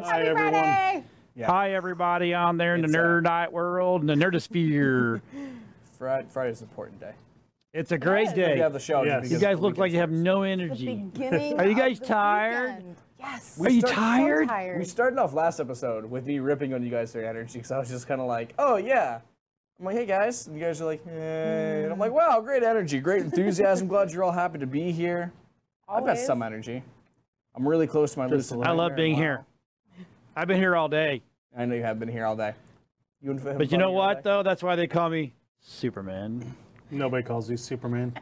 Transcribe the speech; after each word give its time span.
Friday. 0.00 0.06
Hi, 0.06 0.20
everyone. 0.30 0.52
Friday! 0.52 1.04
Yeah. 1.34 1.46
Hi, 1.46 1.72
everybody 1.72 2.34
on 2.34 2.56
there 2.56 2.74
in 2.74 2.84
It's, 2.84 2.92
the 2.92 2.98
uh, 2.98 3.02
nerdite 3.02 3.52
world 3.52 4.00
and 4.02 4.08
the 4.10 4.14
nerdosphere. 4.14 5.20
Friday. 5.98 6.26
Friday's 6.30 6.60
an 6.62 6.68
important 6.68 7.00
day. 7.00 7.12
it's 7.72 7.92
a 7.92 7.98
great 7.98 8.28
We 8.28 8.34
day. 8.34 8.58
have 8.58 8.72
the 8.72 8.80
show. 8.80 9.02
Yes. 9.02 9.30
You 9.30 9.38
guys 9.38 9.58
look 9.58 9.78
like 9.78 9.92
you 9.92 9.98
have 9.98 10.10
no 10.10 10.42
energy. 10.42 11.04
Are 11.58 11.66
you 11.66 11.74
guys 11.74 11.98
tired? 12.00 12.76
weekend. 12.76 12.96
Yes. 13.18 13.60
Are 13.60 13.70
you 13.70 13.82
tired? 13.82 14.48
So 14.48 14.52
tired. 14.54 14.78
We 14.78 14.84
started 14.84 15.18
off 15.18 15.32
last 15.32 15.60
episode 15.60 16.04
with 16.10 16.26
me 16.26 16.38
ripping 16.40 16.74
on 16.74 16.82
you 16.82 16.90
guys 16.90 17.12
for 17.12 17.22
energy 17.24 17.58
because 17.58 17.70
I 17.70 17.78
was 17.78 17.88
just 17.88 18.08
kind 18.08 18.20
of 18.20 18.26
like, 18.26 18.52
oh 18.58 18.76
yeah. 18.76 19.20
I'm 19.78 19.86
like, 19.86 19.96
hey 19.96 20.06
guys, 20.06 20.46
and 20.46 20.56
you 20.56 20.62
guys 20.64 20.80
are 20.80 20.84
like, 20.84 21.04
hey, 21.04 21.82
and 21.84 21.92
I'm 21.92 21.98
like, 21.98 22.12
wow, 22.12 22.40
great 22.40 22.62
energy, 22.62 23.00
great 23.00 23.22
enthusiasm. 23.22 23.88
Glad 23.88 24.10
you're 24.12 24.22
all 24.24 24.30
happy 24.32 24.58
to 24.58 24.66
be 24.66 24.92
here. 24.92 25.32
I've 25.88 26.04
got 26.04 26.18
some 26.18 26.42
energy. 26.42 26.82
I'm 27.54 27.66
really 27.66 27.86
close 27.86 28.12
to 28.14 28.18
my 28.20 28.26
Just 28.28 28.50
lucid. 28.52 28.58
a 28.58 28.60
I 28.60 28.70
little. 28.72 28.76
love 28.88 28.96
being 28.96 29.14
here. 29.14 29.44
I've 30.34 30.48
been 30.48 30.58
here 30.58 30.74
all 30.76 30.88
day. 30.88 31.22
I 31.56 31.64
know 31.66 31.74
you 31.74 31.82
have 31.82 31.98
been 31.98 32.08
here 32.08 32.24
all 32.24 32.36
day. 32.36 32.54
You 33.20 33.30
and 33.30 33.40
Finn 33.42 33.58
But 33.58 33.70
you 33.70 33.78
know 33.78 33.92
what, 33.92 34.16
day? 34.16 34.20
though? 34.24 34.42
That's 34.42 34.62
why 34.62 34.76
they 34.76 34.86
call 34.86 35.10
me 35.10 35.34
Superman. 35.60 36.54
Nobody 36.90 37.22
calls 37.22 37.50
you 37.50 37.56
Superman. 37.56 38.14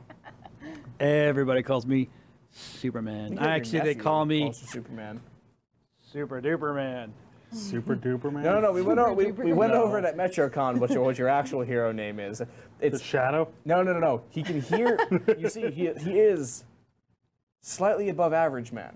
Everybody 1.00 1.62
calls 1.62 1.86
me 1.86 2.08
Superman. 2.50 3.31
You 3.33 3.36
get 3.36 3.42
your 3.44 3.48
Actually, 3.50 3.81
they 3.81 3.94
call 3.94 4.25
me 4.27 4.53
Superman. 4.53 5.20
Super 6.03 6.41
Duper 6.42 6.75
Man. 6.75 7.12
Super 7.53 7.97
duper 7.97 8.33
man. 8.33 8.44
No, 8.44 8.55
no, 8.55 8.61
no. 8.61 8.72
We 8.72 8.81
went 8.81 9.00
over. 9.00 9.12
We, 9.12 9.33
we 9.33 9.53
went 9.53 9.72
No. 9.72 9.83
over 9.83 9.98
it 9.98 10.05
at 10.05 10.16
MetroCon 10.16 10.78
what 10.78 10.91
your 10.91 11.03
what 11.03 11.19
your 11.19 11.27
actual 11.28 11.62
hero 11.62 11.91
name 11.91 12.20
is. 12.20 12.38
The 12.38 12.47
It's 12.81 13.03
shadow. 13.03 13.48
no, 13.64 13.83
no, 13.83 13.92
no, 13.92 13.98
no. 13.98 14.22
He 14.31 14.44
can 14.44 14.61
hear. 14.61 14.97
you 15.36 15.48
see, 15.48 15.69
he 15.69 15.92
he 15.94 16.20
is 16.20 16.62
slightly 17.61 18.08
above 18.08 18.33
average 18.33 18.70
man. 18.70 18.94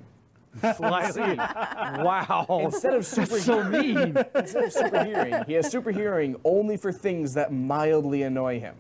Slightly. 0.77 1.37
wow. 1.37 2.47
Instead 2.65 2.95
of 2.95 3.07
super 3.07 3.39
so 3.41 3.65
mean. 3.65 4.17
instead 4.35 4.65
of 4.65 4.73
super 4.73 5.05
hearing, 5.05 5.35
he 5.47 5.53
has 5.55 5.71
super 5.71 5.91
hearing 5.91 6.37
only 6.45 6.77
for 6.77 6.93
things 6.93 7.35
that 7.35 7.53
mildly 7.53 8.23
annoy 8.23 8.61
him. 8.61 8.75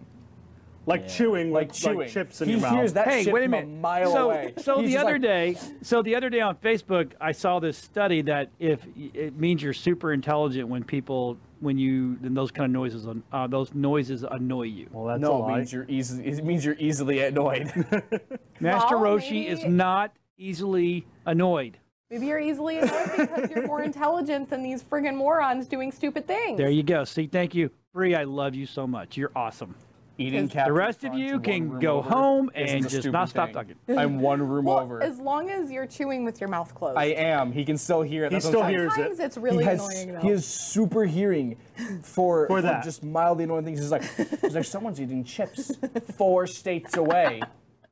Like 0.86 1.08
chewing, 1.08 1.50
Like 1.50 1.69
like, 1.69 1.72
chewing. 1.72 1.98
like 2.00 2.08
chips 2.11 2.42
in 2.42 2.48
he 2.48 2.52
your 2.55 2.61
mouth. 2.61 2.72
hears 2.75 2.92
that 2.92 3.08
Hey, 3.08 3.25
shit 3.25 3.33
wait 3.33 3.41
a 3.41 3.45
from 3.45 3.50
minute. 3.52 3.64
a 3.64 3.80
mile 3.80 4.12
so, 4.12 4.25
away. 4.30 4.52
so 4.58 4.80
He's 4.80 4.91
the 4.91 4.98
other 4.98 5.12
like, 5.14 5.22
day, 5.22 5.56
so 5.80 6.02
the 6.02 6.14
other 6.14 6.28
day 6.28 6.41
on 6.42 6.56
Facebook, 6.56 7.12
I 7.22 7.33
saw 7.33 7.58
this 7.58 7.78
study 7.78 8.20
that 8.22 8.50
if 8.58 8.80
it 8.95 9.34
means 9.39 9.62
you're 9.62 9.72
super 9.72 10.12
intelligent 10.12 10.69
when 10.69 10.84
people, 10.84 11.39
when 11.61 11.78
you, 11.78 12.19
then 12.20 12.34
those 12.34 12.50
kind 12.50 12.67
of 12.67 12.70
noises, 12.72 13.06
uh, 13.33 13.47
those 13.47 13.72
noises 13.72 14.27
annoy 14.30 14.64
you. 14.64 14.86
well, 14.92 15.06
that's 15.06 15.17
a 15.19 15.20
No, 15.22 15.48
it 15.48 15.56
means 15.56 15.72
you're 15.72 15.86
easy. 15.89 16.22
It 16.22 16.45
means 16.45 16.62
you're 16.67 16.77
easily 16.78 17.20
annoyed. 17.20 17.72
Master 18.61 18.98
Well, 18.98 19.17
Roshi 19.17 19.47
is 19.47 19.64
not 19.64 20.12
easily 20.36 21.06
annoyed. 21.27 21.78
Maybe 22.10 22.27
you're 22.27 22.40
easily 22.40 22.78
annoyed 22.78 23.10
because 23.16 23.50
you're 23.50 23.66
more 23.66 23.82
intelligent 23.90 24.50
than 24.50 24.62
these 24.62 24.82
friggin' 24.82 25.16
morons 25.16 25.66
doing 25.66 25.90
stupid 25.90 26.27
things. 26.27 26.58
There 26.58 26.70
you 26.70 26.82
go. 26.82 27.04
See, 27.04 27.27
thank 27.27 27.54
you, 27.54 27.70
Bree. 27.92 28.14
I 28.14 28.24
love 28.24 28.55
you 28.55 28.66
so 28.66 28.86
much. 28.86 29.16
You're 29.16 29.32
awesome. 29.34 29.74
Eating 30.16 30.46
The 30.46 30.62
The 30.66 30.72
rest 30.72 31.02
of 31.02 31.14
you 31.14 31.40
can 31.40 31.80
go 31.80 31.98
over 31.98 32.08
home 32.08 32.50
and 32.55 32.89
just 32.89 33.08
not 33.08 33.30
stop 33.30 33.46
thing. 33.48 33.55
talking. 33.55 33.98
I'm 33.98 34.20
one 34.20 34.40
room 34.46 34.67
well, 34.67 34.78
over. 34.78 35.02
as 35.02 35.18
long 35.18 35.50
as 35.50 35.72
you're 35.72 35.89
chewing 35.89 36.24
with 36.24 36.40
your 36.40 36.48
mouth 36.48 36.72
closed. 36.72 36.96
I 36.96 37.06
am. 37.06 37.51
He 37.51 37.64
can 37.64 37.77
still 37.77 38.02
hear 38.02 38.24
it. 38.27 38.30
He 38.30 38.36
That's 38.36 38.45
what 38.45 38.51
still 38.52 38.64
hears 38.64 38.92
it. 38.92 38.95
Sometimes 38.95 39.18
it's 39.18 39.36
really 39.36 39.64
he 39.64 39.70
has, 39.70 39.80
annoying 39.80 40.12
though. 40.12 40.20
He 40.20 40.28
has 40.28 40.46
super 40.46 41.05
hearing 41.05 41.56
for, 42.02 42.46
For 42.46 42.62
that. 42.62 42.84
just 42.84 43.02
mildly 43.02 43.42
annoying 43.42 43.64
things. 43.64 43.80
He's 43.80 43.90
like, 43.90 44.05
he's 44.40 44.55
like, 44.55 44.64
someone's 44.64 45.01
eating 45.01 45.24
chips 45.24 45.72
four 46.16 46.46
states 46.46 46.96
away. 46.96 47.42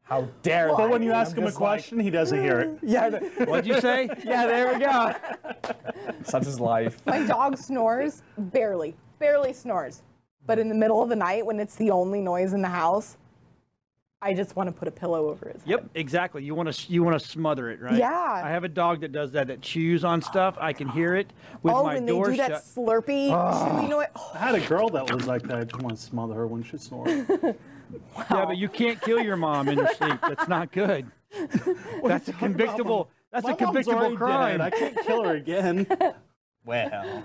How 0.02 0.28
dare 0.42 0.68
they? 0.68 0.74
But 0.74 0.90
when 0.90 1.02
you 1.02 1.12
ask 1.12 1.32
I'm 1.32 1.38
him 1.38 1.44
a 1.44 1.46
just 1.48 1.60
like, 1.60 1.68
question, 1.68 1.98
he 2.00 2.10
doesn't 2.10 2.40
hear 2.40 2.60
it. 2.60 2.78
yeah, 2.82 3.10
th- 3.10 3.48
What'd 3.48 3.66
you 3.66 3.80
say? 3.80 4.08
yeah, 4.24 4.46
there 4.46 4.72
we 4.72 4.80
go. 4.80 5.14
Such 6.24 6.46
is 6.46 6.60
life. 6.60 7.00
My 7.06 7.24
dog 7.24 7.56
snores 7.56 8.22
barely, 8.36 8.94
barely 9.18 9.52
snores. 9.52 10.02
But 10.44 10.58
in 10.58 10.68
the 10.68 10.74
middle 10.74 11.02
of 11.02 11.08
the 11.08 11.16
night, 11.16 11.46
when 11.46 11.60
it's 11.60 11.76
the 11.76 11.90
only 11.90 12.20
noise 12.20 12.52
in 12.52 12.62
the 12.62 12.68
house, 12.68 13.16
I 14.20 14.34
just 14.34 14.54
want 14.54 14.68
to 14.68 14.72
put 14.72 14.86
a 14.86 14.90
pillow 14.90 15.30
over 15.30 15.48
his 15.48 15.62
head. 15.62 15.70
Yep, 15.70 15.90
exactly. 15.96 16.44
You 16.44 16.54
want 16.54 16.72
to 16.72 16.92
you 16.92 17.02
want 17.02 17.20
to 17.20 17.28
smother 17.28 17.70
it, 17.70 17.80
right? 17.80 17.96
Yeah. 17.96 18.42
I 18.44 18.50
have 18.50 18.62
a 18.62 18.68
dog 18.68 19.00
that 19.00 19.12
does 19.12 19.32
that. 19.32 19.48
That 19.48 19.62
chews 19.62 20.04
on 20.04 20.22
stuff. 20.22 20.56
I 20.60 20.72
can 20.72 20.88
hear 20.88 21.16
it 21.16 21.32
with 21.62 21.74
oh, 21.74 21.82
my 21.82 21.94
when 21.94 22.06
they 22.06 22.12
door 22.12 22.30
do 22.30 22.36
that 22.36 22.50
shut. 22.50 22.62
slurpy, 22.64 23.30
chewy 23.30 23.88
noise. 23.88 24.06
Oh, 24.14 24.30
I 24.34 24.38
had 24.38 24.54
a 24.54 24.60
girl 24.60 24.88
that 24.90 25.12
was 25.12 25.26
like 25.26 25.42
that. 25.42 25.58
I 25.58 25.64
just 25.64 25.82
want 25.82 25.96
to 25.96 26.02
smother 26.02 26.34
her 26.34 26.46
when 26.46 26.62
she 26.62 26.78
snores. 26.78 27.26
Yeah, 28.16 28.44
but 28.46 28.56
you 28.56 28.68
can't 28.68 29.00
kill 29.00 29.20
your 29.20 29.36
mom 29.36 29.68
in 29.68 29.78
your 29.78 29.88
sleep. 29.94 30.18
That's 30.22 30.48
not 30.48 30.72
good. 30.72 31.06
That's 32.04 32.28
a 32.28 32.32
convictable. 32.32 33.10
That's 33.30 33.44
My 33.44 33.52
a 33.52 33.56
mom's 33.60 33.64
convictable 33.86 34.16
crime. 34.16 34.58
dead. 34.58 34.60
I 34.60 34.70
can't 34.70 34.98
kill 35.06 35.24
her 35.24 35.34
again. 35.36 35.86
Well, 36.64 37.24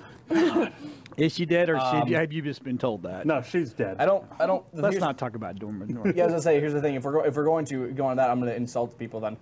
Is 1.15 1.31
she 1.35 1.45
dead 1.45 1.69
or 1.69 1.77
Um, 1.77 2.07
she, 2.07 2.13
have 2.13 2.33
you 2.33 2.41
just 2.41 2.63
been 2.63 2.79
told 2.79 3.03
that? 3.03 3.23
No, 3.27 3.43
she's 3.43 3.71
dead. 3.71 3.97
I 3.99 4.05
don't. 4.07 4.25
I 4.39 4.47
don't. 4.47 4.65
Let's 4.73 4.97
not 4.97 5.19
talk 5.19 5.35
about 5.35 5.59
Dorman. 5.59 5.93
Norman. 5.93 6.17
Yeah, 6.17 6.25
I 6.25 6.39
say. 6.39 6.59
Here's 6.59 6.73
the 6.73 6.81
thing. 6.81 6.95
If 6.95 7.03
we're 7.03 7.11
go, 7.11 7.21
if 7.23 7.35
we're 7.35 7.43
going 7.43 7.63
to 7.65 7.91
go 7.91 8.07
on 8.07 8.17
that, 8.17 8.31
I'm 8.31 8.39
gonna 8.39 8.53
insult 8.53 8.97
people. 8.97 9.19
Then, 9.19 9.37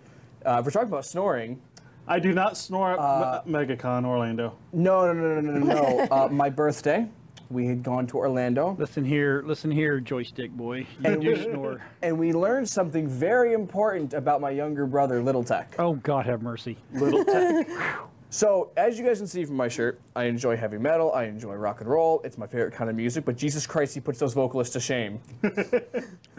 uh, 0.45 0.57
if 0.59 0.65
we're 0.65 0.71
talking 0.71 0.89
about 0.89 1.05
snoring, 1.05 1.61
I 2.09 2.19
do 2.19 2.33
not 2.33 2.57
snore 2.57 2.91
at 2.91 2.99
Uh, 2.99 3.41
Me- 3.45 3.53
MegaCon 3.53 4.05
Orlando. 4.05 4.57
no, 4.73 5.05
no, 5.05 5.13
no, 5.13 5.39
no, 5.39 5.51
no, 5.51 5.59
no. 5.59 5.73
no. 6.05 6.07
uh, 6.11 6.27
my 6.27 6.49
birthday, 6.49 7.07
we 7.49 7.67
had 7.67 7.83
gone 7.83 8.07
to 8.07 8.17
Orlando. 8.17 8.75
Listen 8.79 9.03
here, 9.05 9.43
listen 9.45 9.71
here, 9.71 9.99
joystick 9.99 10.51
boy. 10.51 10.85
You 11.03 11.15
do 11.17 11.35
snore. 11.43 11.81
and 12.01 12.17
we 12.17 12.33
learned 12.33 12.67
something 12.69 13.07
very 13.07 13.53
important 13.53 14.13
about 14.13 14.41
my 14.41 14.49
younger 14.49 14.85
brother, 14.85 15.21
Little 15.21 15.43
Tech. 15.43 15.73
Oh 15.79 15.93
God, 15.95 16.25
have 16.25 16.41
mercy. 16.41 16.77
Little 16.93 17.23
tech. 17.25 17.67
So, 18.31 18.71
as 18.75 18.99
you 18.99 19.05
guys 19.05 19.19
can 19.19 19.27
see 19.27 19.45
from 19.45 19.55
my 19.55 19.69
shirt, 19.69 19.97
I 20.13 20.25
enjoy 20.25 20.57
heavy 20.57 20.77
metal, 20.77 21.13
I 21.13 21.23
enjoy 21.23 21.53
rock 21.53 21.79
and 21.79 21.89
roll. 21.89 22.19
It's 22.25 22.37
my 22.37 22.47
favorite 22.47 22.73
kind 22.73 22.89
of 22.89 22.95
music, 22.97 23.23
but 23.23 23.37
Jesus 23.37 23.65
Christ, 23.65 23.93
he 23.93 24.01
puts 24.01 24.19
those 24.19 24.33
vocalists 24.33 24.73
to 24.73 24.81
shame. 24.81 25.21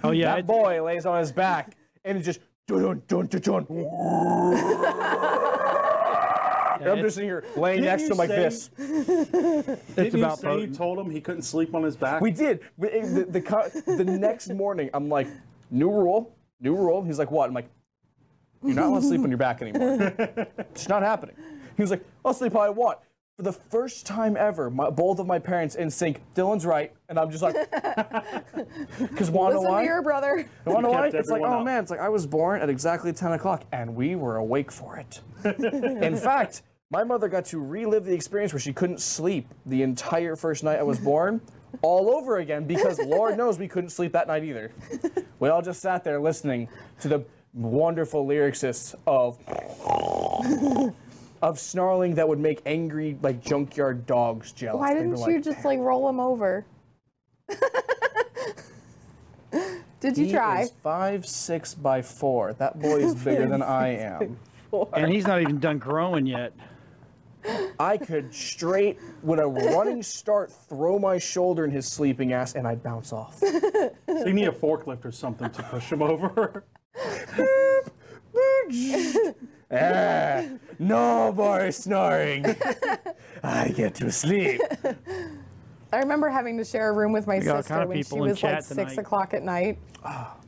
Oh 0.04 0.10
yeah, 0.10 0.26
That 0.34 0.40
it's- 0.40 0.46
boy 0.46 0.82
lays 0.84 1.06
on 1.06 1.18
his 1.20 1.32
back 1.32 1.74
and 2.04 2.18
it 2.18 2.22
just 2.22 2.40
dun 2.66 3.00
dun 3.08 3.26
dun 3.28 3.40
dun. 3.40 3.64
dun. 3.64 3.64
And 6.80 6.90
I'm 6.90 7.00
just 7.02 7.16
sitting 7.16 7.28
here 7.28 7.44
laying 7.56 7.82
next 7.82 8.04
to 8.04 8.12
him 8.12 8.18
like 8.18 8.28
say- 8.30 8.36
this. 8.36 8.70
it's 8.78 9.94
Didn't 9.94 10.20
about 10.22 10.42
you 10.42 10.42
say 10.42 10.60
you 10.60 10.66
told 10.74 10.98
him 10.98 11.10
he 11.10 11.20
couldn't 11.20 11.42
sleep 11.42 11.74
on 11.74 11.82
his 11.82 11.96
back? 11.96 12.20
We 12.20 12.30
did. 12.30 12.60
It- 12.80 13.32
The, 13.32 13.40
the, 13.40 13.94
the 13.96 14.04
next 14.04 14.48
morning, 14.50 14.90
I'm 14.94 15.08
like, 15.08 15.28
new 15.70 15.90
rule, 15.90 16.34
new 16.60 16.74
rule. 16.74 17.02
He's 17.02 17.18
like, 17.18 17.30
what? 17.30 17.48
I'm 17.48 17.54
like, 17.54 17.68
you're 18.64 18.74
not 18.74 18.86
allowed 18.86 19.00
to 19.00 19.06
sleep 19.06 19.20
on 19.20 19.28
your 19.30 19.38
back 19.38 19.62
anymore. 19.62 20.12
It's 20.58 20.88
not 20.88 21.02
happening. 21.02 21.36
He 21.76 21.82
was 21.82 21.90
like, 21.90 22.04
I'll 22.24 22.34
sleep 22.34 22.52
how 22.52 22.60
I 22.60 22.70
want. 22.70 22.98
For 23.36 23.42
the 23.42 23.52
first 23.52 24.06
time 24.06 24.34
ever, 24.34 24.70
my, 24.70 24.88
both 24.88 25.18
of 25.18 25.26
my 25.26 25.38
parents 25.38 25.74
in 25.74 25.90
sync. 25.90 26.22
Dylan's 26.34 26.64
right, 26.64 26.90
and 27.10 27.18
I'm 27.18 27.30
just 27.30 27.42
like, 27.42 27.54
because 28.98 29.30
wanna 29.30 29.56
know 29.56 29.60
listen 29.60 29.72
why? 29.72 29.82
to 29.82 29.86
your 29.86 30.00
brother. 30.00 30.48
You 30.66 30.72
wanna 30.72 30.88
why? 30.88 31.08
It's 31.08 31.28
like, 31.28 31.42
everyone 31.42 31.52
oh 31.52 31.58
up. 31.58 31.64
man, 31.66 31.82
it's 31.82 31.90
like 31.90 32.00
I 32.00 32.08
was 32.08 32.26
born 32.26 32.62
at 32.62 32.70
exactly 32.70 33.12
10 33.12 33.32
o'clock, 33.32 33.64
and 33.72 33.94
we 33.94 34.16
were 34.16 34.36
awake 34.36 34.72
for 34.72 34.96
it. 34.96 35.20
in 35.44 36.16
fact, 36.16 36.62
my 36.88 37.04
mother 37.04 37.28
got 37.28 37.44
to 37.46 37.58
relive 37.58 38.06
the 38.06 38.14
experience 38.14 38.54
where 38.54 38.60
she 38.60 38.72
couldn't 38.72 39.02
sleep 39.02 39.52
the 39.66 39.82
entire 39.82 40.34
first 40.34 40.64
night 40.64 40.78
I 40.78 40.82
was 40.82 40.98
born 40.98 41.42
all 41.82 42.08
over 42.08 42.38
again 42.38 42.64
because 42.64 42.98
Lord 43.00 43.36
knows 43.36 43.58
we 43.58 43.68
couldn't 43.68 43.90
sleep 43.90 44.12
that 44.12 44.28
night 44.28 44.44
either. 44.44 44.72
We 45.40 45.50
all 45.50 45.60
just 45.60 45.82
sat 45.82 46.04
there 46.04 46.18
listening 46.20 46.68
to 47.00 47.08
the 47.08 47.22
wonderful 47.52 48.26
lyricists 48.26 48.94
of 49.06 49.38
of 51.46 51.60
snarling 51.60 52.16
that 52.16 52.28
would 52.28 52.40
make 52.40 52.60
angry 52.66 53.16
like 53.22 53.40
junkyard 53.42 54.04
dogs 54.04 54.50
jealous. 54.50 54.80
Why 54.80 54.94
They 54.94 55.00
didn't 55.00 55.12
were 55.20 55.30
you 55.30 55.36
like, 55.36 55.44
just 55.44 55.64
like 55.64 55.78
roll 55.78 56.08
him 56.08 56.18
over? 56.18 56.66
Did 60.00 60.18
you 60.18 60.26
he 60.26 60.32
try? 60.32 60.62
is 60.62 60.72
five 60.82 61.24
six 61.24 61.72
by 61.72 62.02
four. 62.02 62.52
That 62.54 62.80
boy 62.80 62.96
is 62.98 63.14
bigger 63.24 63.46
than 63.46 63.62
I 63.62 63.90
am. 63.96 64.36
and 64.92 65.12
he's 65.12 65.24
not 65.26 65.40
even 65.40 65.60
done 65.60 65.78
growing 65.78 66.26
yet. 66.26 66.52
I 67.78 67.96
could 67.96 68.34
straight 68.34 68.98
with 69.22 69.38
a 69.38 69.46
running 69.46 70.02
start 70.02 70.50
throw 70.50 70.98
my 70.98 71.16
shoulder 71.18 71.64
in 71.64 71.70
his 71.70 71.86
sleeping 71.86 72.32
ass 72.32 72.56
and 72.56 72.66
I'd 72.66 72.82
bounce 72.82 73.12
off. 73.12 73.40
So 74.08 74.26
you 74.26 74.32
need 74.32 74.48
a 74.48 74.52
forklift 74.52 75.04
or 75.04 75.12
something 75.12 75.50
to 75.50 75.62
push 75.64 75.92
him 75.92 76.02
over. 76.02 76.64
Ah, 79.70 80.42
no 80.78 81.32
more 81.32 81.70
snoring. 81.72 82.44
I 83.42 83.68
get 83.68 83.94
to 83.96 84.10
sleep. 84.12 84.60
I 85.92 85.98
remember 85.98 86.28
having 86.28 86.58
to 86.58 86.64
share 86.64 86.88
a 86.90 86.92
room 86.92 87.12
with 87.12 87.26
my 87.26 87.38
sister 87.38 87.62
kind 87.62 87.82
of 87.82 87.88
when 87.88 88.02
she 88.02 88.14
was 88.18 88.42
like 88.42 88.62
six 88.62 88.98
o'clock 88.98 89.34
at 89.34 89.42
night. 89.42 89.78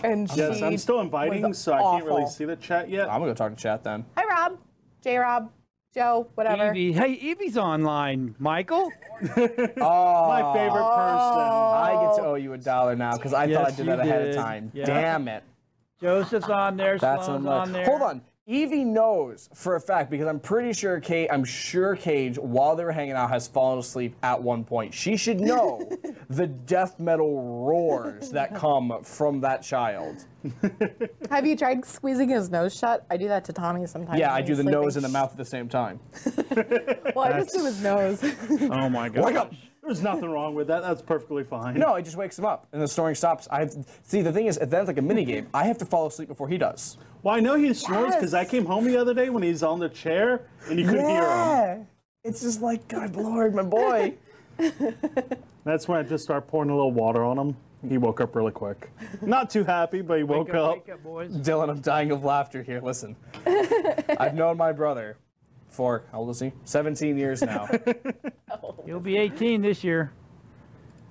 And 0.05 0.31
she 0.31 0.37
yes, 0.39 0.63
I'm 0.63 0.77
still 0.79 1.01
inviting, 1.01 1.43
was 1.43 1.59
so 1.59 1.73
I 1.75 1.81
can't 1.83 2.05
really 2.05 2.27
see 2.27 2.45
the 2.45 2.57
chat 2.57 2.89
yet. 2.91 3.09
I'm 3.09 3.21
gonna 3.21 3.33
go 3.33 3.35
talk 3.35 3.55
to 3.57 3.61
chat 3.61 3.83
then. 3.85 4.05
Hi, 4.17 4.25
Rob. 4.25 4.59
J. 5.03 5.17
Rob. 5.17 5.51
Joe. 5.95 6.29
Whatever. 6.35 6.75
Evie, 6.75 6.93
hey, 6.93 7.15
Evie's 7.15 7.57
online. 7.57 8.35
Michael. 8.39 8.93
oh, 9.23 9.29
My 9.37 10.53
favorite 10.55 10.83
person. 10.83 11.39
I 11.41 11.99
get 12.07 12.17
to 12.17 12.27
owe 12.27 12.35
you 12.35 12.53
a 12.53 12.59
dollar 12.59 12.95
now 12.95 13.17
because 13.17 13.33
I 13.33 13.53
thought 13.53 13.65
I 13.65 13.69
Yes, 13.69 13.77
did 13.77 13.87
that 13.87 14.01
ahead 14.01 14.23
did. 14.27 14.31
of 14.31 14.37
time. 14.37 14.71
Yeah. 14.75 14.85
Damn 14.85 15.29
it. 15.29 15.45
Joseph's 16.01 16.49
on 16.49 16.77
there. 16.77 16.99
That's 16.99 17.25
Sloan's 17.27 17.45
another- 17.45 17.61
on 17.61 17.73
there. 17.73 17.85
Hold 17.87 18.03
on. 18.03 18.23
Evie 18.51 18.83
knows 18.83 19.51
for 19.53 19.77
a 19.77 19.81
fact 19.81 20.11
because 20.11 20.27
I'm 20.27 20.41
pretty 20.41 20.73
sure 20.73 20.99
Kate, 21.01 21.29
I'm 21.31 21.45
sure 21.45 21.95
Cage, 21.95 22.39
while 22.39 22.75
they 22.75 22.83
were 22.83 22.93
hanging 22.93 23.13
out, 23.13 23.29
has 23.29 23.47
fallen 23.47 23.79
asleep 23.79 24.17
at 24.23 24.43
one 24.43 24.65
point. 24.65 24.95
She 24.95 25.19
should 25.19 25.39
know 25.39 25.87
the 26.31 26.47
death 26.47 26.99
metal 26.99 27.43
roars 27.67 28.31
that 28.31 28.55
come 28.55 29.03
from 29.03 29.43
that 29.43 29.63
child. 29.63 30.25
Have 31.31 31.47
you 31.47 31.59
tried 31.59 31.85
squeezing 31.85 32.31
his 32.31 32.49
nose 32.49 32.75
shut? 32.75 33.05
I 33.11 33.19
do 33.19 33.29
that 33.29 33.45
to 33.45 33.53
Tommy 33.53 33.87
sometimes. 33.87 34.19
Yeah, 34.19 34.33
I 34.33 34.41
do 34.41 34.55
he's 34.55 34.65
the 34.65 34.71
nose 34.71 34.97
and 34.97 35.05
the 35.05 35.11
mouth 35.11 35.31
at 35.31 35.37
the 35.37 35.45
same 35.45 35.69
time. 35.69 36.01
Well, 37.15 37.27
I 37.27 37.41
just 37.41 37.53
do 37.53 37.65
his 37.65 37.83
nose. 37.83 38.23
Oh 38.71 38.89
my 38.89 39.09
god. 39.09 39.25
Wake 39.25 39.37
up! 39.37 39.53
There's 39.89 40.03
nothing 40.03 40.31
wrong 40.31 40.55
with 40.55 40.67
that. 40.67 40.83
That's 40.83 41.01
perfectly 41.01 41.45
fine. 41.45 41.79
No, 41.79 41.95
it 41.95 42.03
just 42.03 42.17
wakes 42.17 42.39
him 42.39 42.45
up, 42.45 42.67
and 42.73 42.83
the 42.83 42.87
snoring 42.87 43.15
stops. 43.15 43.49
I 43.51 43.61
have 43.61 43.75
see 44.03 44.21
the 44.21 44.31
thing 44.31 44.47
is, 44.47 44.59
then 44.59 44.81
it's 44.81 44.87
like 44.87 44.99
a 44.99 45.03
mini 45.03 45.25
game. 45.25 45.49
I 45.55 45.65
have 45.65 45.79
to 45.79 45.87
fall 45.87 46.07
asleep 46.07 46.29
before 46.29 46.47
he 46.47 46.59
does. 46.59 46.99
Well, 47.23 47.35
I 47.35 47.41
know 47.41 47.55
he 47.55 47.73
snores 47.73 48.15
because 48.15 48.35
I 48.35 48.45
came 48.45 48.67
home 48.67 48.85
the 48.85 48.99
other 48.99 49.15
day 49.15 49.31
when 49.31 49.43
he's 49.43 49.63
on 49.63 49.79
the 49.79 49.89
chair 49.89 50.43
and 50.69 50.79
you 50.79 50.85
couldn't 50.87 51.09
hear 51.09 51.67
him. 51.67 51.87
It's 52.23 52.43
just 52.43 52.61
like, 52.61 52.87
God 52.89 53.17
Lord, 53.17 53.55
my 53.55 53.63
boy. 53.63 54.13
That's 55.65 55.89
when 55.89 55.99
I 55.99 56.03
just 56.03 56.23
start 56.23 56.47
pouring 56.47 56.69
a 56.69 56.75
little 56.77 56.93
water 56.93 57.25
on 57.25 57.39
him. 57.39 57.57
He 57.89 57.97
woke 57.97 58.21
up 58.21 58.37
really 58.37 58.53
quick. 58.53 58.91
Not 59.23 59.49
too 59.49 59.65
happy, 59.65 60.03
but 60.03 60.19
he 60.19 60.25
woke 60.25 60.49
Wake 60.49 60.55
up, 60.57 60.71
up. 60.71 60.77
wake 60.87 60.95
up, 60.95 61.03
boys. 61.03 61.33
Dylan, 61.33 61.71
I'm 61.71 61.81
dying 61.81 62.11
of 62.11 62.25
laughter 62.25 62.63
here. 62.63 62.81
Listen, 62.83 63.17
I've 64.19 64.35
known 64.35 64.59
my 64.59 64.73
brother 64.73 65.17
for 65.79 66.03
how 66.11 66.19
old 66.19 66.31
is 66.31 66.41
he? 66.41 66.51
17 66.65 67.17
years 67.17 67.41
now. 67.41 67.69
He'll 68.85 68.99
be 68.99 69.17
18 69.17 69.63
this 69.63 69.85
year. 69.85 70.11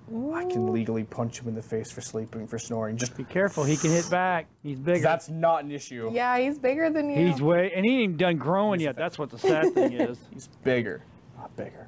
I 0.09 0.43
can 0.43 0.73
legally 0.73 1.05
punch 1.05 1.39
him 1.39 1.47
in 1.47 1.55
the 1.55 1.61
face 1.61 1.89
for 1.89 2.01
sleeping, 2.01 2.47
for 2.47 2.59
snoring. 2.59 2.97
Just 2.97 3.15
Be 3.15 3.23
careful. 3.23 3.63
He 3.63 3.77
can 3.77 3.91
hit 3.91 4.09
back. 4.09 4.47
He's 4.61 4.77
bigger. 4.77 4.99
that's 4.99 5.29
not 5.29 5.63
an 5.63 5.71
issue. 5.71 6.09
yeah, 6.13 6.37
he's 6.37 6.59
bigger 6.59 6.89
than 6.89 7.09
you. 7.09 7.27
He's 7.27 7.41
way, 7.41 7.71
and 7.73 7.85
he 7.85 7.93
ain't 7.93 8.03
even 8.03 8.17
done 8.17 8.35
growing 8.35 8.81
yet. 8.81 8.97
That's 8.97 9.17
what 9.17 9.29
the 9.29 9.37
sad 9.37 9.73
thing 9.73 9.93
is. 9.93 10.17
He's 10.33 10.49
bigger, 10.65 11.01
not 11.37 11.55
bigger. 11.55 11.87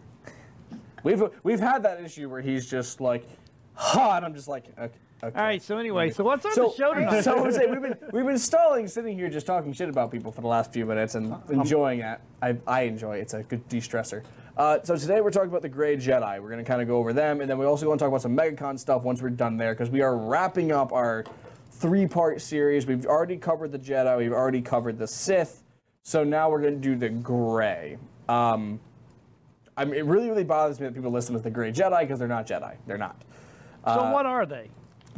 We've 1.04 1.22
we've 1.44 1.60
had 1.60 1.84
that 1.84 2.02
issue 2.02 2.30
where 2.30 2.42
he's 2.42 2.70
just 2.70 3.02
like, 3.02 3.26
ha, 3.74 4.16
and 4.16 4.26
I'm 4.26 4.34
just 4.34 4.48
like, 4.48 4.68
okay. 4.80 4.96
Okay. 5.24 5.38
All 5.38 5.44
right. 5.46 5.62
So 5.62 5.78
anyway, 5.78 6.10
so 6.12 6.24
what's 6.24 6.46
on 6.46 6.54
So, 6.54 6.70
the 6.70 6.76
show 6.76 6.94
tonight? 6.96 7.22
so 7.22 7.50
say 7.52 7.66
we've 7.68 7.82
been 7.82 7.98
we've 8.12 8.26
been 8.26 8.38
stalling, 8.38 8.88
sitting 8.88 9.18
here 9.18 9.30
just 9.30 9.46
talking 9.46 9.74
shit 9.74 9.90
about 9.90 10.12
people 10.12 10.32
for 10.32 10.42
the 10.42 10.48
last 10.48 10.72
few 10.74 10.86
minutes 10.86 11.16
and 11.16 11.36
enjoying 11.50 12.00
it. 12.02 12.20
I, 12.42 12.56
I 12.68 12.82
enjoy 12.82 13.18
it. 13.18 13.22
It's 13.22 13.34
a 13.34 13.44
good 13.44 13.68
de-stressor. 13.70 14.24
Uh, 14.58 14.80
so 14.84 14.96
today 14.98 15.22
we're 15.22 15.32
talking 15.32 15.50
about 15.50 15.62
the 15.62 15.70
Grey 15.70 15.96
Jedi. 15.96 16.42
We're 16.42 16.50
going 16.50 16.64
to 16.64 16.68
kind 16.70 16.82
of 16.82 16.88
go 16.88 16.98
over 16.98 17.14
them, 17.14 17.40
and 17.42 17.50
then 17.50 17.58
we 17.58 17.66
also 17.66 17.88
want 17.88 18.00
to 18.00 18.04
talk 18.04 18.10
about 18.10 18.22
some 18.22 18.36
MegaCon 18.36 18.78
stuff 18.78 19.04
once 19.04 19.22
we're 19.22 19.30
done 19.30 19.56
there, 19.56 19.74
because 19.74 19.90
we 19.90 20.02
are 20.02 20.18
wrapping 20.18 20.74
up 20.74 20.92
our 20.92 21.24
three-part 21.72 22.42
series. 22.42 22.86
We've 22.86 23.06
already 23.06 23.38
covered 23.38 23.72
the 23.72 23.80
Jedi. 23.80 24.18
We've 24.18 24.34
already 24.34 24.62
covered 24.62 24.98
the 24.98 25.08
Sith. 25.08 25.64
So 26.04 26.26
now 26.26 26.50
we're 26.50 26.62
going 26.62 26.82
to 26.82 26.82
do 26.82 26.96
the 26.98 27.08
Grey. 27.10 27.98
Um, 28.28 28.82
I 29.78 29.86
mean, 29.86 29.96
it 29.96 30.04
really, 30.06 30.30
really 30.30 30.44
bothers 30.44 30.78
me 30.82 30.88
that 30.88 30.94
people 30.94 31.12
listen 31.12 31.36
to 31.36 31.42
the 31.42 31.50
Grey 31.50 31.72
Jedi 31.72 32.02
because 32.02 32.20
they're 32.20 32.28
not 32.28 32.46
Jedi. 32.46 32.76
They're 32.86 32.98
not. 32.98 33.16
so 33.86 34.12
what 34.12 34.26
are 34.26 34.46
they? 34.46 34.70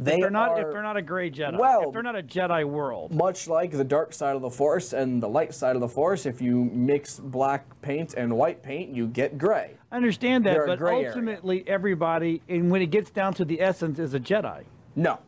They 0.02 0.14
If 0.14 0.20
they're 0.20 0.30
not. 0.30 0.50
are 0.50 0.60
If 0.66 0.72
they're 0.72 0.82
not 0.82 0.96
a 0.96 1.02
gray 1.02 1.30
Jedi. 1.30 1.58
Well- 1.58 1.84
if 1.88 1.92
they're 1.92 2.02
not 2.02 2.18
a 2.18 2.22
Jedi 2.22 2.64
world. 2.64 3.14
much 3.14 3.46
like 3.48 3.70
the 3.70 3.84
dark 3.84 4.12
side 4.12 4.34
of 4.36 4.42
the 4.42 4.50
force 4.50 4.92
and 4.92 5.22
the 5.22 5.28
light 5.28 5.54
side 5.54 5.76
of 5.76 5.80
the 5.80 5.88
force, 5.88 6.26
if 6.26 6.40
you 6.40 6.64
mix 6.72 7.18
black 7.20 7.64
paint 7.82 8.14
and 8.14 8.36
white 8.36 8.62
paint, 8.62 8.90
you 8.94 9.06
get 9.06 9.38
gray. 9.38 9.76
I 9.90 9.96
understand 9.96 10.44
that, 10.46 10.52
They're 10.54 10.66
but 10.66 10.78
gray 10.78 10.96
area. 10.96 11.08
ultimately, 11.08 11.64
everybody, 11.66 12.42
and 12.48 12.70
when 12.70 12.82
it 12.82 12.86
gets 12.90 13.10
down 13.10 13.34
to 13.34 13.44
the 13.44 13.60
essence, 13.60 13.98
is 13.98 14.14
a 14.14 14.20
Jedi. 14.20 14.64
No. 14.96 15.18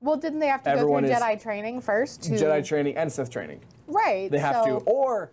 well, 0.00 0.16
didn't 0.16 0.38
they 0.40 0.48
have 0.48 0.62
to 0.64 0.70
Everyone 0.70 1.02
go 1.02 1.08
through 1.08 1.16
Jedi 1.16 1.42
training 1.42 1.80
first? 1.80 2.22
To, 2.24 2.32
Jedi 2.32 2.64
training 2.64 2.96
and 2.96 3.12
Sith 3.12 3.30
training. 3.30 3.60
Right. 3.86 4.30
They 4.30 4.38
have 4.38 4.64
so, 4.64 4.80
to. 4.80 4.84
Or 4.86 5.30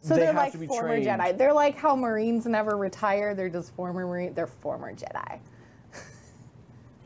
So 0.00 0.14
they 0.14 0.20
they're 0.20 0.32
like 0.32 0.52
former 0.54 0.88
trained. 1.00 1.06
Jedi. 1.06 1.36
They're 1.36 1.52
like 1.52 1.76
how 1.76 1.94
Marines 1.96 2.46
never 2.46 2.76
retire. 2.76 3.34
They're 3.34 3.48
just 3.50 3.74
former 3.74 4.06
Marine. 4.06 4.32
They're 4.34 4.46
former 4.46 4.92
Jedi 4.94 5.40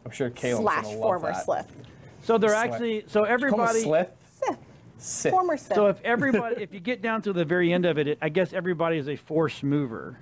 I'm 0.06 0.12
sure 0.12 0.30
Caleb's 0.30 0.62
slash 0.62 0.84
love 0.84 0.94
former 0.94 1.32
that. 1.32 1.44
Sith. 1.44 1.72
So 2.22 2.38
they're 2.38 2.50
Sith. 2.50 2.58
actually. 2.72 3.04
So 3.08 3.20
Call 3.20 3.26
'em 3.26 3.32
everybody. 3.32 3.80
Slith? 3.80 4.10
Sith. 4.40 4.58
Sith. 4.98 5.32
Former 5.32 5.56
Sith. 5.56 5.74
So 5.74 5.88
if 5.88 6.00
everybody, 6.04 6.62
if 6.62 6.72
you 6.72 6.78
get 6.78 7.02
down 7.02 7.22
to 7.22 7.32
the 7.32 7.44
very 7.44 7.72
end 7.72 7.84
of 7.84 7.98
it, 7.98 8.06
it 8.06 8.18
I 8.22 8.28
guess 8.28 8.52
everybody 8.52 8.98
is 8.98 9.08
a 9.08 9.16
force 9.16 9.64
mover. 9.64 10.16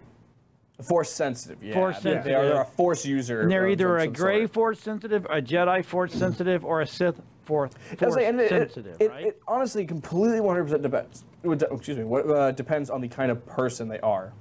Force 0.82 1.10
sensitive, 1.12 1.62
yeah. 1.62 1.74
Force 1.74 1.98
They- 2.00 2.10
They 2.10 2.16
are 2.16 2.22
sensitive. 2.22 2.48
they're 2.48 2.60
a 2.62 2.64
force 2.64 3.04
user. 3.04 3.42
And 3.42 3.50
they're 3.50 3.68
either 3.68 3.98
a 3.98 4.08
gray 4.08 4.40
sort. 4.40 4.52
force 4.54 4.80
sensitive, 4.80 5.26
a 5.26 5.40
Jedi 5.42 5.84
force 5.84 6.14
sensitive, 6.14 6.64
or 6.64 6.80
a 6.80 6.86
Sith 6.86 7.20
force, 7.44 7.70
force 7.98 8.14
saying, 8.14 8.28
and 8.28 8.40
it, 8.40 8.44
it- 8.44 8.48
sensitive, 8.48 8.96
it, 9.00 9.10
right? 9.10 9.26
it 9.26 9.42
honestly 9.46 9.84
completely 9.84 10.40
100% 10.40 10.80
depends. 10.82 11.24
would- 11.42 11.62
Excuse 11.62 11.98
me. 11.98 12.04
What 12.04 12.26
uh, 12.28 12.52
depends 12.52 12.88
on 12.88 13.02
the 13.02 13.08
kind 13.08 13.30
of 13.30 13.44
person 13.46 13.86
they 13.88 14.00
are. 14.00 14.32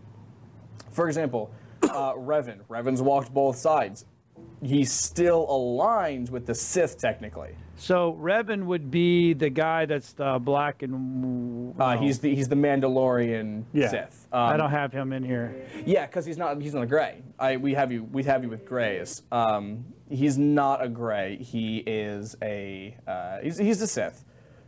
For 0.92 1.08
example, 1.08 1.52
uh, 1.84 2.14
Revan. 2.14 2.60
Revan's 2.70 3.02
walked 3.02 3.34
both 3.34 3.58
sides. 3.58 4.06
He's 4.64 4.92
still 4.92 5.46
aligned 5.50 6.30
with 6.30 6.46
the 6.46 6.56
Sith 6.56 6.98
technically. 6.98 7.56
so 7.76 8.14
Revan 8.22 8.64
would 8.66 8.90
be 8.92 9.34
the 9.34 9.50
guy 9.50 9.86
that's 9.86 10.14
the 10.14 10.40
black 10.42 10.84
and. 10.84 11.74
Uh, 11.80 11.98
he's 11.98 12.20
the 12.20 12.34
he's 12.34 12.48
the 12.48 12.56
Mandalorian 12.56 13.66
Yeah. 13.74 13.90
Sith. 13.90 14.28
I 14.32 14.52
Um, 14.54 14.58
don't 14.60 14.72
have 14.72 14.92
him 14.94 15.12
in 15.14 15.24
here. 15.24 15.68
Yeah, 15.86 16.06
because 16.06 16.26
he's 16.26 16.38
not 16.38 16.62
he's 16.62 16.74
not 16.74 16.84
a 16.84 16.88
gray. 16.88 17.22
I 17.40 17.58
we 17.58 17.74
have 17.74 17.92
you 17.92 18.04
we 18.04 18.24
have 18.24 18.44
you 18.44 18.50
with 18.50 18.66
grays. 18.66 19.22
Um, 19.32 19.86
he's 20.10 20.38
not 20.38 20.84
a 20.84 20.90
gray. 20.90 21.38
He 21.38 21.78
is 21.86 22.36
a 22.42 22.96
uh, 23.08 23.40
he's 23.42 23.58
he's 23.58 23.82
a 23.82 23.88
Sith 23.88 24.24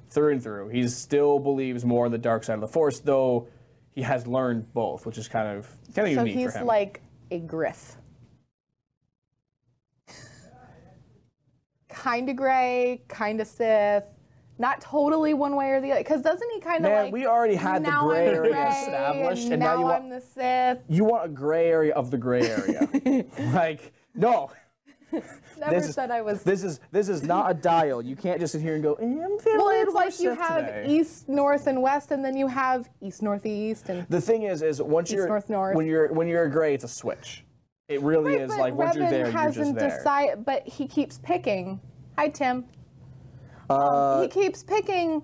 through 0.09 0.31
and 0.33 0.41
through. 0.43 0.69
He 0.69 0.87
still 0.87 1.39
believes 1.39 1.85
more 1.85 2.05
in 2.05 2.11
the 2.11 2.17
dark 2.17 2.43
side 2.43 2.55
of 2.55 2.61
the 2.61 2.67
Force, 2.67 2.99
though 2.99 3.47
he 3.93 4.01
has 4.01 4.27
learned 4.27 4.73
both, 4.73 5.05
which 5.05 5.17
is 5.17 5.27
kind 5.27 5.57
of 5.57 5.67
kind 5.95 6.07
of 6.09 6.13
So 6.15 6.19
unique 6.21 6.35
he's 6.35 6.53
for 6.53 6.59
him. 6.59 6.65
like 6.67 7.01
a 7.31 7.39
Griff. 7.39 7.97
Kind 12.05 12.29
of 12.29 12.35
gray, 12.35 13.01
kind 13.07 13.41
of 13.41 13.47
Sith. 13.47 14.03
Not 14.57 14.79
totally 14.79 15.33
one 15.33 15.55
way 15.57 15.71
or 15.71 15.81
the 15.81 15.91
other. 15.91 15.99
Because 16.01 16.21
doesn't 16.21 16.49
he 16.51 16.61
kind 16.61 16.85
of 16.85 16.91
like. 16.91 17.11
we 17.11 17.25
already 17.25 17.55
had 17.55 17.83
the 17.83 17.89
now 17.89 18.07
gray 18.07 18.29
I'm 18.29 18.35
area 18.35 18.51
gray, 18.53 18.69
established, 18.69 19.43
and, 19.45 19.53
and 19.53 19.59
now 19.59 19.73
now, 19.73 19.79
you 19.79 19.85
want- 19.85 20.03
I'm 20.03 20.09
the 20.09 20.21
Sith. 20.21 20.77
you 20.87 21.03
want 21.03 21.25
a 21.25 21.29
gray 21.29 21.67
area 21.67 21.93
of 21.93 22.09
the 22.09 22.17
gray 22.17 22.47
area. 22.47 23.25
like 23.53 23.91
no, 24.13 24.51
Never 25.11 25.71
this 25.75 25.89
is 25.89 25.95
said 25.95 26.09
I 26.11 26.21
was. 26.21 26.41
this 26.43 26.63
is 26.63 26.79
this 26.91 27.09
is 27.09 27.23
not 27.23 27.51
a 27.51 27.53
dial. 27.53 28.01
You 28.01 28.15
can't 28.15 28.39
just 28.39 28.53
sit 28.53 28.61
here 28.61 28.75
and 28.75 28.83
go. 28.83 28.93
Eh, 28.93 29.03
I'm 29.03 29.37
feeling 29.39 29.57
well, 29.57 29.69
it's 29.71 29.93
like 29.93 30.19
you 30.21 30.33
have 30.35 30.65
today." 30.67 30.85
east, 30.87 31.27
north, 31.27 31.67
and 31.67 31.81
west, 31.81 32.11
and 32.11 32.23
then 32.23 32.37
you 32.37 32.47
have 32.47 32.89
east, 33.01 33.21
north, 33.21 33.45
east, 33.45 33.89
and 33.89 34.07
The 34.09 34.21
thing 34.21 34.43
is, 34.43 34.61
is 34.61 34.81
once 34.81 35.11
you're 35.11 35.27
north, 35.27 35.49
north. 35.49 35.75
when 35.75 35.85
you're 35.85 36.13
when 36.13 36.27
you're 36.27 36.45
a 36.45 36.51
gray, 36.51 36.73
it's 36.73 36.85
a 36.85 36.89
switch. 36.89 37.43
It 37.87 38.01
really 38.01 38.35
is 38.35 38.49
like 38.55 38.73
once 38.73 38.95
you're 38.95 39.05
Revan 39.05 39.09
there, 39.09 39.19
you're 39.19 39.31
just 39.31 39.57
hasn't 39.57 39.79
there. 39.79 39.97
decided, 39.97 40.45
but 40.45 40.65
he 40.67 40.87
keeps 40.87 41.17
picking. 41.19 41.79
Hi, 42.17 42.29
Tim. 42.29 42.65
Uh, 43.69 44.21
he 44.21 44.27
keeps 44.27 44.63
picking, 44.63 45.23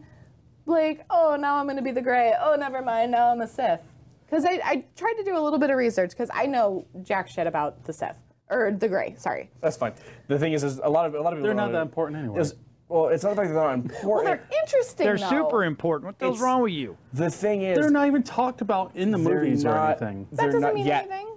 like, 0.65 1.05
oh, 1.09 1.37
now 1.39 1.57
I'm 1.57 1.65
going 1.65 1.77
to 1.77 1.81
be 1.83 1.91
the 1.91 2.01
gray. 2.01 2.33
Oh, 2.41 2.55
never 2.55 2.81
mind, 2.81 3.11
now 3.11 3.29
I'm 3.31 3.41
a 3.41 3.47
Sith. 3.47 3.81
Because 4.25 4.45
I, 4.45 4.59
I 4.63 4.85
tried 4.95 5.13
to 5.13 5.23
do 5.23 5.37
a 5.37 5.39
little 5.41 5.59
bit 5.59 5.69
of 5.69 5.77
research 5.77 6.11
because 6.11 6.29
I 6.33 6.45
know 6.45 6.85
jack 7.03 7.27
shit 7.27 7.47
about 7.47 7.83
the 7.85 7.93
Sith 7.93 8.17
or 8.49 8.71
the 8.71 8.87
gray. 8.87 9.15
Sorry. 9.17 9.49
that's 9.61 9.77
fine. 9.77 9.93
The 10.27 10.39
thing 10.39 10.53
is, 10.53 10.63
is 10.63 10.79
a 10.83 10.89
lot 10.89 11.05
of 11.05 11.13
a 11.15 11.21
lot 11.21 11.33
of 11.33 11.37
people 11.39 11.43
They're 11.43 11.49
don't 11.51 11.57
not 11.57 11.65
know 11.67 11.73
that 11.73 11.81
important 11.81 12.19
anyway. 12.19 12.39
is- 12.41 12.55
well, 12.87 13.07
it's 13.07 13.23
not 13.23 13.29
the 13.31 13.35
fact 13.37 13.47
that 13.49 13.53
they're 13.53 13.63
not 13.63 13.73
important. 13.75 14.03
Well, 14.09 14.19
important. 14.19 14.49
they're 14.49 14.59
interesting. 14.63 15.05
They're 15.05 15.17
though. 15.17 15.29
super 15.29 15.63
important. 15.63 16.07
What 16.07 16.19
the 16.19 16.25
hell's 16.25 16.41
wrong 16.41 16.61
with 16.61 16.73
you? 16.73 16.97
the 17.13 17.29
thing 17.29 17.61
is, 17.61 17.77
They're 17.77 17.89
not 17.89 18.07
even 18.07 18.21
talked 18.23 18.59
about 18.61 18.93
in 18.95 19.11
the 19.11 19.17
movies 19.17 19.63
not, 19.63 19.75
or 19.77 19.89
anything. 20.05 20.27
That 20.31 20.35
They're 20.37 20.45
doesn't 20.47 20.61
not 20.61 20.73
mean 20.75 20.85
yet. 20.85 21.09
anything. 21.09 21.27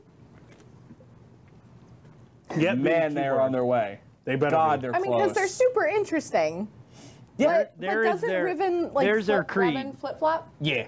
Yet 2.56 2.78
Man, 2.78 3.14
they're 3.14 3.40
on 3.40 3.52
their 3.52 3.64
way. 3.64 4.00
They 4.24 4.36
better 4.36 4.50
God, 4.56 4.80
be. 4.80 4.86
they're 4.86 4.94
I 4.96 5.00
mean, 5.00 5.12
because 5.12 5.32
they're 5.32 5.48
super 5.48 5.84
interesting. 5.86 6.68
yeah, 7.36 7.46
But, 7.58 7.74
There 7.78 8.02
but 8.04 8.08
is 8.08 8.12
doesn't 8.22 8.28
their- 8.28 8.46
Revan 8.46 8.92
like 8.94 9.04
there's 9.06 9.26
their 9.26 9.44
flip, 9.44 9.48
creed. 9.48 9.74
Revan 9.76 9.98
flip 9.98 10.18
flop? 10.18 10.48
yeah. 10.60 10.86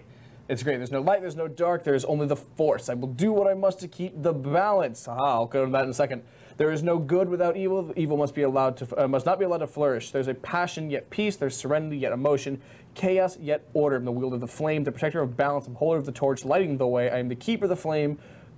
It's 0.49 0.63
great. 0.63 0.77
There's 0.77 0.93
no 0.93 1.01
light. 1.01 1.23
There's 1.23 1.35
no 1.35 1.49
dark. 1.49 1.83
There's 1.83 2.05
only 2.05 2.29
the 2.29 2.37
force. 2.37 2.89
I 2.89 2.95
will 2.95 3.09
do 3.09 3.33
what 3.33 3.49
I 3.49 3.55
must 3.55 3.81
to 3.81 3.89
keep 3.89 4.23
the 4.23 4.33
balance. 4.33 5.09
Ah, 5.09 5.15
I'll 5.19 5.47
go 5.47 5.65
to 5.65 5.73
that 5.73 5.83
in 5.83 5.91
a 5.91 5.93
second. 5.93 6.23
There 6.57 6.71
is 6.71 6.85
no 6.85 6.99
good 7.01 7.29
without 7.29 7.57
evil. 7.57 7.93
Evil 7.97 8.17
must 8.17 8.33
be 8.33 8.43
allowed 8.43 8.77
to 8.77 9.03
uh, 9.05 9.09
must 9.09 9.27
not 9.27 9.41
be 9.41 9.45
allowed 9.45 9.59
to 9.59 9.67
flourish. 9.67 10.13
There's 10.13 10.29
a 10.29 10.35
passion 10.35 10.89
yet 10.89 11.11
peace. 11.11 11.35
There's 11.35 11.57
serenity 11.57 11.99
yet 11.99 12.13
emotion. 12.13 12.61
Chaos 12.95 13.37
yet 13.41 13.65
order. 13.75 13.97
I'm 13.97 14.05
the 14.05 14.13
wielder 14.13 14.37
of 14.37 14.41
the 14.41 14.47
flame, 14.47 14.85
the 14.85 14.93
protector 14.93 15.21
of 15.21 15.37
balance. 15.37 15.67
I'm 15.67 15.75
holder 15.75 15.99
of 15.99 16.07
the 16.07 16.13
torch, 16.13 16.45
lighting 16.45 16.79
the 16.79 16.87
way. 16.87 17.11
I 17.11 17.19
am 17.19 17.27
the 17.29 17.35
keeper 17.35 17.65
of 17.65 17.71
the 17.71 17.75
flame, 17.77 18.17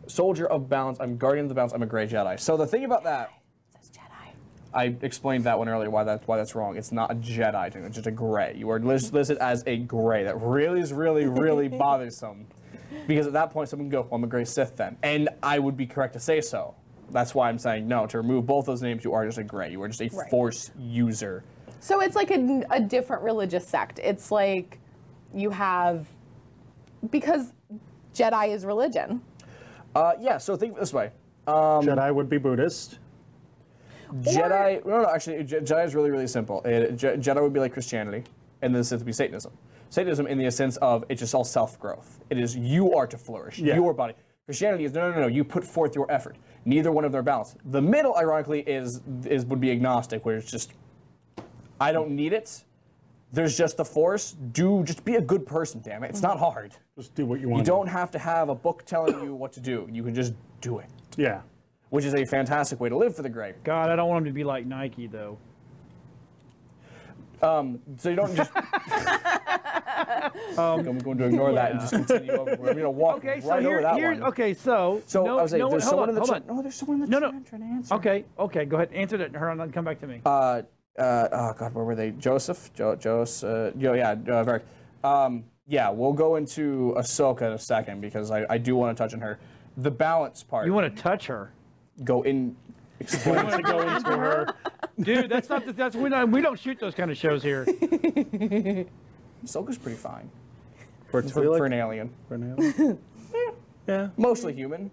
soldier 0.09 0.47
of 0.47 0.69
balance. 0.69 1.01
I'm 1.01 1.17
guardian 1.17 1.47
of 1.47 1.49
the 1.49 1.55
balance. 1.55 1.73
I'm 1.73 1.83
a 1.83 1.87
gray 1.87 2.07
Jedi. 2.07 2.39
So 2.39 2.59
the 2.59 2.67
thing 2.67 2.85
about 2.85 3.03
that, 3.05 3.31
Says 3.31 3.33
Jedi. 3.33 3.38
I 4.75 4.97
explained 5.03 5.45
that 5.45 5.59
one 5.59 5.69
earlier. 5.69 5.91
Why 5.91 6.05
that 6.05 6.27
why 6.27 6.37
that's 6.37 6.55
wrong. 6.55 6.77
It's 6.77 6.93
not 6.93 7.11
a 7.11 7.15
Jedi 7.15 7.73
thing. 7.73 7.85
It's 7.85 7.97
just 7.97 8.07
a 8.07 8.11
gray. 8.13 8.55
You 8.57 8.71
are 8.71 8.79
lis- 8.79 9.13
listed 9.13 9.39
as 9.39 9.65
a 9.67 9.79
gray. 9.79 10.25
That 10.25 10.41
really 10.41 10.81
is 10.81 10.93
really 10.93 11.27
really 11.27 11.69
bothersome. 11.85 12.47
Because 13.07 13.27
at 13.27 13.33
that 13.35 13.51
point, 13.51 13.69
someone 13.69 13.87
can 13.87 13.91
go, 13.93 14.03
well, 14.03 14.15
I'm 14.15 14.25
a 14.25 14.27
gray 14.27 14.45
Sith 14.45 14.77
then, 14.77 14.97
and 15.03 15.29
I 15.43 15.59
would 15.59 15.77
be 15.77 15.87
correct 15.87 16.13
to 16.15 16.21
say 16.21 16.41
so. 16.41 16.75
That's 17.11 17.35
why 17.35 17.49
I'm 17.49 17.59
saying 17.59 17.89
no. 17.89 18.07
To 18.07 18.19
remove 18.19 18.47
both 18.47 18.67
those 18.67 18.83
names, 18.83 19.05
you 19.05 19.15
are 19.15 19.25
just 19.25 19.39
a 19.39 19.45
gray. 19.45 19.71
You 19.71 19.83
are 19.83 19.89
just 19.89 20.01
a 20.01 20.15
Right. 20.15 20.31
Force 20.31 20.71
user. 20.79 21.43
So 21.81 22.01
it's 22.01 22.17
like 22.17 22.31
a, 22.31 22.65
a 22.71 22.81
different 22.81 23.23
religious 23.23 23.67
sect. 23.67 23.99
It's 24.03 24.31
like 24.31 24.79
you 25.33 25.51
have 25.51 26.07
because 27.11 27.53
Jedi 28.15 28.49
is 28.55 28.65
religion. 28.67 29.23
Uh, 29.95 30.13
yeah. 30.21 30.39
So 30.39 30.57
think 30.57 30.79
this 30.79 30.93
way. 30.93 31.11
Um, 31.47 31.87
Jedi 31.87 32.15
would 32.15 32.29
be 32.29 32.37
Buddhist. 32.37 32.99
Jedi. 34.21 34.85
No, 34.87 35.03
no. 35.03 35.09
Actually, 35.09 35.45
Je- 35.45 35.61
Jedi 35.61 35.85
is 35.85 35.95
really, 35.95 36.11
really 36.11 36.27
simple. 36.27 36.63
It, 36.65 36.97
Je- 36.97 37.17
Jedi 37.17 37.43
would 37.43 37.53
be 37.53 37.61
like 37.61 37.73
Christianity, 37.73 38.25
and 38.63 38.75
then 38.75 38.83
it 38.83 38.91
would 38.91 39.05
be 39.05 39.13
Satanism. 39.13 39.53
Satanism, 39.91 40.27
in 40.27 40.39
the 40.39 40.51
sense 40.51 40.77
of 40.79 41.05
it's 41.09 41.21
just 41.21 41.35
all 41.35 41.45
self-growth. 41.45 42.21
It 42.31 42.39
is 42.39 42.57
you 42.57 42.95
are 42.95 43.07
to 43.07 43.17
flourish, 43.17 43.59
Yeah. 43.59 43.75
your 43.75 43.95
body. 43.95 44.15
Christianity 44.45 44.85
is 44.85 44.93
no, 44.93 45.11
no, 45.11 45.15
no, 45.15 45.21
no. 45.23 45.27
You 45.27 45.45
put 45.45 45.65
forth 45.65 45.95
your 45.95 46.11
effort. 46.11 46.37
Neither 46.65 46.91
one 46.91 47.05
of 47.05 47.13
them 47.13 47.21
are 47.21 47.23
balanced. 47.23 47.57
The 47.67 47.83
middle, 47.83 48.15
ironically, 48.17 48.61
is 48.61 49.03
is 49.25 49.45
would 49.47 49.61
be 49.61 49.71
agnostic, 49.71 50.25
where 50.25 50.37
it's 50.37 50.51
just 50.51 50.73
I 51.81 51.93
don't 51.93 52.11
need 52.11 52.33
it. 52.33 52.65
There's 53.33 53.57
just 53.57 53.77
the 53.77 53.85
force. 53.85 54.33
Do 54.53 54.83
just 54.85 55.05
be 55.05 55.17
a 55.17 55.21
good 55.21 55.47
person, 55.47 55.83
damn 55.85 56.03
it. 56.03 56.09
It's 56.09 56.23
not 56.23 56.37
mm-hmm. 56.37 56.45
hard. 56.45 56.73
Just 56.97 57.15
do 57.15 57.27
what 57.27 57.41
you 57.41 57.49
want. 57.49 57.61
You 57.61 57.67
don't 57.67 57.87
have 57.87 58.11
to 58.13 58.19
have 58.19 58.49
a 58.49 58.55
book 58.55 58.85
telling 58.87 59.23
you 59.23 59.35
what 59.35 59.53
to 59.53 59.61
do. 59.61 59.87
You 59.91 60.03
can 60.03 60.15
just 60.15 60.33
do 60.61 60.79
it, 60.79 60.89
Yeah. 61.17 61.43
Which 61.91 62.05
is 62.05 62.15
a 62.15 62.25
fantastic 62.25 62.81
way 62.81 62.89
to 62.89 62.97
live 62.97 63.15
for 63.17 63.23
the 63.23 63.29
Grey. 63.29 63.55
God, 63.65 63.91
I 63.91 63.97
don't 63.97 64.09
want 64.09 64.19
him 64.27 64.33
to 64.33 64.35
be 64.35 64.45
like 64.45 64.67
Nike 64.67 65.07
though. 65.07 65.39
So 67.41 67.79
you 68.05 68.17
don't 68.17 68.35
just. 68.35 68.51
I'm 70.59 70.83
going 71.01 71.19
to 71.19 71.25
ignore 71.27 71.53
that 71.53 71.73
and 71.73 71.81
just 71.81 71.93
continue 71.93 72.33
over. 72.33 72.51
We're 72.57 72.73
going 72.73 72.79
to 72.79 72.91
walk 72.91 73.19
Okay, 73.19 73.41
so 73.41 73.49
right 73.51 73.63
here, 73.63 73.73
over 73.75 73.83
that 73.83 73.97
here's 73.97 74.19
one. 74.21 74.29
okay. 74.31 74.55
So 74.55 75.03
So 75.07 75.25
no, 75.25 75.39
I 75.39 75.43
was 75.43 75.51
saying, 75.53 75.61
no, 75.61 75.71
there's 75.71 75.85
someone 75.85 76.09
on, 76.11 76.17
in 76.17 76.21
the 76.21 76.27
chat. 76.27 76.47
No, 76.47 76.63
there's 76.63 76.75
someone 76.75 77.03
in 77.03 77.11
the 77.11 77.21
No, 77.21 77.31
no. 77.31 77.41
trying 77.49 77.63
to 77.63 77.67
answer. 77.69 77.95
Okay, 77.95 78.25
okay, 78.39 78.65
go 78.65 78.77
ahead. 78.77 78.93
Answer 78.93 79.17
that. 79.19 79.35
Her 79.35 79.51
on, 79.51 79.71
come 79.73 79.85
back 79.85 80.01
to 80.01 80.07
me. 80.07 80.21
Uh, 80.25 80.63
uh, 80.99 81.29
oh 81.33 81.55
God, 81.59 81.75
where 81.75 81.85
were 81.85 81.95
they? 81.95 82.11
Joseph, 82.13 82.73
jo- 82.75 82.97
Jos, 82.97 83.45
uh, 83.45 83.73
yeah, 83.79 84.13
uh, 84.13 84.17
Varric. 84.45 84.63
Um, 85.05 85.45
yeah, 85.67 85.91
we'll 85.91 86.13
go 86.13 86.37
into 86.37 86.95
Ahsoka 86.97 87.43
in 87.43 87.53
a 87.53 87.59
second 87.59 88.01
because 88.01 88.31
I, 88.31 88.47
I 88.51 88.59
do 88.59 88.75
want 88.75 88.97
to 88.97 89.03
touch 89.03 89.15
on 89.15 89.21
her. 89.21 89.39
The 89.77 89.91
balance 89.93 90.43
part. 90.43 90.67
you 90.67 90.73
want 90.73 90.95
to 90.95 91.03
touch 91.03 91.27
her, 91.27 91.53
go 92.05 92.23
in? 92.23 92.57
Explain. 93.01 93.47
to 93.47 93.63
go 93.63 93.81
into 93.97 94.11
her. 94.17 94.55
dude? 95.01 95.29
That's 95.31 95.49
not. 95.49 95.65
the- 95.67 95.73
That's 95.73 95.95
we 95.97 96.09
don't. 96.11 96.31
We 96.31 96.41
don't 96.41 96.59
shoot 96.59 96.79
those 96.81 96.95
kind 96.95 97.11
of 97.11 97.17
shows 97.17 97.43
here. 97.43 97.65
Ahsoka's 99.45 99.79
pretty 99.79 99.97
fine 99.97 100.29
For, 101.11 101.23
for, 101.23 101.43
for 101.59 101.67
an 101.67 101.73
alien. 101.73 102.11
for 102.27 102.35
an 102.35 102.55
alien. 102.59 102.99
yeah. 103.87 104.09
Mostly 104.17 104.53
human. 104.53 104.91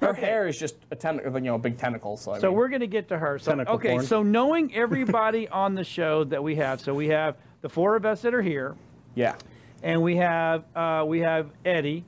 Her 0.00 0.14
hair 0.14 0.46
is 0.46 0.58
just 0.58 0.76
a 0.92 0.96
ten, 0.96 1.20
you 1.24 1.40
know, 1.40 1.58
big 1.58 1.76
tentacle. 1.76 2.16
So, 2.16 2.32
I 2.32 2.38
So 2.38 2.48
mean, 2.48 2.56
we're 2.56 2.68
gonna 2.68 2.86
get 2.86 3.08
to 3.08 3.18
her. 3.18 3.38
So 3.38 3.50
Tentacle 3.50 3.74
okay. 3.74 3.90
porn. 3.90 4.06
So 4.06 4.22
knowing 4.22 4.74
everybody 4.74 5.48
on 5.48 5.74
the 5.74 5.84
show 5.84 6.24
that 6.24 6.42
we 6.42 6.54
have, 6.56 6.80
so 6.80 6.94
we 6.94 7.08
have 7.08 7.36
the 7.62 7.68
four 7.68 7.96
of 7.96 8.06
us 8.06 8.22
that 8.22 8.32
are 8.32 8.42
here, 8.42 8.76
yeah. 9.16 9.34
and 9.82 10.00
we 10.00 10.16
have 10.16 10.64
uh, 10.74 11.04
we 11.06 11.18
have 11.20 11.50
Eddie. 11.64 12.04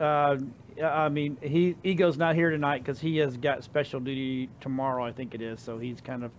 Uh, 0.00 0.38
I 0.82 1.08
mean, 1.08 1.36
he 1.40 1.76
Ego's 1.84 2.16
not 2.16 2.34
here 2.34 2.50
tonight 2.50 2.84
because 2.84 3.00
he 3.00 3.18
has 3.18 3.36
got 3.36 3.64
special 3.64 4.00
duty 4.00 4.48
tomorrow. 4.60 5.04
I 5.04 5.12
think 5.12 5.34
it 5.34 5.42
is. 5.42 5.60
So 5.60 5.78
he's 5.78 6.00
kind 6.00 6.24
of 6.24 6.30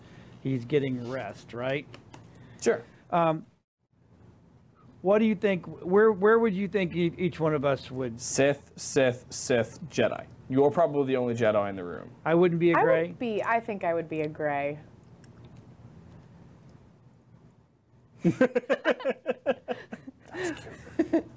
he's 0.42 0.66
getting 0.66 1.10
rest, 1.10 1.54
right? 1.54 1.86
Sure. 2.62 2.82
Um, 3.12 3.46
what 5.02 5.20
do 5.20 5.26
you 5.26 5.36
think? 5.36 5.66
Where 5.84 6.12
where 6.12 6.40
would 6.40 6.54
you 6.54 6.68
think 6.68 6.96
e- 6.96 7.14
each 7.18 7.40
one 7.40 7.54
of 7.54 7.66
us 7.66 7.92
would? 7.92 8.20
Sith, 8.20 8.72
Sith, 8.76 9.26
Sith, 9.30 9.80
Jedi. 9.90 10.26
You're 10.50 10.72
probably 10.72 11.08
the 11.08 11.18
only 11.18 11.36
Jedi 11.36 11.70
in 11.70 11.76
the 11.76 11.84
room. 11.84 12.10
I 12.26 12.36
wouldn't 12.36 12.60
be 12.60 12.72
a 12.72 12.76
gray. 12.76 13.00
I 13.00 13.02
would 13.04 13.20
be. 13.20 13.44
I 13.44 13.60
think 13.60 13.84
I 13.84 13.94
would 13.94 14.10
be 14.10 14.22
a 14.22 14.28
gray. 14.28 14.80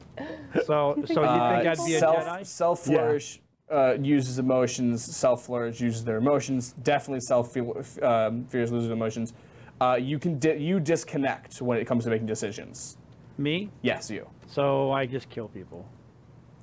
So 0.65 0.65
so 0.65 0.95
you 0.97 1.05
think 1.05 1.67
I'd 1.67 1.79
be 1.87 1.95
a 1.95 1.99
self, 1.99 2.25
Jedi? 2.25 2.47
Self 2.47 2.81
flourish 2.85 3.41
uh, 3.71 3.97
uses 4.01 4.39
emotions. 4.39 5.05
Self 5.05 5.47
flourish 5.47 5.81
uses 5.81 6.05
their 6.05 6.17
emotions. 6.19 6.75
Definitely 6.83 7.21
self 7.21 7.53
feel, 7.53 7.83
um, 8.03 8.45
fears 8.47 8.73
losing 8.73 8.93
emotions. 8.93 9.33
Uh, 9.81 9.99
you 10.01 10.19
can 10.19 10.39
di- 10.39 10.57
you 10.57 10.81
disconnect 10.81 11.61
when 11.61 11.79
it 11.79 11.85
comes 11.87 12.05
to 12.05 12.11
making 12.11 12.27
decisions. 12.27 12.97
Me? 13.39 13.71
Yes, 13.83 14.11
you. 14.11 14.27
So 14.47 14.91
I 14.93 15.05
just 15.05 15.29
kill 15.29 15.49
people. 15.49 15.87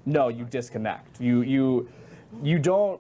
No, 0.05 0.29
you 0.29 0.45
disconnect. 0.45 1.22
You 1.22 1.41
you 1.41 1.89
you 2.41 2.60
don't. 2.60 3.00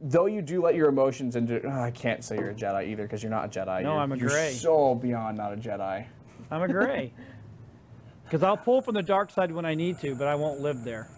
Though 0.00 0.26
you 0.26 0.42
do 0.42 0.62
let 0.62 0.74
your 0.74 0.88
emotions 0.88 1.36
into. 1.36 1.62
oh, 1.66 1.80
I 1.82 1.90
can't 1.90 2.22
say 2.22 2.36
you're 2.36 2.50
a 2.50 2.54
Jedi 2.54 2.88
either 2.88 3.02
because 3.04 3.22
you're 3.22 3.30
not 3.30 3.46
a 3.46 3.48
Jedi. 3.48 3.82
No, 3.82 3.92
You're- 3.92 4.02
I'm 4.02 4.12
a 4.12 4.16
gray. 4.16 4.20
you're 4.20 4.30
gray. 4.30 4.52
so 4.52 4.94
beyond 4.94 5.36
not 5.38 5.52
a 5.52 5.56
Jedi. 5.56 6.04
I'm 6.50 6.62
a 6.62 6.68
gray. 6.68 7.12
Because 8.26 8.42
I'll 8.42 8.56
pull 8.56 8.80
from 8.82 8.94
the 8.94 9.02
dark 9.02 9.30
side 9.30 9.52
when 9.52 9.64
I 9.64 9.74
need 9.74 9.98
to, 10.00 10.14
but 10.14 10.26
I 10.26 10.34
won't 10.34 10.60
live 10.60 10.84
there. 10.84 11.08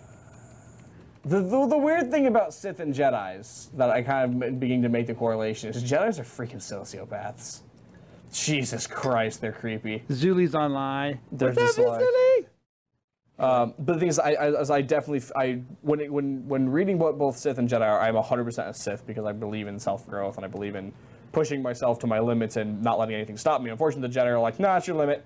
The, 1.25 1.41
the, 1.41 1.67
the 1.67 1.79
weird 1.79 2.11
thing 2.11 2.27
about 2.27 2.55
Sith 2.55 2.81
and 2.81 2.95
Jedi's 2.95 3.71
that 3.77 3.91
I 3.91 4.03
kind 4.03 4.43
of 4.43 4.61
begin 4.61 4.83
to 4.83 4.88
make 4.88 5.07
the 5.07 5.15
correlation 5.15 5.71
is 5.71 5.83
Jedi's 5.83 6.19
are 6.19 6.23
freaking 6.25 6.57
sociopaths. 6.57 7.61
Jesus 8.33 8.87
Christ, 8.87 9.41
they're 9.41 9.53
creepy. 9.53 10.05
Zuli's 10.11 10.55
online. 10.55 11.19
They're 11.33 11.49
What's 11.49 11.77
just 11.77 11.79
up, 11.81 11.87
like- 11.87 12.00
Zuli? 12.03 12.45
Um, 13.41 13.75
but 13.79 13.93
the 13.95 13.99
thing 14.00 14.09
is, 14.09 14.19
I, 14.19 14.33
I, 14.33 14.61
as 14.61 14.69
I 14.69 14.81
definitely, 14.83 15.19
f- 15.19 15.31
I 15.37 15.61
when 15.83 16.00
it, 16.00 16.12
when 16.12 16.49
when 16.49 16.69
reading 16.69 16.99
what 16.99 17.17
both 17.19 17.37
Sith 17.37 17.59
and 17.59 17.69
Jedi 17.69 17.83
are, 17.88 18.00
I'm 18.00 18.17
100% 18.17 18.69
a 18.69 18.75
Sith 18.75 19.07
because 19.07 19.25
I 19.25 19.31
believe 19.31 19.69
in 19.69 19.79
self 19.79 20.09
growth 20.09 20.37
and 20.38 20.45
I 20.45 20.49
believe 20.49 20.75
in 20.75 20.93
pushing 21.31 21.62
myself 21.62 22.00
to 22.00 22.09
my 22.09 22.19
limits 22.19 22.57
and 22.57 22.83
not 22.83 22.99
letting 22.99 23.15
anything 23.15 23.37
stop 23.37 23.62
me. 23.62 23.71
Unfortunately, 23.71 24.09
the 24.09 24.19
Jedi 24.21 24.27
are 24.27 24.41
like, 24.41 24.59
nah, 24.59 24.77
it's 24.77 24.88
your 24.88 24.97
limit. 24.97 25.25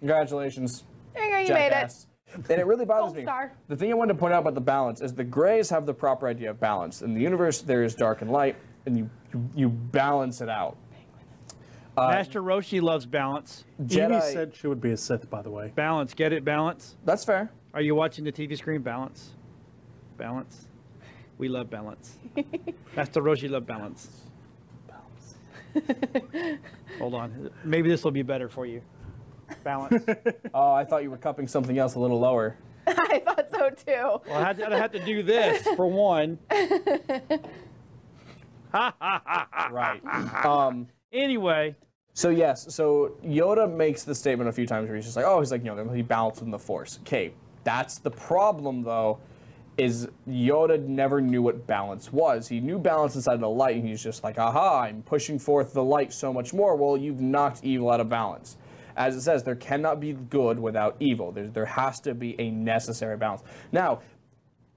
Congratulations, 0.00 0.84
There 1.14 1.24
you 1.24 1.30
go. 1.30 1.38
You 1.40 1.54
made 1.54 1.72
it. 1.72 2.06
And 2.34 2.60
it 2.60 2.66
really 2.66 2.84
bothers 2.84 3.14
me. 3.14 3.22
star. 3.22 3.52
The 3.68 3.76
thing 3.76 3.90
I 3.90 3.94
wanted 3.94 4.12
to 4.14 4.18
point 4.18 4.32
out 4.32 4.40
about 4.40 4.54
the 4.54 4.60
balance 4.60 5.00
is 5.00 5.12
the 5.12 5.24
Greys 5.24 5.68
have 5.70 5.84
the 5.84 5.94
proper 5.94 6.28
idea 6.28 6.50
of 6.50 6.60
balance. 6.60 7.02
In 7.02 7.12
the 7.12 7.20
universe, 7.20 7.60
there 7.60 7.82
is 7.82 7.94
dark 7.94 8.22
and 8.22 8.30
light, 8.30 8.56
and 8.86 8.96
you 8.96 9.10
you, 9.32 9.50
you 9.54 9.68
balance 9.68 10.40
it 10.40 10.48
out. 10.48 10.76
Uh, 11.96 12.08
Master 12.08 12.42
Roshi 12.42 12.80
loves 12.80 13.04
balance. 13.04 13.64
Evie 13.80 14.20
said 14.20 14.54
she 14.54 14.66
would 14.66 14.80
be 14.80 14.92
a 14.92 14.96
Sith, 14.96 15.28
by 15.28 15.42
the 15.42 15.50
way. 15.50 15.72
Balance. 15.74 16.14
Get 16.14 16.32
it? 16.32 16.44
Balance. 16.44 16.96
that's 17.04 17.24
fair. 17.24 17.50
Are 17.74 17.82
you 17.82 17.94
watching 17.94 18.24
the 18.24 18.32
TV 18.32 18.56
screen? 18.56 18.80
Balance. 18.80 19.30
Balance. 20.16 20.66
We 21.38 21.48
love 21.48 21.70
balance. 21.70 22.18
Master 22.96 23.22
Roshi 23.22 23.48
love 23.50 23.66
balance. 23.66 24.08
balance. 24.88 26.58
Hold 26.98 27.14
on. 27.14 27.50
Maybe 27.64 27.88
this 27.88 28.04
will 28.04 28.10
be 28.10 28.22
better 28.22 28.48
for 28.48 28.66
you. 28.66 28.82
Balance. 29.64 30.04
Oh, 30.54 30.72
I 30.72 30.84
thought 30.84 31.02
you 31.02 31.10
were 31.10 31.16
cupping 31.16 31.46
something 31.46 31.78
else 31.78 31.94
a 31.94 32.00
little 32.00 32.18
lower. 32.18 32.56
I 32.86 33.20
thought 33.24 33.48
so 33.50 33.70
too. 33.70 34.20
Well, 34.28 34.38
I 34.38 34.40
had 34.42 34.56
to, 34.58 34.66
I 34.72 34.76
had 34.78 34.92
to 34.92 35.04
do 35.04 35.22
this 35.22 35.62
for 35.76 35.86
one. 35.86 36.38
Right. 38.72 40.00
um, 40.44 40.86
Anyway, 41.12 41.74
so 42.14 42.30
yes, 42.30 42.72
so 42.72 43.16
Yoda 43.24 43.72
makes 43.72 44.04
the 44.04 44.14
statement 44.14 44.48
a 44.48 44.52
few 44.52 44.66
times 44.66 44.86
where 44.86 44.94
he's 44.96 45.04
just 45.06 45.16
like, 45.16 45.24
oh, 45.24 45.40
he's 45.40 45.50
like, 45.50 45.64
you 45.64 45.74
know, 45.74 45.88
he 45.92 46.02
balanced 46.02 46.40
in 46.42 46.50
the 46.52 46.58
Force. 46.58 46.98
Okay, 47.02 47.32
that's 47.64 47.98
the 47.98 48.10
problem 48.12 48.82
though, 48.84 49.18
is 49.76 50.06
Yoda 50.28 50.80
never 50.86 51.20
knew 51.20 51.42
what 51.42 51.66
balance 51.66 52.12
was. 52.12 52.46
He 52.46 52.60
knew 52.60 52.78
balance 52.78 53.16
inside 53.16 53.40
the 53.40 53.48
light, 53.48 53.76
and 53.76 53.88
he's 53.88 54.02
just 54.02 54.22
like, 54.22 54.38
aha, 54.38 54.82
I'm 54.82 55.02
pushing 55.02 55.38
forth 55.38 55.72
the 55.72 55.82
light 55.82 56.12
so 56.12 56.32
much 56.32 56.52
more. 56.54 56.76
Well, 56.76 56.96
you've 56.96 57.20
knocked 57.20 57.64
evil 57.64 57.90
out 57.90 57.98
of 58.00 58.08
balance. 58.08 58.56
As 58.96 59.16
it 59.16 59.22
says, 59.22 59.42
there 59.42 59.56
cannot 59.56 60.00
be 60.00 60.12
good 60.12 60.58
without 60.58 60.96
evil. 61.00 61.32
There, 61.32 61.48
there 61.48 61.66
has 61.66 62.00
to 62.00 62.14
be 62.14 62.40
a 62.40 62.50
necessary 62.50 63.16
balance. 63.16 63.42
Now, 63.72 64.00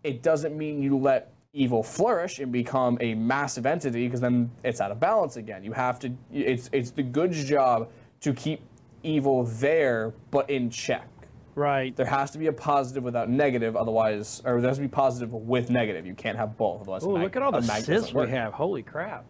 it 0.04 0.22
doesn't 0.22 0.58
mean 0.58 0.82
you 0.82 0.98
let 0.98 1.34
evil 1.54 1.84
flourish 1.84 2.40
and 2.40 2.52
become 2.52 2.98
a 3.00 3.14
massive 3.14 3.66
entity 3.66 4.08
because 4.08 4.20
then 4.20 4.50
it's 4.64 4.82
out 4.82 4.92
of 4.92 5.00
balance 5.00 5.38
again. 5.38 5.64
You 5.64 5.72
have 5.72 6.00
to 6.00 6.12
it's 6.32 6.70
it's 6.74 6.92
the 6.92 7.04
good's 7.04 7.44
job 7.44 7.90
to 8.22 8.34
keep 8.34 8.62
evil 9.04 9.44
there 9.44 10.14
but 10.32 10.50
in 10.50 10.70
check. 10.70 11.08
right. 11.56 11.96
There 11.96 12.08
has 12.08 12.32
to 12.32 12.40
be 12.40 12.48
a 12.48 12.54
positive 12.54 13.04
without 13.04 13.30
negative, 13.30 13.76
otherwise 13.76 14.42
or 14.46 14.60
there 14.62 14.70
has 14.70 14.78
to 14.78 14.82
be 14.82 14.88
positive 14.88 15.32
with 15.32 15.70
negative. 15.70 16.08
You 16.08 16.16
can't 16.16 16.38
have 16.38 16.58
both, 16.58 16.82
otherwise. 16.82 17.04
Oh, 17.04 17.14
mag- 17.14 17.24
look 17.24 17.36
at 17.36 17.44
all 17.44 17.52
the 17.52 17.62
mag 17.62 17.88
we 18.14 18.30
have. 18.32 18.54
Holy 18.54 18.82
crap. 18.82 19.26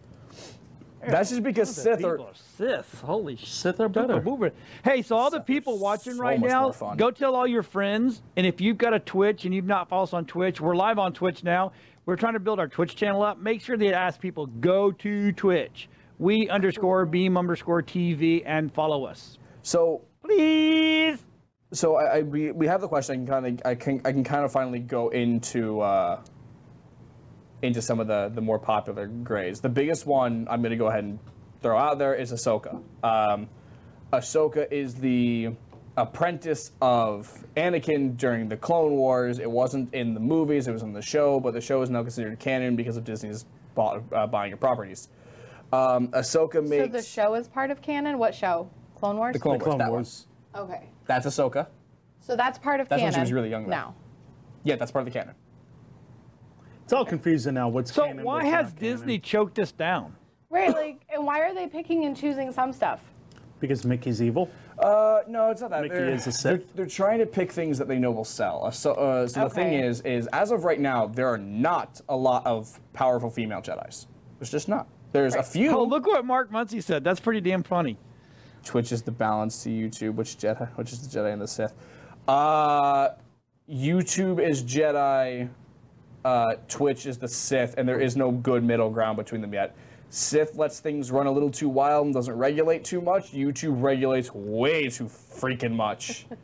That's 1.06 1.30
just 1.30 1.42
because 1.42 1.74
Sith 1.74 2.04
are 2.04 2.20
are 2.20 2.30
Sith. 2.34 3.00
Holy 3.00 3.36
Sith 3.36 3.80
are 3.80 3.88
better. 3.88 4.22
shit. 4.22 4.54
Hey, 4.84 5.02
so 5.02 5.16
all 5.16 5.30
the 5.30 5.40
people 5.40 5.78
watching 5.78 6.14
so 6.14 6.20
right 6.22 6.40
now, 6.40 6.70
go 6.96 7.10
tell 7.10 7.34
all 7.34 7.46
your 7.46 7.62
friends. 7.62 8.22
And 8.36 8.46
if 8.46 8.60
you've 8.60 8.78
got 8.78 8.94
a 8.94 8.98
Twitch 8.98 9.44
and 9.44 9.54
you've 9.54 9.66
not 9.66 9.88
followed 9.88 10.04
us 10.04 10.12
on 10.12 10.26
Twitch, 10.26 10.60
we're 10.60 10.76
live 10.76 10.98
on 10.98 11.12
Twitch 11.12 11.44
now. 11.44 11.72
We're 12.06 12.16
trying 12.16 12.34
to 12.34 12.40
build 12.40 12.58
our 12.58 12.68
Twitch 12.68 12.96
channel 12.96 13.22
up. 13.22 13.38
Make 13.38 13.62
sure 13.62 13.76
that 13.76 13.84
you 13.84 13.92
ask 13.92 14.20
people 14.20 14.46
go 14.46 14.92
to 14.92 15.32
Twitch. 15.32 15.88
We 16.18 16.48
underscore 16.48 17.06
beam 17.06 17.36
underscore 17.36 17.82
TV 17.82 18.42
and 18.44 18.72
follow 18.72 19.04
us. 19.04 19.38
so 19.62 20.02
Please. 20.22 21.24
so 21.72 21.96
I, 21.96 22.18
I 22.18 22.22
we, 22.22 22.50
we 22.52 22.66
have 22.66 22.80
the 22.80 22.88
question. 22.88 23.14
I 23.14 23.16
can 23.16 23.26
kind 23.26 23.46
of 23.46 23.66
I 23.66 23.74
can 23.74 24.00
I 24.04 24.12
can 24.12 24.24
kind 24.24 24.44
of 24.44 24.52
finally 24.52 24.78
go 24.78 25.08
into 25.10 25.80
uh, 25.80 26.22
into 27.64 27.82
some 27.82 27.98
of 28.00 28.06
the 28.06 28.30
the 28.32 28.40
more 28.40 28.58
popular 28.58 29.06
grades. 29.06 29.60
The 29.60 29.68
biggest 29.68 30.06
one 30.06 30.46
I'm 30.50 30.60
going 30.62 30.70
to 30.70 30.76
go 30.76 30.86
ahead 30.86 31.04
and 31.04 31.18
throw 31.60 31.78
out 31.78 31.98
there 31.98 32.14
is 32.14 32.32
Ahsoka. 32.32 32.80
Um, 33.02 33.48
Ahsoka 34.12 34.70
is 34.70 34.94
the 34.94 35.50
apprentice 35.96 36.70
of 36.80 37.32
Anakin 37.56 38.16
during 38.16 38.48
the 38.48 38.56
Clone 38.56 38.92
Wars. 38.92 39.38
It 39.38 39.50
wasn't 39.50 39.94
in 39.94 40.14
the 40.14 40.20
movies; 40.20 40.68
it 40.68 40.72
was 40.72 40.82
in 40.82 40.92
the 40.92 41.02
show, 41.02 41.40
but 41.40 41.54
the 41.54 41.60
show 41.60 41.82
is 41.82 41.90
now 41.90 42.02
considered 42.02 42.38
canon 42.38 42.76
because 42.76 42.96
of 42.96 43.04
Disney's 43.04 43.44
bought, 43.74 44.02
uh, 44.12 44.26
buying 44.26 44.52
of 44.52 44.60
properties. 44.60 45.08
Um, 45.72 46.08
Ahsoka 46.08 46.62
made 46.66 46.80
So 46.80 46.86
the 46.86 47.02
show 47.02 47.34
is 47.34 47.48
part 47.48 47.70
of 47.70 47.82
canon. 47.82 48.18
What 48.18 48.34
show? 48.34 48.70
Clone 48.96 49.16
Wars. 49.16 49.32
the 49.32 49.40
Clone, 49.40 49.58
The 49.58 49.64
Wars. 49.64 49.68
Clone 49.68 49.78
that 49.78 49.90
one. 49.90 49.92
Wars. 49.92 50.26
Okay. 50.54 50.88
That's 51.06 51.26
Ahsoka. 51.26 51.66
So 52.20 52.36
that's 52.36 52.58
part 52.58 52.80
of 52.80 52.88
That's 52.88 53.02
when 53.02 53.10
canon. 53.12 53.26
she 53.26 53.32
was 53.32 53.32
really 53.32 53.50
young, 53.50 53.64
though. 53.64 53.70
Now. 53.70 53.94
Yeah, 54.62 54.76
that's 54.76 54.92
part 54.92 55.06
of 55.06 55.12
the 55.12 55.18
canon. 55.18 55.34
It's 56.84 56.92
all 56.92 57.04
confusing 57.04 57.54
now. 57.54 57.68
What's 57.68 57.92
So 57.92 58.06
canon, 58.06 58.24
why 58.24 58.36
what's 58.36 58.50
has 58.50 58.66
not 58.66 58.80
canon. 58.80 58.92
Disney 58.92 59.18
choked 59.18 59.58
us 59.58 59.72
down? 59.72 60.14
Right. 60.50 60.70
Like, 60.70 61.02
and 61.12 61.26
why 61.26 61.40
are 61.40 61.54
they 61.54 61.66
picking 61.66 62.04
and 62.04 62.16
choosing 62.16 62.52
some 62.52 62.72
stuff? 62.72 63.00
Because 63.58 63.84
Mickey's 63.84 64.20
evil. 64.20 64.50
Uh, 64.78 65.20
no, 65.26 65.50
it's 65.50 65.62
not 65.62 65.70
that. 65.70 65.82
Mickey 65.82 65.94
they're, 65.94 66.10
is 66.10 66.22
a 66.22 66.24
they're, 66.24 66.58
Sith? 66.58 66.74
they're 66.74 66.86
trying 66.86 67.18
to 67.20 67.26
pick 67.26 67.50
things 67.50 67.78
that 67.78 67.88
they 67.88 67.98
know 67.98 68.10
will 68.10 68.24
sell. 68.24 68.66
Uh, 68.66 68.70
so, 68.70 68.92
uh, 68.92 69.26
so 69.26 69.44
the 69.44 69.50
thing 69.50 69.72
is, 69.72 70.02
is 70.02 70.26
as 70.28 70.50
of 70.50 70.64
right 70.64 70.78
now, 70.78 71.06
there 71.06 71.28
are 71.28 71.38
not 71.38 72.00
a 72.08 72.16
lot 72.16 72.44
of 72.46 72.78
powerful 72.92 73.30
female 73.30 73.62
Jedi's. 73.62 74.06
There's 74.38 74.50
just 74.50 74.68
not. 74.68 74.86
There's 75.12 75.34
a 75.36 75.42
few. 75.42 75.70
Oh, 75.70 75.84
look 75.84 76.06
what 76.06 76.24
Mark 76.24 76.50
Muncy 76.50 76.82
said. 76.82 77.04
That's 77.04 77.20
pretty 77.20 77.40
damn 77.40 77.62
funny. 77.62 77.96
Twitch 78.64 78.92
is 78.92 79.02
the 79.02 79.12
balance 79.12 79.62
to 79.62 79.70
YouTube, 79.70 80.14
which 80.16 80.36
Jedi, 80.36 80.68
which 80.76 80.92
is 80.92 81.06
the 81.06 81.18
Jedi 81.18 81.32
and 81.32 81.40
the 81.40 81.48
Sith. 81.48 81.72
Uh, 82.26 83.10
YouTube 83.70 84.40
is 84.40 84.62
Jedi. 84.62 85.48
Uh, 86.24 86.54
Twitch 86.68 87.06
is 87.06 87.18
the 87.18 87.28
Sith, 87.28 87.74
and 87.76 87.88
there 87.88 88.00
is 88.00 88.16
no 88.16 88.30
good 88.30 88.64
middle 88.64 88.90
ground 88.90 89.16
between 89.16 89.40
them 89.40 89.52
yet. 89.52 89.76
Sith 90.10 90.54
lets 90.56 90.80
things 90.80 91.10
run 91.10 91.26
a 91.26 91.30
little 91.30 91.50
too 91.50 91.68
wild 91.68 92.06
and 92.06 92.14
doesn't 92.14 92.36
regulate 92.36 92.84
too 92.84 93.00
much. 93.00 93.32
YouTube 93.32 93.82
regulates 93.82 94.32
way 94.32 94.88
too 94.88 95.04
freaking 95.04 95.72
much. 95.72 96.26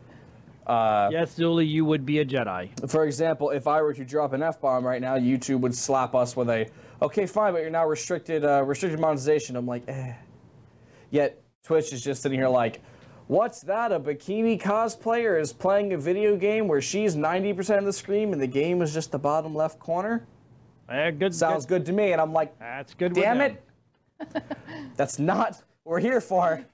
yes, 1.10 1.36
Zuli, 1.36 1.68
you 1.68 1.84
would 1.84 2.06
be 2.06 2.18
a 2.20 2.24
Jedi. 2.24 2.68
For 2.88 3.04
example, 3.04 3.50
if 3.50 3.66
I 3.66 3.82
were 3.82 3.94
to 3.94 4.04
drop 4.04 4.32
an 4.32 4.42
F 4.42 4.60
bomb 4.60 4.86
right 4.86 5.00
now, 5.00 5.16
YouTube 5.16 5.60
would 5.60 5.74
slap 5.74 6.14
us 6.14 6.36
with 6.36 6.48
a, 6.48 6.68
okay, 7.02 7.26
fine, 7.26 7.52
but 7.52 7.62
you're 7.62 7.70
now 7.70 7.86
restricted, 7.86 8.44
uh, 8.44 8.62
restricted 8.62 9.00
monetization. 9.00 9.56
I'm 9.56 9.66
like, 9.66 9.82
eh. 9.88 10.14
Yet 11.10 11.42
Twitch 11.64 11.92
is 11.92 12.02
just 12.02 12.22
sitting 12.22 12.38
here 12.38 12.48
like, 12.48 12.82
what's 13.30 13.60
that? 13.60 13.92
A 13.92 14.00
bikini 14.00 14.60
cosplayer 14.60 15.40
is 15.40 15.52
playing 15.52 15.92
a 15.92 15.98
video 15.98 16.36
game 16.36 16.66
where 16.66 16.82
she's 16.82 17.14
90% 17.14 17.78
of 17.78 17.84
the 17.84 17.92
screen 17.92 18.32
and 18.32 18.42
the 18.42 18.46
game 18.46 18.82
is 18.82 18.92
just 18.92 19.12
the 19.12 19.18
bottom 19.18 19.54
left 19.54 19.78
corner? 19.78 20.26
Eh, 20.88 21.12
good. 21.12 21.32
Sounds 21.34 21.64
good 21.64 21.86
to 21.86 21.92
me. 21.92 22.12
And 22.12 22.20
I'm 22.20 22.32
like, 22.32 22.58
That's 22.58 22.92
good. 22.94 23.14
damn 23.14 23.40
it. 23.40 23.62
That's 24.96 25.18
not 25.20 25.52
what 25.84 25.92
we're 25.92 26.00
here 26.00 26.20
for. 26.20 26.64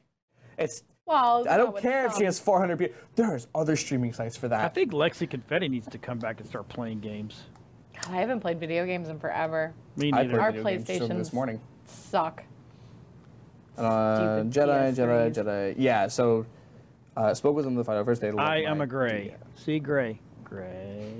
It's. 0.58 0.82
Well, 1.04 1.46
I 1.48 1.56
don't 1.56 1.76
care 1.76 2.06
if 2.06 2.16
she 2.16 2.24
has 2.24 2.40
400 2.40 2.78
people. 2.78 2.96
There's 3.14 3.46
other 3.54 3.76
streaming 3.76 4.12
sites 4.12 4.36
for 4.36 4.48
that. 4.48 4.64
I 4.64 4.68
think 4.68 4.92
Lexi 4.92 5.30
Confetti 5.30 5.68
needs 5.68 5.86
to 5.88 5.98
come 5.98 6.18
back 6.18 6.40
and 6.40 6.48
start 6.48 6.68
playing 6.68 6.98
games. 6.98 7.44
God, 7.94 8.12
I 8.12 8.16
haven't 8.16 8.40
played 8.40 8.58
video 8.58 8.84
games 8.86 9.08
in 9.08 9.20
forever. 9.20 9.72
Me 9.94 10.10
I 10.12 10.22
neither. 10.22 10.40
Our 10.40 10.52
played 10.52 10.80
video 10.80 10.84
games 10.84 10.86
just 10.86 11.02
over 11.02 11.14
this 11.14 11.30
PlayStations 11.30 11.32
morning. 11.32 11.60
Suck. 11.84 12.42
Uh, 13.76 14.16
Stupid 14.16 14.52
Jedi, 14.52 14.94
Jedi, 14.94 15.34
Jedi. 15.34 15.74
Yeah, 15.76 16.08
so 16.08 16.46
uh, 17.16 17.34
spoke 17.34 17.56
with 17.56 17.64
them 17.64 17.74
the 17.74 17.84
final 17.84 18.04
first 18.04 18.20
day. 18.20 18.30
I 18.36 18.62
am 18.62 18.80
a 18.80 18.86
gray. 18.86 19.34
See, 19.54 19.78
gray. 19.78 20.20
Gray. 20.44 21.14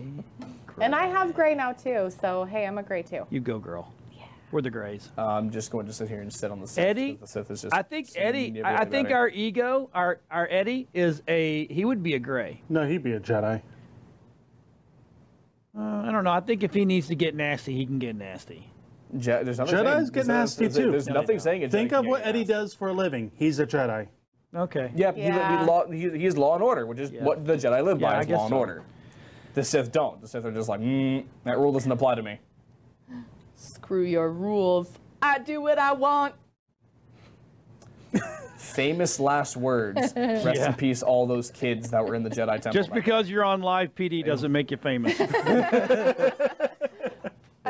And 0.80 0.94
I 0.94 1.06
have 1.06 1.34
gray 1.34 1.54
now 1.54 1.72
too. 1.72 2.10
So 2.20 2.44
hey, 2.44 2.66
I'm 2.66 2.78
a 2.78 2.82
gray 2.82 3.02
too. 3.02 3.26
You 3.30 3.40
go, 3.40 3.58
girl. 3.58 3.92
We're 4.52 4.62
the 4.62 4.70
grays. 4.70 5.10
I'm 5.18 5.50
just 5.50 5.72
going 5.72 5.86
to 5.86 5.92
sit 5.92 6.08
here 6.08 6.20
and 6.20 6.32
sit 6.32 6.52
on 6.52 6.60
the 6.60 6.68
Sith. 6.68 6.84
Eddie, 6.84 7.18
The 7.20 7.26
Sith 7.26 7.50
is 7.50 7.62
just 7.62 7.74
I 7.74 7.82
think 7.82 8.10
Eddie. 8.14 8.62
I, 8.62 8.82
I 8.82 8.84
think 8.84 9.10
our 9.10 9.28
ego, 9.28 9.90
our 9.92 10.20
our 10.30 10.46
Eddie 10.48 10.88
is 10.94 11.20
a. 11.26 11.66
He 11.66 11.84
would 11.84 12.02
be 12.02 12.14
a 12.14 12.18
gray. 12.20 12.62
No, 12.68 12.86
he'd 12.86 13.02
be 13.02 13.12
a 13.12 13.20
Jedi. 13.20 13.60
Uh, 15.76 15.80
I 15.80 16.12
don't 16.12 16.24
know. 16.24 16.30
I 16.30 16.40
think 16.40 16.62
if 16.62 16.72
he 16.72 16.84
needs 16.84 17.08
to 17.08 17.16
get 17.16 17.34
nasty, 17.34 17.74
he 17.76 17.84
can 17.84 17.98
get 17.98 18.14
nasty. 18.16 18.70
Je- 19.18 19.42
there's 19.44 19.58
nothing 19.58 19.74
Jedis 19.76 19.84
saying, 19.84 20.04
get 20.06 20.12
there's- 20.12 20.26
nasty, 20.26 20.66
there's- 20.66 20.76
too. 20.76 20.90
There's 20.90 21.06
No, 21.08 21.14
nothing 21.14 21.38
saying 21.38 21.62
it. 21.62 21.70
Think 21.70 21.92
of 21.92 22.06
what 22.06 22.26
Eddie 22.26 22.44
does 22.44 22.74
for 22.74 22.88
a 22.88 22.92
living. 22.92 23.30
He's 23.36 23.58
a 23.60 23.66
Jedi. 23.66 24.08
Okay. 24.54 24.90
Yeah, 24.94 25.12
he- 25.12 25.22
Yeah. 25.22 25.60
He, 25.60 25.66
law, 25.66 25.86
he, 25.90 26.10
he 26.10 26.26
is 26.26 26.36
law 26.36 26.54
and 26.54 26.62
order, 26.62 26.86
which 26.86 26.98
is 26.98 27.10
Yeah. 27.12 27.22
what 27.24 27.44
the 27.46 27.54
Jedi 27.54 27.84
live 27.84 28.00
Yeah, 28.00 28.12
by 28.14 28.20
is 28.20 28.26
guess 28.26 28.36
law 28.38 28.44
and 28.46 28.50
so. 28.52 28.56
order. 28.58 28.82
The 29.54 29.64
Sith 29.64 29.92
don't. 29.92 30.20
The 30.20 30.28
Sith 30.28 30.44
are 30.44 30.52
just 30.52 30.68
like, 30.68 30.80
mm, 30.80 31.24
that 31.44 31.58
rule 31.58 31.72
doesn't 31.72 31.90
apply 31.92 32.14
to 32.16 32.22
me. 32.22 32.38
Screw 33.54 34.02
your 34.02 34.30
rules. 34.30 34.90
I 35.22 35.38
do 35.38 35.60
what 35.62 35.78
I 35.78 35.92
want. 35.92 36.34
Famous 38.56 39.18
last 39.20 39.56
words. 39.56 40.12
Rest 40.16 40.16
Yeah. 40.16 40.66
in 40.68 40.74
peace, 40.74 41.02
all 41.02 41.26
those 41.26 41.50
kids 41.50 41.90
that 41.90 42.04
were 42.04 42.14
in 42.14 42.22
the 42.22 42.30
Jedi 42.30 42.54
Temple. 42.60 42.72
Just 42.72 42.92
because 42.92 43.30
you're 43.30 43.44
on 43.44 43.62
live 43.62 43.94
PD 43.94 44.24
doesn't 44.24 44.50
make 44.52 44.70
you 44.70 44.76
famous. 44.76 45.16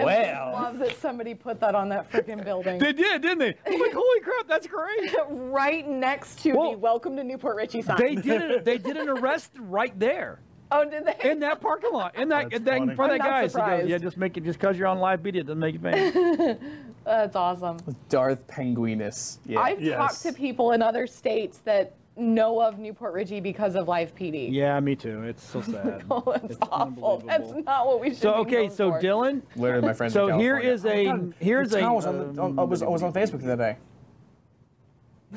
I 0.06 0.32
Well. 0.32 0.52
love 0.52 0.78
that 0.78 0.96
somebody 1.00 1.34
put 1.34 1.60
that 1.60 1.74
on 1.74 1.88
that 1.90 2.10
freaking 2.10 2.44
building. 2.44 2.78
they 2.78 2.92
did, 2.92 3.22
didn't 3.22 3.38
they? 3.38 3.54
I'm 3.66 3.80
like, 3.80 3.92
holy 3.92 4.20
crap, 4.20 4.46
that's 4.48 4.66
great. 4.66 5.14
right 5.30 5.88
next 5.88 6.40
to 6.42 6.52
Well, 6.54 6.72
the 6.72 6.78
Welcome 6.78 7.16
to 7.16 7.24
New 7.24 7.38
Port 7.38 7.56
Richey 7.56 7.82
sign. 7.82 7.96
They 7.98 8.14
did 8.14 8.42
it. 8.42 8.64
They 8.64 8.78
did 8.78 8.96
an 8.96 9.08
arrest 9.18 9.52
right 9.58 9.98
there 9.98 10.40
oh, 10.72 10.84
did 10.88 11.04
they? 11.06 11.30
in 11.30 11.40
that 11.40 11.60
parking 11.60 11.92
lot. 11.92 12.16
In 12.16 12.28
that, 12.30 12.44
That's 12.50 12.56
in 12.56 12.64
that 12.64 12.76
in 12.76 12.82
funny. 12.86 12.96
front 12.96 13.12
of 13.12 13.18
that 13.18 13.24
I'm 13.24 13.30
not 13.30 13.40
guy. 13.42 13.46
So 13.48 13.80
goes, 13.82 13.88
yeah, 13.90 13.98
just 13.98 14.16
make 14.16 14.36
it 14.36 14.44
just 14.44 14.58
because 14.58 14.76
you're 14.78 14.88
on 14.88 14.98
live 14.98 15.20
PD 15.22 15.36
it 15.36 15.42
doesn't 15.44 15.58
make 15.58 15.76
it 15.76 15.80
famous. 15.82 16.58
That's 17.04 17.36
awesome. 17.36 17.78
Darth 18.08 18.46
Penguinus. 18.48 19.38
Yeah. 19.46 19.60
I've 19.60 19.80
Yes. 19.80 19.96
talked 19.96 20.22
to 20.22 20.32
people 20.32 20.72
in 20.72 20.82
other 20.82 21.06
states 21.06 21.58
that 21.58 21.94
know 22.16 22.60
of 22.60 22.78
New 22.78 22.92
Port 22.94 23.12
Richey 23.14 23.40
because 23.40 23.74
of 23.74 23.88
Live 23.88 24.14
PD. 24.14 24.50
yeah, 24.52 24.78
me 24.80 24.96
too. 24.96 25.22
It's 25.24 25.42
so 25.42 25.60
sad. 25.62 26.04
Oh, 26.10 26.22
that's 26.26 26.44
It's 26.44 26.58
awful. 26.62 27.22
That's 27.26 27.50
not 27.64 27.86
what 27.86 28.00
we 28.00 28.10
should 28.10 28.18
So 28.18 28.32
be 28.34 28.40
okay, 28.40 28.66
known 28.66 28.70
so 28.76 28.92
for. 28.92 29.00
Dylan. 29.00 29.42
Literally, 29.56 29.86
my 29.86 29.92
friends. 29.92 30.12
So 30.12 30.28
in 30.28 30.40
here 30.40 30.56
a 30.58 31.04
God, 31.06 31.34
here's 31.38 31.72
a. 31.74 31.80
I 31.82 31.90
was 31.90 32.06
on 32.06 32.34
the, 32.34 32.42
on, 32.42 32.58
I 32.58 32.62
was, 32.62 32.82
I 32.82 32.88
was 32.88 33.02
on 33.02 33.12
Facebook 33.12 33.40
the 33.42 33.52
other 33.52 33.56
day. 33.72 33.76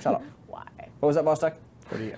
Shut 0.01 0.15
up. 0.15 0.23
Why? 0.47 0.63
What 0.99 1.07
was 1.07 1.15
that, 1.15 1.25
Boss 1.25 1.39
Tech? 1.39 1.57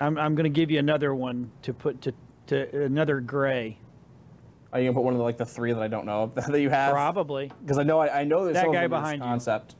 I'm 0.00 0.18
I'm 0.18 0.34
gonna 0.34 0.48
give 0.50 0.70
you 0.70 0.78
another 0.78 1.14
one 1.14 1.50
to 1.62 1.72
put 1.72 2.02
to 2.02 2.12
to 2.48 2.84
another 2.84 3.20
gray. 3.20 3.78
Are 4.72 4.78
you 4.80 4.86
gonna 4.86 4.94
put 4.94 5.04
one 5.04 5.14
of 5.14 5.18
the, 5.18 5.24
like 5.24 5.38
the 5.38 5.46
three 5.46 5.72
that 5.72 5.82
I 5.82 5.88
don't 5.88 6.04
know 6.06 6.22
of 6.24 6.34
that 6.46 6.60
you 6.60 6.70
have? 6.70 6.92
Probably. 6.92 7.50
Because 7.62 7.78
I 7.78 7.82
know 7.82 7.98
I, 7.98 8.20
I 8.20 8.24
know 8.24 8.44
there's 8.44 8.54
That 8.54 8.66
guy 8.66 8.72
them 8.72 8.84
in 8.84 8.90
behind 8.90 9.18
you. 9.22 9.24
concept. 9.28 9.76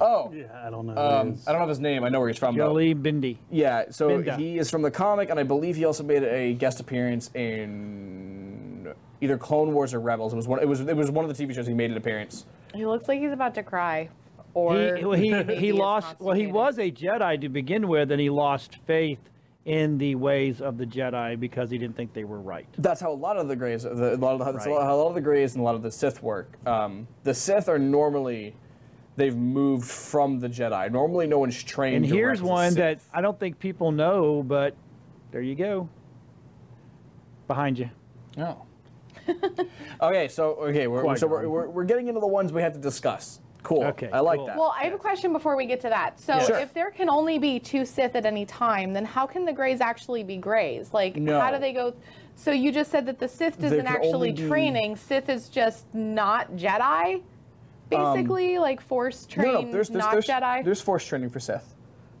Oh, 0.00 0.32
Yeah, 0.34 0.44
I 0.64 0.70
don't 0.70 0.86
know. 0.86 0.96
um. 0.96 1.36
I 1.46 1.52
don't 1.52 1.62
know 1.62 1.68
his 1.68 1.80
name. 1.80 2.02
I 2.04 2.08
know 2.08 2.18
where 2.20 2.28
he's 2.28 2.38
from. 2.38 2.56
though. 2.56 2.72
Jolee 2.74 2.94
Bindo. 3.00 3.36
Yeah, 3.50 3.84
so 3.90 4.08
Bindo. 4.08 4.36
he 4.38 4.58
is 4.58 4.70
from 4.70 4.82
the 4.82 4.90
comic, 4.90 5.30
and 5.30 5.38
I 5.38 5.42
believe 5.42 5.76
he 5.76 5.84
also 5.84 6.02
made 6.02 6.22
a 6.22 6.54
guest 6.54 6.80
appearance 6.80 7.30
in 7.34 8.92
either 9.20 9.38
Clone 9.38 9.72
Wars 9.72 9.94
or 9.94 10.00
Rebels. 10.00 10.32
It 10.32 10.36
was 10.36 10.48
one. 10.48 10.60
It 10.60 10.68
was 10.68 10.80
it 10.80 10.96
was 10.96 11.10
one 11.10 11.24
of 11.28 11.36
the 11.36 11.46
TV 11.46 11.54
shows 11.54 11.66
he 11.66 11.74
made 11.74 11.90
an 11.90 11.96
appearance. 11.96 12.46
He 12.74 12.86
looks 12.86 13.08
like 13.08 13.20
he's 13.20 13.32
about 13.32 13.54
to 13.56 13.62
cry. 13.62 14.08
Or 14.54 14.96
He 14.96 15.28
he, 15.30 15.54
he 15.56 15.72
lost. 15.72 16.16
Well, 16.20 16.34
he 16.36 16.46
was 16.46 16.78
a 16.78 16.90
Jedi 16.90 17.40
to 17.40 17.48
begin 17.48 17.88
with, 17.88 18.10
and 18.10 18.20
he 18.20 18.28
lost 18.30 18.78
faith 18.86 19.18
in 19.64 19.96
the 19.96 20.14
ways 20.16 20.60
of 20.60 20.76
the 20.76 20.84
Jedi 20.84 21.38
because 21.38 21.70
he 21.70 21.78
didn't 21.78 21.96
think 21.96 22.12
they 22.12 22.24
were 22.24 22.40
right. 22.40 22.66
That's 22.78 23.00
how 23.00 23.12
a 23.12 23.14
lot 23.14 23.36
of 23.38 23.46
the 23.48 23.54
Greys, 23.56 23.84
the, 23.84 24.14
a 24.14 24.16
lot 24.16 24.32
of 24.32 24.38
the, 24.40 24.52
that's 24.52 24.66
a 24.66 24.68
Right. 24.70 24.74
lot- 24.78 24.84
how 24.84 24.94
a 24.94 24.96
lot 24.96 25.08
of 25.08 25.14
the 25.14 25.20
Greys 25.20 25.54
and 25.54 25.60
a 25.62 25.64
lot 25.64 25.74
of 25.76 25.82
the 25.82 25.90
Sith 25.90 26.22
work. 26.22 26.58
Um, 26.66 27.06
the 27.22 27.32
Sith 27.32 27.68
are 27.68 27.78
normally 27.78 28.54
they've 29.16 29.36
moved 29.36 29.88
from 29.88 30.38
the 30.38 30.48
Jedi. 30.48 30.90
Normally, 30.90 31.26
no 31.26 31.38
one's 31.38 31.62
trained. 31.62 31.96
And 31.96 32.06
here's 32.06 32.40
direct 32.40 32.40
as 32.40 32.40
a 32.40 32.44
one 32.44 32.74
that 32.74 32.98
I 33.12 33.20
don't 33.20 33.38
think 33.38 33.58
people 33.58 33.92
know, 33.92 34.42
but 34.42 34.74
there 35.30 35.42
you 35.42 35.54
go. 35.54 35.88
Behind 37.46 37.78
you. 37.78 37.90
Oh. 38.38 38.62
okay, 40.02 40.28
so 40.28 40.54
okay, 40.54 40.86
we're, 40.86 41.16
so 41.16 41.26
we're, 41.26 41.48
we're, 41.48 41.68
we're 41.68 41.84
getting 41.84 42.08
into 42.08 42.20
the 42.20 42.26
ones 42.26 42.52
we 42.52 42.62
have 42.62 42.72
to 42.72 42.80
discuss. 42.80 43.40
Cool. 43.62 43.84
Okay, 43.84 44.10
I 44.12 44.20
like 44.20 44.38
cool. 44.38 44.46
that. 44.46 44.56
Well, 44.56 44.74
I 44.76 44.84
have 44.84 44.94
a 44.94 44.98
question 44.98 45.32
before 45.32 45.56
we 45.56 45.66
get 45.66 45.80
to 45.82 45.88
that. 45.88 46.18
So, 46.18 46.34
Yeah. 46.34 46.46
Sure. 46.46 46.58
if 46.58 46.74
there 46.74 46.90
can 46.90 47.08
only 47.08 47.38
be 47.38 47.60
two 47.60 47.84
Sith 47.84 48.16
at 48.16 48.26
any 48.26 48.44
time, 48.44 48.92
then 48.92 49.04
how 49.04 49.26
can 49.26 49.44
the 49.44 49.52
Greys 49.52 49.80
actually 49.80 50.24
be 50.24 50.36
Greys? 50.36 50.92
Like, 50.92 51.16
No. 51.16 51.40
how 51.40 51.52
do 51.52 51.58
they 51.58 51.72
go? 51.72 51.94
So 52.34 52.50
you 52.50 52.72
just 52.72 52.90
said 52.90 53.06
that 53.06 53.20
the 53.20 53.28
Sith 53.28 53.62
isn't 53.62 53.86
actually 53.86 54.32
be- 54.32 54.48
training. 54.48 54.96
Sith 54.96 55.28
is 55.28 55.48
just 55.48 55.94
not 55.94 56.52
Jedi, 56.52 57.22
basically, 57.96 58.58
like 58.58 58.80
Force 58.80 59.26
Um, 59.36 59.44
no, 59.44 59.52
no, 59.52 59.60
there's, 59.62 59.88
there's, 59.88 59.90
not 59.90 60.12
there's, 60.12 60.26
Jedi. 60.26 60.64
There's 60.64 60.80
force 60.80 61.04
training 61.06 61.30
for 61.30 61.40
Sith. 61.40 61.74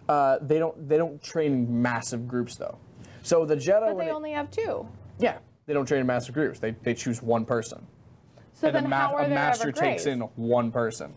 Uh, 0.08 0.38
they 0.42 0.58
don't 0.58 0.88
they 0.88 0.96
don't 0.98 1.22
train 1.22 1.52
in 1.52 1.82
massive 1.82 2.26
groups 2.28 2.56
though. 2.56 2.78
So 3.22 3.44
the 3.44 3.56
Jedi, 3.56 3.96
but 3.96 3.98
they 3.98 4.10
only 4.10 4.32
have 4.32 4.50
two. 4.50 4.86
yeah, 5.18 5.38
they 5.66 5.72
don't 5.72 5.86
train 5.86 6.00
in 6.00 6.06
massive 6.06 6.34
groups. 6.34 6.58
They 6.58 6.72
they 6.82 6.94
choose 6.94 7.22
one 7.22 7.44
person. 7.44 7.86
So 8.54 8.66
and 8.68 8.76
then 8.76 8.86
a, 8.86 8.88
ma- 8.88 8.96
how 9.08 9.14
are 9.16 9.24
a 9.24 9.28
master 9.28 9.68
ever 9.68 9.80
takes 9.80 10.06
in 10.06 10.20
one 10.20 10.70
person. 10.70 11.12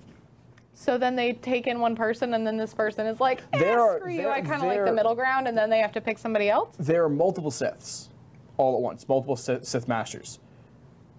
So 0.74 0.98
then 0.98 1.16
they 1.16 1.34
take 1.34 1.68
in 1.68 1.80
one 1.80 1.96
person, 1.96 2.34
and 2.34 2.46
then 2.46 2.58
this 2.58 2.74
person 2.74 3.08
is 3.08 3.20
like, 3.22 3.42
eh, 3.54 3.60
There 3.60 3.80
are- 3.80 4.00
screw 4.00 4.12
you. 4.12 4.30
I 4.30 4.42
kind 4.42 4.62
of 4.62 4.68
like 4.68 4.84
the 4.84 4.92
middle 4.92 5.16
ground, 5.16 5.48
and 5.48 5.58
then 5.58 5.70
they 5.70 5.80
have 5.80 5.94
to 5.94 6.02
pick 6.02 6.18
somebody 6.18 6.50
else. 6.50 6.76
There 6.78 7.04
are 7.06 7.10
multiple 7.10 7.50
Siths, 7.50 8.10
all 8.58 8.76
at 8.76 8.82
once. 8.82 9.08
Multiple 9.08 9.38
Sith, 9.38 9.66
Sith 9.66 9.88
masters. 9.88 10.40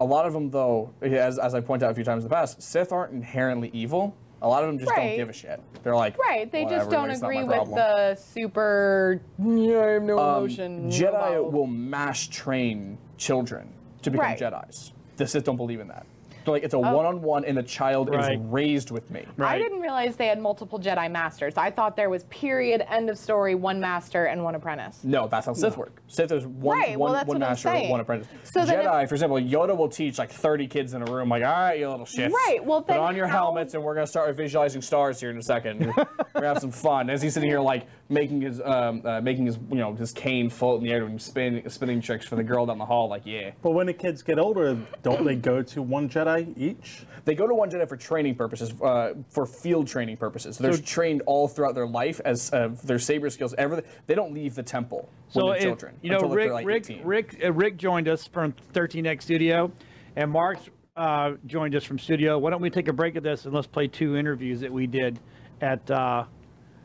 A 0.00 0.04
lot 0.04 0.26
of 0.26 0.32
them, 0.32 0.50
though, 0.50 0.92
as, 1.00 1.38
as 1.38 1.54
I 1.54 1.60
point 1.60 1.82
out 1.82 1.90
a 1.90 1.94
few 1.94 2.04
times 2.04 2.24
in 2.24 2.28
the 2.28 2.34
past, 2.34 2.60
Sith 2.62 2.92
aren't 2.92 3.12
inherently 3.12 3.70
evil. 3.72 4.14
A 4.42 4.48
lot 4.48 4.62
of 4.62 4.68
them 4.68 4.78
just 4.78 4.94
don't 4.94 5.16
give 5.16 5.30
a 5.30 5.32
shit. 5.32 5.60
They're 5.82 5.94
like, 5.96 6.18
Right, 6.18 6.50
they 6.52 6.66
just 6.66 6.90
don't 6.90 7.10
agree 7.10 7.42
with 7.44 7.70
the 7.70 8.14
super. 8.16 9.20
Yeah, 9.38 9.78
I 9.80 9.86
have 9.92 10.02
no 10.02 10.18
Um, 10.18 10.38
emotion. 10.44 10.90
Jedi 10.90 11.50
will 11.50 11.66
mass 11.66 12.26
train 12.26 12.98
children 13.16 13.72
to 14.02 14.10
become 14.10 14.26
Right. 14.26 14.38
Jedi's. 14.38 14.92
The 15.16 15.26
Sith 15.26 15.44
don't 15.44 15.56
believe 15.56 15.80
in 15.80 15.88
that. 15.88 16.04
They're 16.46 16.54
like, 16.54 16.62
it's 16.62 16.74
a 16.74 16.78
oh. 16.78 16.94
one-on-one, 16.96 17.44
and 17.44 17.56
the 17.56 17.62
child 17.62 18.08
Right. 18.08 18.34
is 18.34 18.38
raised 18.44 18.92
with 18.92 19.10
me. 19.10 19.24
I 19.40 19.58
didn't 19.58 19.80
realize 19.80 20.14
they 20.14 20.28
had 20.28 20.40
multiple 20.40 20.78
Jedi 20.78 21.10
masters. 21.10 21.56
I 21.56 21.72
thought 21.72 21.96
there 21.96 22.08
was 22.08 22.22
period, 22.24 22.84
end 22.88 23.10
of 23.10 23.18
story, 23.18 23.56
one 23.56 23.80
master 23.80 24.26
and 24.26 24.44
one 24.44 24.54
apprentice. 24.54 25.00
No, 25.02 25.26
that's 25.26 25.46
how 25.46 25.52
Sith 25.54 25.76
work. 25.76 26.00
Sith 26.06 26.30
is 26.30 26.46
one, 26.46 26.78
Right, 26.78 26.96
one, 26.96 27.12
that's 27.12 27.26
one 27.26 27.40
master, 27.40 27.68
saying. 27.68 27.90
one 27.90 27.98
apprentice. 27.98 28.28
So 28.44 28.60
Jedi, 28.60 29.02
if- 29.02 29.08
for 29.08 29.14
example, 29.16 29.38
Yoda 29.38 29.76
will 29.76 29.88
teach 29.88 30.18
like 30.18 30.30
30 30.30 30.68
kids 30.68 30.94
in 30.94 31.02
a 31.02 31.12
room, 31.12 31.28
like, 31.28 31.42
all 31.42 31.50
right, 31.50 31.78
you 31.80 31.88
little 31.90 32.06
shits. 32.06 32.30
Right, 32.30 32.64
well, 32.64 32.80
Put 32.80 32.96
on 32.96 33.16
your 33.16 33.26
how- 33.26 33.46
helmets, 33.46 33.74
and 33.74 33.82
we're 33.82 33.94
gonna 33.94 34.06
start 34.06 34.34
visualizing 34.36 34.82
stars 34.82 35.18
here 35.18 35.30
in 35.30 35.38
a 35.38 35.42
second. 35.42 35.80
we're 35.96 36.04
gonna 36.34 36.46
have 36.46 36.58
some 36.58 36.70
fun. 36.70 37.10
As 37.10 37.20
he's 37.20 37.34
sitting 37.34 37.50
here, 37.50 37.60
like 37.60 37.86
making 38.08 38.40
his, 38.40 38.60
um, 38.60 39.02
uh, 39.04 39.20
making 39.20 39.46
his, 39.46 39.58
you 39.70 39.78
know, 39.78 39.94
his 39.94 40.12
cane 40.12 40.48
float 40.48 40.78
in 40.80 40.84
the 40.86 40.92
air, 40.92 41.00
doing 41.00 41.18
spin, 41.18 41.68
spinning 41.68 42.00
tricks 42.00 42.24
for 42.26 42.36
the 42.36 42.42
girl 42.44 42.64
down 42.66 42.78
the 42.78 42.84
hall. 42.86 43.08
Like, 43.08 43.22
yeah. 43.24 43.50
But 43.62 43.70
when 43.72 43.86
the 43.86 43.92
kids 43.92 44.22
get 44.22 44.38
older, 44.38 44.76
don't 45.02 45.24
they 45.24 45.34
go 45.34 45.62
to 45.62 45.82
one 45.82 46.08
Jedi 46.08 46.56
each? 46.56 47.04
They 47.24 47.34
go 47.34 47.46
to 47.48 47.54
one 47.54 47.70
Jedi 47.70 47.88
for 47.88 47.96
training 47.96 48.36
purposes, 48.36 48.72
uh, 48.80 49.14
for 49.28 49.44
field 49.46 49.88
training 49.88 50.16
purposes. 50.18 50.56
They're 50.58 50.72
So- 50.74 50.82
trained 50.82 51.22
all 51.26 51.48
throughout 51.48 51.74
their 51.74 51.86
life 51.88 52.20
as 52.24 52.52
uh, 52.52 52.68
their 52.84 52.98
saber 53.00 53.28
skills. 53.30 53.54
Everything. 53.58 53.84
They 54.06 54.14
don't 54.14 54.32
leave 54.32 54.54
the 54.54 54.62
temple 54.62 55.08
when 55.32 55.42
So 55.42 55.46
they're 55.48 55.56
if- 55.56 55.62
children. 55.62 55.94
you 56.02 56.10
know, 56.10 56.16
until 56.18 56.30
Rick, 56.34 56.52
like 56.52 56.66
Rick, 56.66 56.90
18. 56.90 57.04
Rick, 57.04 57.40
uh, 57.44 57.52
Rick 57.52 57.76
joined 57.76 58.08
us 58.08 58.26
from 58.28 58.54
13X 58.72 59.22
Studio, 59.24 59.72
and 60.14 60.30
Mark 60.30 60.58
uh, 60.96 61.32
joined 61.46 61.74
us 61.74 61.82
from 61.84 61.98
Studio. 61.98 62.38
Why 62.38 62.50
don't 62.50 62.62
we 62.62 62.70
take 62.70 62.86
a 62.88 62.92
break 62.92 63.16
of 63.16 63.22
this 63.24 63.44
and 63.46 63.52
let's 63.54 63.66
play 63.66 63.88
two 63.88 64.16
interviews 64.16 64.60
that 64.60 64.72
we 64.72 64.86
did 64.86 65.18
at. 65.60 65.90
Uh, 65.90 66.24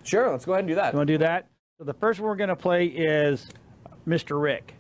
Sure, 0.04 0.30
let's 0.32 0.46
go 0.46 0.54
ahead 0.54 0.62
and 0.62 0.70
do 0.70 0.76
that. 0.76 0.94
you 0.94 0.98
want 0.98 1.08
to 1.08 1.14
do 1.14 1.18
that? 1.20 1.48
So 1.78 1.84
the 1.84 1.94
first 1.94 2.20
one 2.20 2.30
we're 2.30 2.36
going 2.36 2.50
to 2.50 2.56
play 2.56 2.86
is 2.86 3.48
Mr. 4.08 4.42
Rick. 4.42 4.76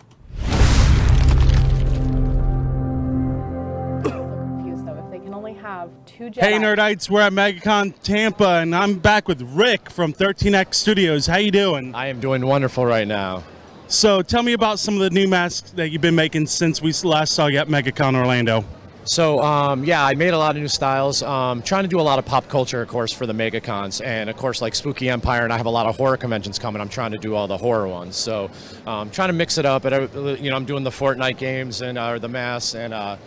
confused 4.03 4.85
though. 4.85 5.03
If 5.03 5.11
they 5.11 5.19
can 5.19 5.33
only 5.33 5.53
have 5.53 5.89
two 6.05 6.31
Hey 6.35 6.53
Nerdites, 6.53 7.09
we're 7.09 7.21
at 7.21 7.33
MegaCon 7.33 8.01
Tampa, 8.01 8.59
and 8.61 8.75
I'm 8.75 8.99
back 8.99 9.27
with 9.27 9.41
Rick 9.41 9.89
from 9.89 10.13
13X 10.13 10.75
Studios. 10.75 11.27
How 11.27 11.37
you 11.37 11.51
doing? 11.51 11.93
I 11.95 12.07
am 12.07 12.19
doing 12.19 12.45
wonderful 12.45 12.85
right 12.85 13.07
now. 13.07 13.43
So 13.87 14.21
tell 14.21 14.41
me 14.43 14.53
about 14.53 14.79
some 14.79 14.93
of 14.95 15.01
the 15.01 15.09
new 15.09 15.27
masks 15.27 15.71
that 15.71 15.89
you've 15.89 16.01
been 16.01 16.15
making 16.15 16.47
since 16.47 16.81
we 16.81 16.93
last 17.03 17.33
saw 17.33 17.47
you 17.47 17.57
at 17.57 17.67
MegaCon 17.67 18.15
Orlando. 18.15 18.63
So, 19.03 19.41
um, 19.41 19.83
yeah, 19.83 20.05
I 20.05 20.13
made 20.13 20.33
a 20.33 20.37
lot 20.37 20.55
of 20.55 20.61
new 20.61 20.67
styles. 20.67 21.23
Um, 21.23 21.61
trying 21.63 21.83
to 21.83 21.87
do 21.89 21.99
a 21.99 22.03
lot 22.03 22.19
of 22.19 22.25
pop 22.25 22.47
culture, 22.47 22.81
of 22.81 22.87
course, 22.87 23.11
for 23.11 23.25
the 23.25 23.33
MegaCons, 23.33 24.05
and 24.05 24.29
of 24.29 24.37
course, 24.37 24.61
like 24.61 24.75
Spooky 24.75 25.09
Empire, 25.09 25.43
and 25.43 25.51
I 25.51 25.57
have 25.57 25.65
a 25.65 25.71
lot 25.71 25.87
of 25.87 25.97
horror 25.97 26.17
conventions 26.17 26.59
coming. 26.59 26.81
I'm 26.81 26.89
trying 26.89 27.11
to 27.11 27.17
do 27.17 27.33
all 27.33 27.47
the 27.47 27.57
horror 27.57 27.87
ones, 27.87 28.15
so 28.15 28.51
um, 28.85 29.09
trying 29.09 29.29
to 29.29 29.33
mix 29.33 29.57
it 29.57 29.65
up. 29.65 29.81
But 29.83 29.93
uh, 29.93 30.07
you 30.39 30.51
know, 30.51 30.55
I'm 30.55 30.65
doing 30.65 30.83
the 30.83 30.91
Fortnite 30.91 31.37
games 31.37 31.81
and 31.81 31.97
uh, 31.97 32.19
the 32.19 32.27
mass, 32.27 32.75
and 32.75 32.93
uh, 32.93 33.17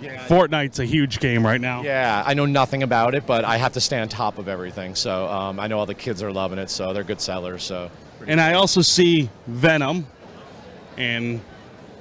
yeah, 0.00 0.26
Fortnite's 0.26 0.78
a 0.78 0.84
huge 0.84 1.20
game 1.20 1.44
right 1.44 1.60
now. 1.60 1.82
yeah, 1.82 2.22
I 2.26 2.34
know 2.34 2.46
nothing 2.46 2.82
about 2.82 3.14
it, 3.14 3.26
but 3.26 3.44
I 3.44 3.56
have 3.56 3.72
to 3.72 3.80
stay 3.80 3.98
on 3.98 4.08
top 4.08 4.38
of 4.38 4.46
everything. 4.46 4.94
So 4.94 5.26
um, 5.26 5.58
I 5.58 5.68
know 5.68 5.78
all 5.78 5.86
the 5.86 5.94
kids 5.94 6.22
are 6.22 6.32
loving 6.32 6.58
it, 6.58 6.70
so 6.70 6.92
they're 6.92 7.02
good 7.04 7.20
sellers. 7.20 7.64
So. 7.64 7.90
And 8.26 8.40
I 8.40 8.54
also 8.54 8.82
see 8.82 9.30
Venom, 9.46 10.06
and 10.96 11.40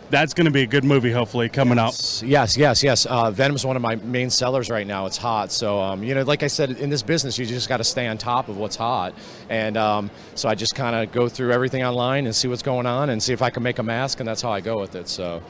that's 0.09 0.33
going 0.33 0.45
to 0.45 0.51
be 0.51 0.61
a 0.61 0.67
good 0.67 0.83
movie, 0.83 1.11
hopefully, 1.11 1.49
coming 1.49 1.77
out. 1.77 2.21
Yes, 2.23 2.57
yes, 2.57 2.83
yes. 2.83 3.05
Uh, 3.05 3.31
Venom's 3.31 3.65
one 3.65 3.75
of 3.75 3.81
my 3.81 3.95
main 3.95 4.29
sellers 4.29 4.69
right 4.69 4.87
now. 4.87 5.05
It's 5.05 5.17
hot, 5.17 5.51
so 5.51 5.79
um, 5.79 6.03
you 6.03 6.15
know, 6.15 6.23
like 6.23 6.43
I 6.43 6.47
said, 6.47 6.71
in 6.71 6.89
this 6.89 7.03
business, 7.03 7.37
you 7.37 7.45
just 7.45 7.69
got 7.69 7.77
to 7.77 7.83
stay 7.83 8.07
on 8.07 8.17
top 8.17 8.49
of 8.49 8.57
what's 8.57 8.75
hot, 8.75 9.13
and 9.49 9.77
um, 9.77 10.09
so 10.35 10.49
I 10.49 10.55
just 10.55 10.75
kind 10.75 10.95
of 10.95 11.11
go 11.11 11.27
through 11.27 11.51
everything 11.51 11.83
online 11.83 12.25
and 12.25 12.35
see 12.35 12.47
what's 12.47 12.63
going 12.63 12.85
on, 12.85 13.09
and 13.09 13.21
see 13.21 13.33
if 13.33 13.41
I 13.41 13.49
can 13.49 13.63
make 13.63 13.79
a 13.79 13.83
mask, 13.83 14.19
and 14.19 14.27
that's 14.27 14.41
how 14.41 14.51
I 14.51 14.61
go 14.61 14.79
with 14.79 14.95
it. 14.95 15.07
So. 15.07 15.41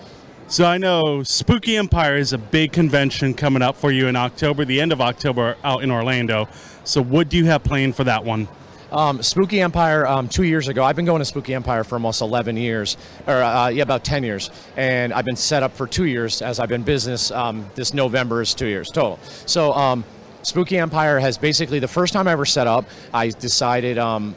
So 0.49 0.63
I 0.63 0.77
know 0.77 1.23
Spooky 1.23 1.75
Empire 1.75 2.15
is 2.15 2.31
a 2.31 2.37
big 2.37 2.71
convention 2.71 3.33
coming 3.33 3.61
up 3.61 3.75
for 3.75 3.91
you 3.91 4.07
in 4.07 4.15
October, 4.15 4.63
the 4.63 4.79
end 4.79 4.93
of 4.93 5.01
October, 5.01 5.57
out 5.61 5.83
in 5.83 5.91
Orlando. 5.91 6.47
So 6.85 7.03
what 7.03 7.27
do 7.27 7.35
you 7.35 7.43
have 7.45 7.65
planned 7.65 7.97
for 7.97 8.05
that 8.05 8.23
one? 8.23 8.47
Um, 8.91 9.21
Spooky 9.21 9.59
Empire, 9.59 10.07
um, 10.07 10.29
two 10.29 10.43
years 10.43 10.69
ago, 10.69 10.83
I've 10.83 10.95
been 10.95 11.05
going 11.05 11.19
to 11.19 11.25
Spooky 11.25 11.53
Empire 11.53 11.83
for 11.83 11.95
almost 11.95 12.21
11 12.21 12.55
years, 12.55 12.95
or 13.25 13.33
uh, 13.33 13.67
yeah, 13.67 13.83
about 13.83 14.05
10 14.05 14.23
years. 14.23 14.49
And 14.77 15.11
I've 15.13 15.25
been 15.25 15.35
set 15.35 15.61
up 15.61 15.73
for 15.73 15.87
two 15.87 16.05
years 16.05 16.41
as 16.41 16.59
I've 16.59 16.69
been 16.69 16.83
business. 16.83 17.29
Um, 17.31 17.69
this 17.75 17.93
November 17.93 18.41
is 18.41 18.53
two 18.53 18.67
years 18.67 18.89
total. 18.89 19.19
So 19.45 19.73
um, 19.73 20.05
Spooky 20.41 20.77
Empire 20.77 21.19
has 21.19 21.37
basically, 21.37 21.79
the 21.79 21.87
first 21.87 22.13
time 22.13 22.27
I 22.27 22.31
ever 22.31 22.45
set 22.45 22.67
up, 22.67 22.85
I 23.13 23.29
decided. 23.29 23.97
Um, 23.97 24.35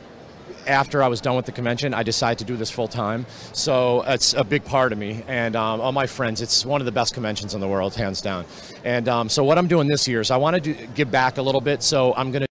after 0.67 1.03
I 1.03 1.09
was 1.09 1.23
done 1.23 1.37
with 1.37 1.47
the 1.47 1.53
convention, 1.53 1.95
I 1.95 2.03
decided 2.03 2.39
to 2.41 2.45
do 2.45 2.55
this 2.55 2.71
full 2.71 2.87
time. 2.87 3.25
So 3.55 4.03
it's 4.07 4.35
a 4.35 4.45
big 4.45 4.63
part 4.63 4.93
of 4.93 4.99
me 4.99 5.25
and 5.27 5.57
um, 5.57 5.81
all 5.81 5.91
my 5.91 6.07
friends. 6.07 6.43
It's 6.43 6.67
one 6.67 6.83
of 6.83 6.85
the 6.85 6.93
best 6.93 7.15
conventions 7.15 7.55
in 7.55 7.61
the 7.61 7.67
world, 7.67 7.95
hands 7.95 8.21
down. 8.21 8.45
And 8.85 9.09
um, 9.09 9.29
so 9.31 9.43
what 9.43 9.57
I'm 9.57 9.69
doing 9.69 9.89
this 9.89 10.07
year 10.07 10.21
is 10.21 10.31
I 10.31 10.37
want 10.37 10.63
to 10.63 10.73
give 10.95 11.11
back 11.11 11.39
a 11.39 11.43
little 11.43 11.63
bit. 11.63 11.83
So 11.83 12.15
I'm 12.15 12.31
going 12.31 12.43
to 12.43 12.50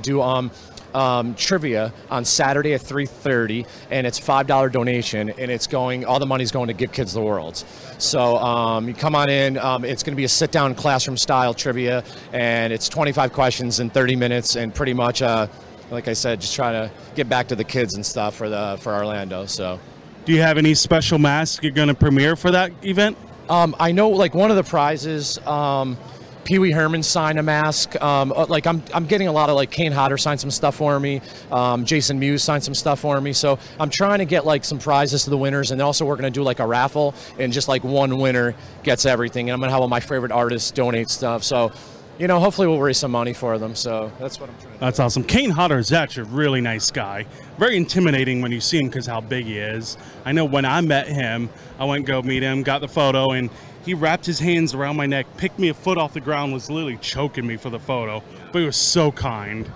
do 0.00 0.22
um, 0.22 0.50
um, 0.94 1.34
trivia 1.34 1.92
on 2.10 2.24
Saturday 2.24 2.72
at 2.72 2.80
3:30, 2.80 3.66
and 3.90 4.06
it's 4.06 4.18
five 4.18 4.46
dollar 4.46 4.70
donation, 4.70 5.28
and 5.28 5.50
it's 5.50 5.66
going. 5.66 6.06
All 6.06 6.18
the 6.18 6.24
money's 6.24 6.50
going 6.50 6.68
to 6.68 6.72
Give 6.72 6.90
Kids 6.90 7.12
the 7.12 7.20
World. 7.20 7.62
So 7.98 8.38
um, 8.38 8.88
you 8.88 8.94
come 8.94 9.14
on 9.14 9.28
in. 9.28 9.58
Um, 9.58 9.84
it's 9.84 10.02
going 10.02 10.12
to 10.12 10.16
be 10.16 10.24
a 10.24 10.30
sit-down 10.30 10.74
classroom 10.74 11.18
style 11.18 11.52
trivia, 11.52 12.04
and 12.32 12.72
it's 12.72 12.88
25 12.88 13.34
questions 13.34 13.80
in 13.80 13.90
30 13.90 14.16
minutes, 14.16 14.56
and 14.56 14.74
pretty 14.74 14.94
much, 14.94 15.20
uh, 15.20 15.46
like 15.90 16.08
I 16.08 16.14
said, 16.14 16.40
just 16.40 16.54
trying 16.54 16.72
to 16.72 16.94
get 17.14 17.28
back 17.28 17.48
to 17.48 17.54
the 17.54 17.64
kids 17.64 17.94
and 17.94 18.04
stuff 18.04 18.34
for 18.34 18.48
the 18.48 18.78
for 18.80 18.94
Orlando. 18.94 19.44
So. 19.44 19.78
Do 20.24 20.32
you 20.32 20.40
have 20.40 20.56
any 20.56 20.72
special 20.72 21.18
masks 21.18 21.62
you're 21.62 21.72
going 21.72 21.88
to 21.88 21.94
premiere 21.94 22.36
for 22.36 22.50
that 22.52 22.72
event? 22.82 23.18
Um, 23.50 23.76
I 23.78 23.92
know, 23.92 24.08
like 24.08 24.34
one 24.34 24.50
of 24.50 24.56
the 24.56 24.62
prizes, 24.62 25.36
um, 25.46 25.98
Pee 26.44 26.58
Wee 26.58 26.72
Herman 26.72 27.02
signed 27.02 27.38
a 27.38 27.42
mask. 27.42 28.00
Um, 28.02 28.32
uh, 28.32 28.46
like 28.48 28.66
I'm, 28.66 28.82
I'm 28.92 29.06
getting 29.06 29.28
a 29.28 29.32
lot 29.32 29.48
of 29.48 29.56
like 29.56 29.70
Kane 29.70 29.92
Hodder 29.92 30.16
signed 30.16 30.40
some 30.40 30.50
stuff 30.50 30.76
for 30.76 30.98
me. 30.98 31.20
Um, 31.50 31.84
Jason 31.84 32.18
Mewes 32.18 32.42
signed 32.42 32.64
some 32.64 32.74
stuff 32.74 33.00
for 33.00 33.20
me. 33.20 33.32
So 33.32 33.58
I'm 33.78 33.90
trying 33.90 34.18
to 34.18 34.24
get 34.24 34.44
like 34.44 34.64
some 34.64 34.78
prizes 34.78 35.24
to 35.24 35.30
the 35.30 35.38
winners, 35.38 35.70
and 35.70 35.80
also 35.80 36.04
we're 36.04 36.16
gonna 36.16 36.30
do 36.30 36.42
like 36.42 36.58
a 36.58 36.66
raffle, 36.66 37.14
and 37.38 37.52
just 37.52 37.68
like 37.68 37.84
one 37.84 38.18
winner 38.18 38.54
gets 38.82 39.06
everything. 39.06 39.48
And 39.48 39.54
I'm 39.54 39.60
gonna 39.60 39.72
have 39.72 39.82
all 39.82 39.88
my 39.88 40.00
favorite 40.00 40.32
artists 40.32 40.70
donate 40.72 41.10
stuff. 41.10 41.44
So, 41.44 41.72
you 42.18 42.26
know, 42.26 42.40
hopefully 42.40 42.66
we'll 42.66 42.80
raise 42.80 42.98
some 42.98 43.12
money 43.12 43.32
for 43.32 43.58
them. 43.58 43.74
So 43.74 44.10
that's 44.18 44.40
what 44.40 44.50
I'm 44.50 44.56
trying. 44.60 44.74
to 44.74 44.80
That's 44.80 45.00
awesome. 45.00 45.24
Kane 45.24 45.50
Hodder 45.50 45.78
is 45.78 45.92
actually 45.92 46.28
a 46.28 46.32
really 46.34 46.60
nice 46.60 46.90
guy. 46.90 47.24
Very 47.58 47.76
intimidating 47.76 48.42
when 48.42 48.50
you 48.52 48.60
see 48.60 48.78
him 48.78 48.86
because 48.86 49.06
how 49.06 49.20
big 49.20 49.46
he 49.46 49.58
is. 49.58 49.96
I 50.24 50.32
know 50.32 50.44
when 50.44 50.64
I 50.64 50.80
met 50.80 51.06
him, 51.06 51.50
I 51.78 51.84
went 51.84 52.04
go 52.04 52.20
meet 52.22 52.42
him, 52.42 52.62
got 52.62 52.80
the 52.80 52.88
photo, 52.88 53.30
and 53.30 53.48
he 53.84 53.94
wrapped 53.94 54.26
his 54.26 54.38
hands 54.38 54.74
around 54.74 54.96
my 54.96 55.06
neck, 55.06 55.26
picked 55.36 55.58
me 55.58 55.68
a 55.68 55.74
foot 55.74 55.98
off 55.98 56.14
the 56.14 56.20
ground, 56.20 56.52
was 56.52 56.70
literally 56.70 56.98
choking 56.98 57.46
me 57.46 57.56
for 57.56 57.70
the 57.70 57.80
photo. 57.80 58.22
But 58.52 58.60
he 58.60 58.66
was 58.66 58.76
so 58.76 59.12
kind. 59.12 59.70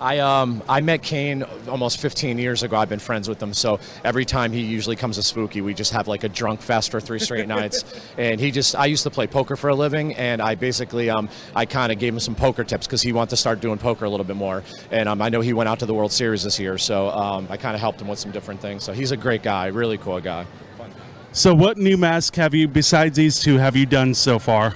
I 0.00 0.18
um 0.18 0.62
I 0.68 0.80
met 0.80 1.02
Kane 1.02 1.42
almost 1.66 1.98
15 2.00 2.38
years 2.38 2.62
ago. 2.62 2.76
I've 2.76 2.88
been 2.88 2.98
friends 3.00 3.28
with 3.28 3.42
him, 3.42 3.52
so 3.52 3.80
every 4.04 4.24
time 4.24 4.52
he 4.52 4.60
usually 4.60 4.96
comes 4.96 5.16
to 5.16 5.22
Spooky, 5.22 5.60
we 5.60 5.74
just 5.74 5.92
have 5.92 6.06
like 6.06 6.24
a 6.24 6.28
drunk 6.28 6.60
fest 6.60 6.90
for 6.90 7.00
three 7.00 7.18
straight 7.18 7.48
nights. 7.56 7.84
And 8.16 8.40
he 8.40 8.50
just 8.50 8.76
I 8.76 8.86
used 8.86 9.02
to 9.04 9.10
play 9.10 9.26
poker 9.26 9.56
for 9.56 9.70
a 9.70 9.74
living, 9.74 10.14
and 10.14 10.40
I 10.40 10.54
basically 10.54 11.10
um 11.10 11.28
I 11.54 11.66
kind 11.66 11.90
of 11.90 11.98
gave 11.98 12.12
him 12.12 12.20
some 12.20 12.34
poker 12.34 12.64
tips 12.64 12.86
because 12.86 13.02
he 13.02 13.12
wanted 13.12 13.30
to 13.30 13.36
start 13.36 13.60
doing 13.60 13.78
poker 13.78 14.04
a 14.04 14.10
little 14.10 14.26
bit 14.26 14.36
more. 14.36 14.62
And 14.90 15.08
um 15.08 15.20
I 15.20 15.30
know 15.30 15.40
he 15.40 15.52
went 15.52 15.68
out 15.68 15.80
to 15.80 15.86
the 15.86 15.94
World 15.94 16.12
Series 16.12 16.44
this 16.44 16.60
year, 16.60 16.78
so 16.78 17.10
um 17.10 17.48
I 17.50 17.56
kind 17.56 17.74
of 17.74 17.80
helped 17.80 18.00
him 18.00 18.08
with 18.08 18.18
some 18.18 18.30
different 18.30 18.60
things. 18.60 18.84
So 18.84 18.92
he's 18.92 19.10
a 19.10 19.16
great 19.16 19.42
guy, 19.42 19.66
really 19.66 19.98
cool 19.98 20.20
guy. 20.20 20.46
So, 21.32 21.54
what 21.54 21.76
new 21.76 21.96
mask 21.96 22.36
have 22.36 22.54
you, 22.54 22.66
besides 22.66 23.16
these 23.16 23.38
two, 23.38 23.58
have 23.58 23.76
you 23.76 23.86
done 23.86 24.14
so 24.14 24.38
far? 24.38 24.74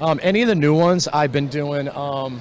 Um, 0.00 0.20
any 0.22 0.40
of 0.40 0.48
the 0.48 0.54
new 0.54 0.74
ones 0.74 1.08
I've 1.08 1.32
been 1.32 1.48
doing. 1.48 1.88
Um, 1.88 2.40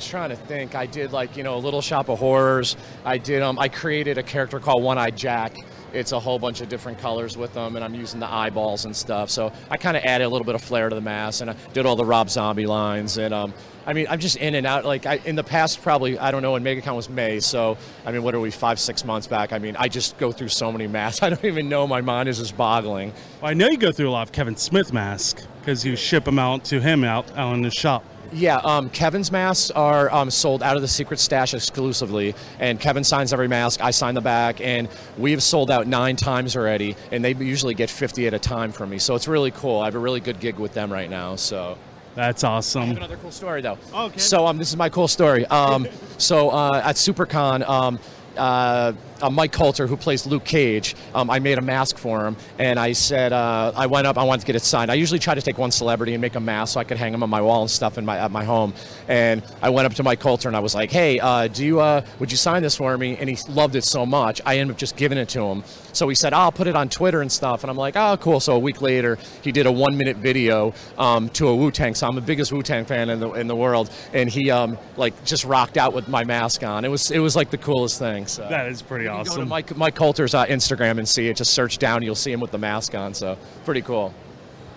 trying 0.00 0.30
to 0.30 0.36
think. 0.36 0.74
I 0.74 0.86
did 0.86 1.12
like 1.12 1.36
you 1.36 1.42
know 1.42 1.56
a 1.56 1.58
Little 1.58 1.80
Shop 1.80 2.08
of 2.08 2.18
Horrors. 2.18 2.76
I 3.04 3.18
did. 3.18 3.42
Um, 3.42 3.58
I 3.58 3.68
created 3.68 4.18
a 4.18 4.22
character 4.22 4.58
called 4.60 4.82
One 4.82 4.98
Eye 4.98 5.10
Jack. 5.10 5.56
It's 5.92 6.12
a 6.12 6.20
whole 6.20 6.38
bunch 6.38 6.60
of 6.60 6.68
different 6.68 6.98
colors 6.98 7.36
with 7.36 7.54
them, 7.54 7.76
and 7.76 7.84
I'm 7.84 7.94
using 7.94 8.20
the 8.20 8.32
eyeballs 8.32 8.84
and 8.84 8.94
stuff. 8.94 9.30
So 9.30 9.52
I 9.70 9.76
kind 9.76 9.96
of 9.96 10.04
added 10.04 10.24
a 10.24 10.28
little 10.28 10.44
bit 10.44 10.54
of 10.54 10.62
flair 10.62 10.88
to 10.88 10.94
the 10.94 11.00
mask, 11.00 11.40
and 11.40 11.50
I 11.50 11.56
did 11.72 11.86
all 11.86 11.96
the 11.96 12.04
Rob 12.04 12.28
Zombie 12.28 12.66
lines. 12.66 13.18
And 13.18 13.32
um, 13.32 13.54
I 13.86 13.92
mean, 13.92 14.06
I'm 14.10 14.18
just 14.18 14.36
in 14.36 14.54
and 14.56 14.66
out. 14.66 14.84
Like 14.84 15.06
I, 15.06 15.20
in 15.24 15.36
the 15.36 15.44
past, 15.44 15.80
probably 15.82 16.18
I 16.18 16.30
don't 16.30 16.42
know 16.42 16.52
when 16.52 16.64
MegaCon 16.64 16.96
was 16.96 17.08
May. 17.08 17.40
So 17.40 17.78
I 18.04 18.10
mean, 18.10 18.22
what 18.22 18.34
are 18.34 18.40
we 18.40 18.50
five, 18.50 18.80
six 18.80 19.04
months 19.04 19.28
back? 19.28 19.52
I 19.52 19.58
mean, 19.58 19.76
I 19.76 19.88
just 19.88 20.18
go 20.18 20.32
through 20.32 20.48
so 20.48 20.72
many 20.72 20.86
masks. 20.86 21.22
I 21.26 21.30
don't 21.30 21.44
even 21.44 21.68
know. 21.68 21.86
My 21.86 22.00
mind 22.00 22.28
is 22.28 22.38
just 22.38 22.56
boggling. 22.56 23.12
Well, 23.40 23.50
I 23.50 23.54
know 23.54 23.68
you 23.68 23.78
go 23.78 23.92
through 23.92 24.08
a 24.08 24.12
lot 24.12 24.26
of 24.26 24.32
Kevin 24.32 24.56
Smith 24.56 24.92
masks 24.92 25.46
because 25.60 25.84
you 25.84 25.96
ship 25.96 26.24
them 26.24 26.38
out 26.38 26.64
to 26.64 26.80
him 26.80 27.04
out, 27.04 27.30
out 27.36 27.54
in 27.54 27.62
the 27.62 27.70
shop. 27.70 28.04
Yeah, 28.32 28.56
um, 28.56 28.90
Kevin's 28.90 29.30
masks 29.30 29.70
are 29.70 30.12
um, 30.12 30.30
sold 30.30 30.62
out 30.62 30.74
of 30.74 30.82
the 30.82 30.88
secret 30.88 31.20
stash 31.20 31.54
exclusively, 31.54 32.34
and 32.58 32.80
Kevin 32.80 33.04
signs 33.04 33.32
every 33.32 33.46
mask. 33.46 33.80
I 33.80 33.92
sign 33.92 34.14
the 34.14 34.20
back, 34.20 34.60
and 34.60 34.88
we've 35.16 35.42
sold 35.42 35.70
out 35.70 35.86
nine 35.86 36.16
times 36.16 36.56
already, 36.56 36.96
and 37.12 37.24
they 37.24 37.34
usually 37.34 37.74
get 37.74 37.88
50 37.88 38.26
at 38.26 38.34
a 38.34 38.38
time 38.38 38.72
from 38.72 38.90
me. 38.90 38.98
So 38.98 39.14
it's 39.14 39.28
really 39.28 39.52
cool. 39.52 39.80
I 39.80 39.84
have 39.84 39.94
a 39.94 40.00
really 40.00 40.20
good 40.20 40.40
gig 40.40 40.56
with 40.58 40.74
them 40.74 40.92
right 40.92 41.08
now. 41.08 41.36
So 41.36 41.78
That's 42.16 42.44
awesome. 42.44 42.92
another 42.92 43.18
cool 43.18 43.30
story 43.30 43.60
though. 43.60 43.78
Okay. 43.94 44.18
So 44.18 44.46
um, 44.46 44.56
this 44.56 44.70
is 44.70 44.76
my 44.76 44.88
cool 44.88 45.06
story. 45.06 45.44
Um, 45.46 45.86
so 46.18 46.48
uh, 46.48 46.80
at 46.82 46.96
SuperCon, 46.96 47.68
um, 47.68 47.98
uh, 48.36 48.92
uh, 49.20 49.30
Mike 49.30 49.52
Colter, 49.52 49.86
who 49.86 49.96
plays 49.96 50.26
Luke 50.26 50.44
Cage, 50.44 50.94
um, 51.14 51.30
I 51.30 51.38
made 51.38 51.58
a 51.58 51.62
mask 51.62 51.96
for 51.96 52.26
him, 52.26 52.36
and 52.58 52.78
I 52.78 52.92
said 52.92 53.32
uh, 53.32 53.72
I 53.74 53.86
went 53.86 54.06
up, 54.06 54.18
I 54.18 54.24
wanted 54.24 54.40
to 54.40 54.46
get 54.46 54.56
it 54.56 54.62
signed. 54.62 54.90
I 54.90 54.94
usually 54.94 55.18
try 55.18 55.34
to 55.34 55.42
take 55.42 55.58
one 55.58 55.70
celebrity 55.70 56.14
and 56.14 56.20
make 56.20 56.34
a 56.34 56.40
mask 56.40 56.74
so 56.74 56.80
I 56.80 56.84
could 56.84 56.96
hang 56.96 57.12
them 57.12 57.22
on 57.22 57.30
my 57.30 57.40
wall 57.40 57.62
and 57.62 57.70
stuff 57.70 57.98
in 57.98 58.04
my 58.04 58.18
at 58.18 58.30
my 58.30 58.44
home. 58.44 58.74
And 59.08 59.42
I 59.62 59.70
went 59.70 59.86
up 59.86 59.94
to 59.94 60.02
Mike 60.02 60.20
Colter 60.20 60.48
and 60.48 60.56
I 60.56 60.60
was 60.60 60.74
like, 60.74 60.90
Hey, 60.90 61.18
uh, 61.18 61.48
do 61.48 61.64
you 61.64 61.80
uh, 61.80 62.04
would 62.18 62.30
you 62.30 62.36
sign 62.36 62.62
this 62.62 62.76
for 62.76 62.96
me? 62.98 63.16
And 63.16 63.28
he 63.28 63.38
loved 63.50 63.76
it 63.76 63.84
so 63.84 64.04
much, 64.04 64.40
I 64.44 64.58
ended 64.58 64.74
up 64.74 64.78
just 64.78 64.96
giving 64.96 65.18
it 65.18 65.28
to 65.30 65.42
him. 65.42 65.64
So 65.96 66.08
he 66.08 66.14
said, 66.14 66.34
I'll 66.34 66.52
put 66.52 66.66
it 66.66 66.76
on 66.76 66.90
Twitter 66.90 67.22
and 67.22 67.32
stuff. 67.32 67.64
And 67.64 67.70
I'm 67.70 67.76
like, 67.76 67.96
oh, 67.96 68.18
cool. 68.18 68.38
So 68.38 68.54
a 68.54 68.58
week 68.58 68.82
later, 68.82 69.18
he 69.42 69.50
did 69.50 69.64
a 69.64 69.72
one 69.72 69.96
minute 69.96 70.18
video 70.18 70.74
um, 70.98 71.30
to 71.30 71.48
a 71.48 71.56
Wu 71.56 71.70
Tang. 71.70 71.94
So 71.94 72.06
I'm 72.06 72.14
the 72.14 72.20
biggest 72.20 72.52
Wu 72.52 72.62
Tang 72.62 72.84
fan 72.84 73.08
in 73.08 73.18
the 73.18 73.32
in 73.32 73.46
the 73.46 73.56
world, 73.56 73.90
and 74.12 74.28
he 74.28 74.50
um, 74.50 74.76
like 74.96 75.24
just 75.24 75.44
rocked 75.44 75.78
out 75.78 75.94
with 75.94 76.06
my 76.08 76.24
mask 76.24 76.62
on. 76.62 76.84
It 76.84 76.90
was 76.90 77.10
it 77.10 77.20
was 77.20 77.34
like 77.34 77.50
the 77.50 77.58
coolest 77.58 77.98
thing. 77.98 78.25
So. 78.28 78.48
That 78.48 78.66
is 78.66 78.82
pretty 78.82 79.04
You 79.04 79.10
can 79.10 79.18
Go 79.18 79.24
to 79.24 79.30
awesome. 79.30 79.48
Mike, 79.48 79.76
Mike 79.76 79.94
Colter's 79.94 80.34
uh, 80.34 80.46
Instagram 80.46 80.98
and 80.98 81.08
see 81.08 81.28
it. 81.28 81.36
Just 81.36 81.52
search 81.54 81.78
down, 81.78 82.02
you'll 82.02 82.14
see 82.14 82.32
him 82.32 82.40
with 82.40 82.50
the 82.50 82.58
mask 82.58 82.94
on. 82.94 83.14
So 83.14 83.38
pretty 83.64 83.82
cool. 83.82 84.14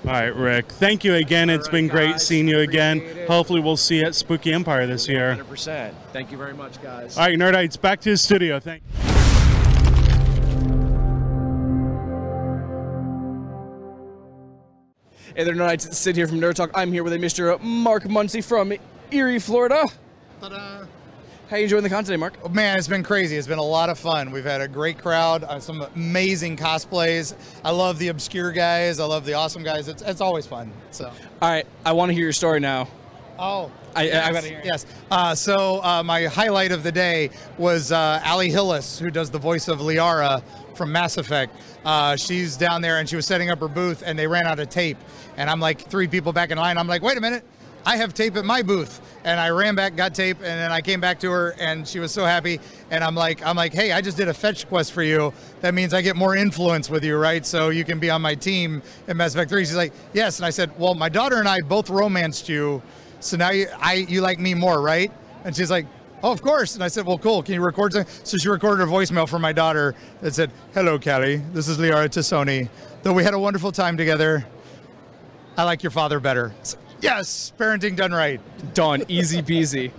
All 0.06 0.14
right, 0.14 0.34
Rick. 0.34 0.72
Thank 0.72 1.04
you 1.04 1.16
again. 1.16 1.50
It's 1.50 1.68
All 1.68 1.74
been 1.74 1.88
right, 1.88 1.92
great 1.92 2.22
seeing 2.22 2.48
you 2.48 2.60
again. 2.60 3.02
It. 3.02 3.28
Hopefully, 3.28 3.60
we'll 3.60 3.76
see 3.76 3.98
you 4.00 4.06
at 4.06 4.16
Spooky 4.16 4.54
Empire 4.54 4.88
this 4.88 5.10
year. 5.10 5.36
100%. 5.38 5.94
Thank 6.14 6.32
you 6.32 6.38
very 6.38 6.54
much, 6.54 6.82
guys. 6.82 7.18
All 7.18 7.26
right, 7.26 7.38
Nerdites, 7.38 7.80
back 7.80 8.00
to 8.02 8.12
the 8.12 8.18
studio. 8.18 8.60
Thank. 8.62 8.82
Hey 15.36 15.44
there, 15.44 15.54
Nerdites. 15.54 15.94
Sid 15.94 16.16
here 16.16 16.28
from 16.28 16.40
Nerd 16.40 16.56
Talk. 16.56 16.72
I'm 16.74 16.92
here 16.92 17.04
with 17.04 17.14
a 17.14 17.18
Mr. 17.18 17.62
Mark 17.62 18.04
Muncy 18.04 18.44
from 18.44 18.74
Eerie, 19.12 19.40
Florida. 19.40 19.86
Ta-da. 20.42 20.86
How 21.50 21.58
you 21.58 21.64
enjoying 21.64 21.82
the 21.84 21.90
content 21.90 22.08
today, 22.08 22.18
Mark? 22.18 22.34
Oh, 22.44 22.50
Man, 22.50 22.78
it's 22.78 22.88
been 22.88 23.02
crazy. 23.02 23.36
It's 23.36 23.48
been 23.48 23.58
a 23.58 23.64
lot 23.64 23.90
of 23.90 23.98
fun. 23.98 24.30
We've 24.30 24.44
had 24.44 24.62
a 24.62 24.68
great 24.68 25.00
crowd, 25.00 25.44
uh, 25.44 25.60
some 25.60 25.82
amazing 25.96 26.58
cosplays. 26.58 27.34
I 27.66 27.72
love 27.72 27.98
the 27.98 28.10
obscure 28.10 28.52
guys. 28.52 29.00
I 29.00 29.06
love 29.06 29.26
the 29.26 29.34
awesome 29.34 29.64
guys. 29.64 29.88
It's, 29.88 30.04
it's 30.04 30.22
always 30.22 30.46
fun. 30.46 30.72
So, 30.92 31.06
All 31.42 31.50
right, 31.50 31.66
I 31.84 31.94
want 31.94 32.10
to 32.10 32.14
hear 32.14 32.24
your 32.24 32.34
story 32.34 32.60
now. 32.60 32.88
oh, 33.40 33.72
I- 33.96 34.02
I 34.02 34.04
yes, 34.04 34.32
gotta 34.34 34.48
hear 34.48 34.60
it. 34.60 34.66
yes. 34.66 34.86
Uh, 35.10 35.34
so 35.34 35.84
uh, 35.84 36.04
my 36.04 36.26
highlight 36.26 36.72
of 36.72 36.84
the 36.84 36.92
day 36.92 37.32
was 37.58 37.92
uh, 37.92 38.22
Ali 38.24 38.52
Hillis, 38.52 39.00
who 39.00 39.10
does 39.10 39.32
the 39.32 39.40
voice 39.40 39.68
of 39.68 39.80
Liara 39.80 40.44
from 40.76 40.92
Mass 40.92 41.18
Effect. 41.18 41.56
Uh, 41.84 42.16
she's 42.16 42.56
down 42.58 42.84
there 42.84 43.00
and 43.00 43.10
she 43.10 43.16
was 43.16 43.26
setting 43.26 43.50
up 43.50 43.60
her 43.60 43.68
booth, 43.68 44.04
and 44.06 44.20
they 44.20 44.28
ran 44.28 44.46
out 44.46 44.60
of 44.60 44.70
tape. 44.70 44.98
And 45.36 45.50
I'm 45.50 45.60
like 45.60 45.82
three 45.82 46.08
people 46.08 46.32
back 46.32 46.52
in 46.52 46.60
line. 46.60 46.78
I'm 46.78 46.86
like, 46.88 47.02
wait 47.02 47.18
a 47.18 47.22
minute. 47.22 47.44
I 47.86 47.98
have 47.98 48.14
tape 48.14 48.36
at 48.36 48.46
my 48.46 48.62
booth, 48.62 49.02
and 49.24 49.40
I 49.40 49.50
ran 49.50 49.76
back, 49.76 49.96
got 49.96 50.14
tape, 50.14 50.38
and 50.38 50.46
then 50.46 50.72
I 50.72 50.82
came 50.82 51.00
back 51.00 51.20
to 51.22 51.32
her, 51.32 51.56
and 51.60 51.88
she 51.88 52.00
was 52.00 52.12
so 52.12 52.26
happy. 52.26 52.60
And 52.92 53.04
I'm 53.04 53.16
like, 53.16 53.46
I'm 53.46 53.56
like, 53.56 53.74
hey, 53.74 53.92
I 53.92 54.02
just 54.02 54.18
did 54.18 54.28
a 54.28 54.34
fetch 54.34 54.68
quest 54.68 54.92
for 54.92 55.04
you. 55.04 55.34
That 55.62 55.74
means 55.74 55.94
I 55.94 56.02
get 56.02 56.16
more 56.16 56.36
influence 56.36 56.90
with 56.90 57.04
you, 57.04 57.18
right? 57.18 57.46
So 57.46 57.70
you 57.70 57.86
can 57.86 58.00
be 58.00 58.10
on 58.10 58.22
my 58.22 58.36
team 58.36 58.82
in 59.08 59.18
Mass 59.18 59.34
Effect 59.34 59.50
3. 59.50 59.66
She's 59.66 59.76
like, 59.76 59.94
yes. 60.14 60.40
And 60.40 60.46
I 60.46 60.50
said, 60.50 60.78
well, 60.78 60.94
my 60.94 61.10
daughter 61.10 61.38
and 61.38 61.48
I 61.48 61.60
both 61.62 61.90
romanced 61.90 62.50
you, 62.50 62.82
so 63.20 63.38
now 63.38 63.52
you, 63.52 63.68
I, 63.80 64.06
you 64.08 64.22
like 64.22 64.40
me 64.40 64.54
more, 64.54 64.82
right? 64.82 65.12
And 65.44 65.56
she's 65.56 65.72
like, 65.72 65.86
oh, 66.24 66.32
of 66.32 66.42
course. 66.42 66.76
And 66.76 66.84
I 66.84 66.88
said, 66.88 67.06
well, 67.06 67.18
cool. 67.18 67.44
Can 67.44 67.54
you 67.56 67.62
record 67.62 67.94
something? 67.94 68.14
So 68.24 68.38
she 68.38 68.50
recorded 68.50 68.84
a 68.84 68.86
voicemail 68.86 69.28
for 69.28 69.40
my 69.40 69.52
daughter 69.52 69.96
that 70.22 70.34
said, 70.36 70.52
hello, 70.74 71.00
Callie. 71.00 71.38
This 71.54 71.68
is 71.68 71.78
Liara 71.78 72.10
T'Soni. 72.10 72.70
Though 73.04 73.14
we 73.14 73.24
had 73.24 73.34
a 73.34 73.40
wonderful 73.40 73.72
time 73.72 73.98
together, 73.98 74.46
I 75.58 75.64
like 75.64 75.84
your 75.84 75.92
father 75.92 76.20
better. 76.20 76.54
So, 76.64 76.78
yes, 77.02 77.54
parenting 77.58 77.96
done 77.96 78.12
right. 78.12 78.40
Done. 78.74 79.04
Easy 79.08 79.42
peasy. 79.42 79.92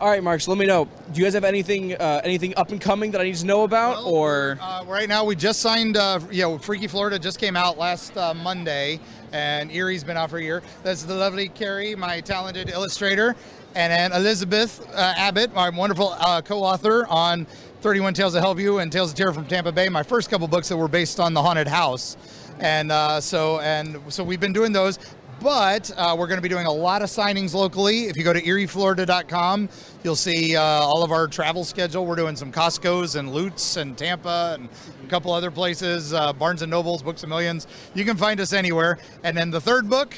All 0.00 0.10
right, 0.10 0.22
Mark. 0.22 0.40
So 0.40 0.50
let 0.50 0.58
me 0.58 0.66
know. 0.66 0.86
Do 1.12 1.20
you 1.20 1.24
guys 1.24 1.34
have 1.34 1.44
anything, 1.44 1.94
uh, 1.94 2.20
anything 2.24 2.52
up 2.56 2.70
and 2.70 2.80
coming 2.80 3.12
that 3.12 3.20
I 3.20 3.24
need 3.24 3.36
to 3.36 3.46
know 3.46 3.62
about, 3.62 4.04
or? 4.04 4.58
Uh, 4.60 4.84
right 4.86 5.08
now, 5.08 5.24
we 5.24 5.36
just 5.36 5.60
signed. 5.60 5.96
Uh, 5.96 6.20
you 6.30 6.42
know, 6.42 6.58
Freaky 6.58 6.88
Florida 6.88 7.18
just 7.18 7.38
came 7.38 7.56
out 7.56 7.78
last 7.78 8.16
uh, 8.16 8.34
Monday, 8.34 9.00
and 9.32 9.70
Eerie's 9.70 10.04
been 10.04 10.16
out 10.16 10.30
for 10.30 10.38
a 10.38 10.42
year. 10.42 10.62
That's 10.82 11.04
the 11.04 11.14
lovely 11.14 11.48
Carrie, 11.48 11.94
my 11.94 12.20
talented 12.20 12.68
illustrator, 12.70 13.36
and 13.74 13.92
then 13.92 14.12
Elizabeth 14.12 14.86
uh, 14.92 15.14
Abbott, 15.16 15.54
my 15.54 15.70
wonderful 15.70 16.14
uh, 16.18 16.42
co-author 16.42 17.06
on 17.06 17.46
31 17.80 18.14
Tales 18.14 18.34
of 18.34 18.42
Hellview 18.42 18.82
and 18.82 18.90
Tales 18.90 19.12
of 19.12 19.16
Terror 19.16 19.32
from 19.32 19.46
Tampa 19.46 19.72
Bay. 19.72 19.88
My 19.88 20.02
first 20.02 20.28
couple 20.28 20.48
books 20.48 20.68
that 20.68 20.76
were 20.76 20.88
based 20.88 21.20
on 21.20 21.34
the 21.34 21.42
haunted 21.42 21.68
house, 21.68 22.16
and 22.58 22.90
uh, 22.92 23.20
so 23.20 23.60
and 23.60 24.00
so 24.08 24.24
we've 24.24 24.40
been 24.40 24.52
doing 24.52 24.72
those. 24.72 24.98
But 25.44 25.90
uh, 25.98 26.16
we're 26.18 26.26
going 26.26 26.38
to 26.38 26.42
be 26.42 26.48
doing 26.48 26.64
a 26.64 26.72
lot 26.72 27.02
of 27.02 27.10
signings 27.10 27.52
locally. 27.52 28.06
If 28.06 28.16
you 28.16 28.24
go 28.24 28.32
to 28.32 28.40
eerieflorida.com, 28.40 29.68
you'll 30.02 30.16
see 30.16 30.56
uh, 30.56 30.62
all 30.62 31.02
of 31.02 31.12
our 31.12 31.28
travel 31.28 31.64
schedule. 31.64 32.06
We're 32.06 32.16
doing 32.16 32.34
some 32.34 32.50
Costco's 32.50 33.16
and 33.16 33.30
Lutz 33.30 33.76
and 33.76 33.96
Tampa 33.98 34.56
and 34.58 34.70
a 35.04 35.06
couple 35.08 35.34
other 35.34 35.50
places, 35.50 36.14
uh, 36.14 36.32
Barnes 36.32 36.62
and 36.62 36.70
Nobles, 36.70 37.02
Books 37.02 37.24
of 37.24 37.28
Millions. 37.28 37.66
You 37.92 38.06
can 38.06 38.16
find 38.16 38.40
us 38.40 38.54
anywhere. 38.54 38.96
And 39.22 39.36
then 39.36 39.50
the 39.50 39.60
third 39.60 39.90
book 39.90 40.16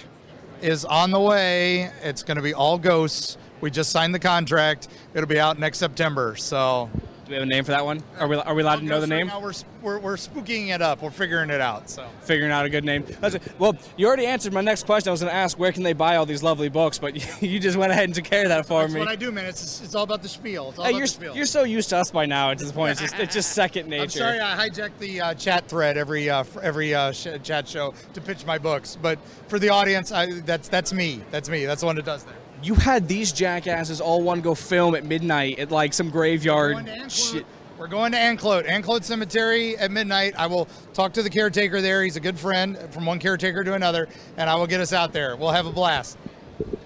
is 0.63 0.85
on 0.85 1.11
the 1.11 1.19
way. 1.19 1.91
It's 2.05 2.23
going 2.23 2.37
to 2.37 2.43
be 2.43 2.55
all 2.55 2.79
ghosts. 2.79 3.37
We 3.61 3.73
just 3.73 3.91
signed 3.91 4.15
the 4.15 4.21
contract. 4.21 4.87
It'll 5.13 5.27
be 5.27 5.41
out 5.41 5.59
next 5.59 5.79
September. 5.79 6.37
So 6.37 6.89
Do 7.27 7.31
we 7.31 7.35
have 7.35 7.43
a 7.43 7.47
name 7.47 7.65
for 7.65 7.73
that 7.73 7.85
one? 7.85 8.05
Are 8.21 8.29
we, 8.29 8.37
are 8.37 8.55
we 8.55 8.63
allowed 8.63 8.77
to 8.77 8.85
know 8.85 9.01
the 9.01 9.09
Ghosts 9.09 9.11
right 9.11 9.19
name? 9.19 9.27
now 9.27 9.41
we're, 9.41 9.53
we're, 9.83 9.99
we're 9.99 10.15
spooking 10.17 10.69
it 10.73 10.81
up. 10.81 11.03
We're 11.03 11.11
figuring 11.11 11.51
it 11.51 11.61
out. 11.61 11.91
So. 11.91 12.07
Figuring 12.21 12.53
out 12.53 12.65
a 12.65 12.71
good 12.71 12.85
name. 12.85 13.05
That's. 13.21 13.37
Well, 13.59 13.77
you 13.97 14.07
already 14.07 14.27
answered 14.27 14.53
my 14.53 14.61
next 14.61 14.87
question. 14.87 15.09
I 15.09 15.11
was 15.11 15.23
going 15.23 15.33
to 15.33 15.37
ask 15.37 15.59
where 15.59 15.73
can 15.73 15.83
they 15.83 15.93
buy 15.93 16.17
all 16.17 16.25
these 16.27 16.45
lovely 16.45 16.69
books, 16.69 17.01
but 17.01 17.43
you 17.43 17.59
just 17.59 17.77
went 17.77 17.91
ahead 17.91 18.05
and 18.05 18.15
took 18.15 18.23
care 18.25 18.45
of 18.45 18.51
that 18.51 18.65
for 18.67 18.83
That's 18.83 18.95
me. 18.95 19.01
what 19.01 19.09
I 19.09 19.17
do, 19.17 19.33
man. 19.33 19.47
It's, 19.47 19.81
it's 19.83 19.97
all 19.97 20.05
about 20.05 20.23
the 20.23 20.29
spiel. 20.29 20.69
It's 20.71 20.79
all 20.79 20.85
Hey, 20.85 20.91
about 20.93 20.99
you're, 20.99 21.07
the 21.09 21.13
spiel. 21.13 21.37
you're 21.37 21.47
so 21.47 21.65
used 21.65 21.89
to 21.89 21.97
us 21.97 22.13
by 22.13 22.27
now 22.27 22.53
at 22.53 22.59
this 22.59 22.71
point. 22.71 22.93
It's 22.93 23.01
just, 23.01 23.19
it's 23.19 23.35
just 23.35 23.51
second 23.53 23.89
nature. 23.89 24.03
I'm 24.05 24.09
sorry 24.11 24.39
I 24.41 24.69
hijacked 24.69 24.99
the 25.01 25.21
uh, 25.21 25.35
chat 25.35 25.67
thread 25.67 25.97
every 25.97 26.31
uh, 26.31 26.45
every 26.63 26.95
uh, 26.95 27.11
sh- 27.11 27.27
chat 27.43 27.67
show 27.67 27.93
to 28.15 28.21
pitch 28.21 28.47
my 28.47 28.59
books, 28.59 28.97
but 29.03 29.19
for 29.49 29.59
the 29.59 29.71
audience, 29.71 30.13
I, 30.13 30.27
that's 30.43 30.69
that's 30.69 30.93
me. 30.93 31.23
That's 31.33 31.49
me. 31.49 31.67
That's 31.67 31.81
the 31.81 31.87
one 31.87 31.97
that 31.97 32.05
does 32.05 32.23
that. 32.23 32.35
You 32.63 32.75
had 32.75 33.07
these 33.09 33.33
jackasses 33.33 34.01
all 34.01 34.23
want 34.23 34.39
to 34.39 34.43
go 34.43 34.55
film 34.55 34.95
at 34.95 35.05
midnight 35.05 35.59
at 35.59 35.71
like 35.71 35.93
some 35.93 36.11
graveyard 36.11 36.75
We're 36.77 36.83
going 36.83 36.87
to 36.87 36.93
Anclote. 36.93 37.33
shit. 37.33 37.47
We're 37.79 37.87
going 37.89 38.13
to 38.13 38.19
Anclote, 38.19 38.67
Anclote 38.67 39.05
Cemetery 39.05 39.77
at 39.77 39.91
midnight. 39.91 40.35
I 40.39 40.47
will 40.47 40.67
talk 40.95 41.13
to 41.15 41.23
the 41.23 41.29
caretaker 41.29 41.83
there. 41.83 42.03
He's 42.03 42.17
a 42.17 42.21
good 42.21 42.39
friend 42.39 42.79
from 42.91 43.05
one 43.05 43.19
caretaker 43.19 43.63
to 43.65 43.75
another, 43.75 44.09
and 44.39 44.49
I 44.49 44.55
will 44.55 44.67
get 44.67 44.81
us 44.81 44.95
out 44.95 45.13
there. 45.13 45.37
We'll 45.37 45.51
have 45.51 45.67
a 45.67 45.73
blast. 45.73 46.17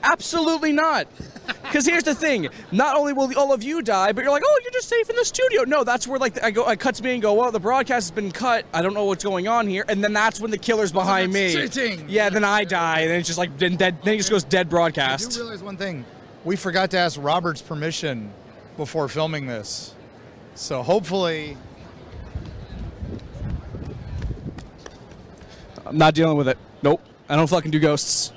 Absolutely 0.03 0.73
not. 0.73 1.07
Because 1.63 1.87
here's 1.87 2.05
the 2.05 2.15
thing: 2.15 2.49
not 2.73 2.97
only 2.97 3.13
will 3.13 3.37
all 3.39 3.53
of 3.53 3.63
you 3.63 3.83
die, 3.83 4.13
but 4.13 4.23
you're 4.23 4.31
like, 4.33 4.43
oh, 4.45 4.61
you're 4.63 4.73
just 4.73 4.89
safe 4.89 5.09
in 5.09 5.17
the 5.17 5.25
studio. 5.25 5.65
No, 5.65 5.85
that's 5.85 6.07
where 6.07 6.19
like 6.19 6.43
I 6.43 6.51
go, 6.51 6.65
I 6.67 6.77
cut 6.77 6.95
to 6.97 7.03
me 7.03 7.13
and 7.13 7.23
go, 7.23 7.35
well, 7.35 7.53
the 7.53 7.61
broadcast 7.61 8.09
has 8.09 8.11
been 8.11 8.31
cut. 8.33 8.65
I 8.73 8.83
don't 8.83 8.95
know 8.95 9.05
what's 9.05 9.25
going 9.25 9.49
on 9.49 9.67
here, 9.67 9.85
and 9.89 10.03
then 10.03 10.13
that's 10.13 10.41
when 10.41 10.51
the 10.51 10.59
killer's 10.59 10.93
behind 10.93 11.33
me. 11.33 11.53
cheating. 11.53 12.09
Yeah, 12.09 12.31
then 12.31 12.45
I 12.45 12.65
die, 12.65 13.01
and 13.01 13.11
then 13.11 13.21
it's 13.21 13.29
just 13.29 13.39
like 13.39 13.57
then 13.59 13.77
dead. 13.77 13.99
Then 14.03 14.15
it 14.15 14.19
just 14.19 14.31
goes 14.31 14.45
dead 14.45 14.67
I 14.67 14.71
broadcast. 14.71 15.31
do 15.33 15.41
realize 15.41 15.63
one 15.63 15.77
thing. 15.77 16.05
We 16.45 16.57
forgot 16.57 16.91
to 16.93 16.99
ask 16.99 17.19
Robert's 17.21 17.63
permission 17.63 18.33
before 18.77 19.09
filming 19.09 19.47
this. 19.47 19.95
So 20.55 20.83
hopefully, 20.83 21.57
I'm 25.87 25.99
not 25.99 26.15
dealing 26.15 26.37
with 26.37 26.49
it. 26.49 26.59
Nope. 26.83 27.01
I 27.29 27.37
don't 27.37 27.47
fucking 27.49 27.71
do 27.71 27.79
ghosts. 27.79 28.33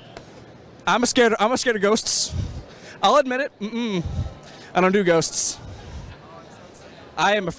I'm 0.86 1.02
a 1.02 1.06
scared. 1.06 1.34
I'm 1.38 1.52
a 1.52 1.58
scared 1.58 1.76
of 1.76 1.82
ghosts. 1.82 2.34
I'll 3.04 3.16
admit 3.16 3.42
it. 3.42 3.52
Mm-mm. 3.60 4.02
I 4.74 4.80
don't 4.80 4.92
do 4.92 5.04
ghosts. 5.04 5.58
I 7.18 7.36
am. 7.36 7.48
A, 7.48 7.52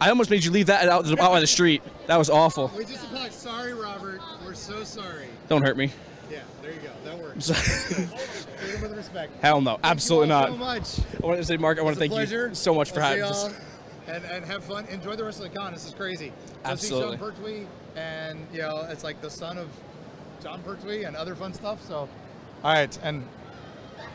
I 0.00 0.10
almost 0.10 0.30
made 0.30 0.44
you 0.44 0.52
leave 0.52 0.66
that 0.66 0.88
out, 0.88 1.10
out 1.10 1.18
by 1.18 1.40
the 1.40 1.46
street. 1.48 1.82
That 2.06 2.18
was 2.18 2.30
awful. 2.30 2.70
we 2.76 2.84
just 2.84 3.04
apologize. 3.04 3.34
Sorry, 3.34 3.74
Robert. 3.74 4.20
We're 4.44 4.54
so 4.54 4.84
sorry. 4.84 5.26
Don't 5.48 5.62
hurt 5.62 5.76
me. 5.76 5.90
Yeah, 6.30 6.38
there 6.62 6.70
you 6.70 6.78
go. 6.78 6.90
That 7.04 7.18
works. 7.18 7.46
So- 7.46 7.54
Freedom 7.54 8.82
with 8.82 8.96
respect. 8.96 9.32
Hell 9.42 9.60
no. 9.60 9.80
Absolutely 9.82 10.28
Thank 10.28 10.58
not. 10.58 10.58
you 10.58 10.64
all 10.64 10.80
So 10.84 11.02
much. 11.02 11.22
I 11.22 11.26
want 11.26 11.38
to 11.40 11.44
say, 11.44 11.56
Mark, 11.56 11.78
I 11.80 11.82
want 11.82 11.94
to 11.96 12.00
thank 12.00 12.12
pleasure. 12.12 12.48
you 12.50 12.54
so 12.54 12.74
much 12.74 12.92
for 12.92 13.00
having 13.00 13.24
us. 13.24 13.52
And, 14.06 14.24
and 14.26 14.44
have 14.44 14.62
fun. 14.62 14.86
Enjoy 14.86 15.16
the 15.16 15.24
rest 15.24 15.40
of 15.42 15.50
the 15.50 15.58
con. 15.58 15.72
This 15.72 15.84
is 15.84 15.94
crazy. 15.94 16.32
Absolutely. 16.64 17.16
See 17.16 17.18
Sean 17.18 17.32
Pertwee, 17.32 17.66
and 17.96 18.46
you 18.52 18.60
know 18.60 18.86
it's 18.88 19.02
like 19.02 19.20
the 19.20 19.30
son 19.30 19.58
of 19.58 19.68
Jon 20.44 20.62
Pertwee 20.62 21.02
and 21.02 21.16
other 21.16 21.34
fun 21.34 21.52
stuff. 21.52 21.82
So, 21.84 22.08
all 22.66 22.72
right, 22.72 22.98
and 23.04 23.24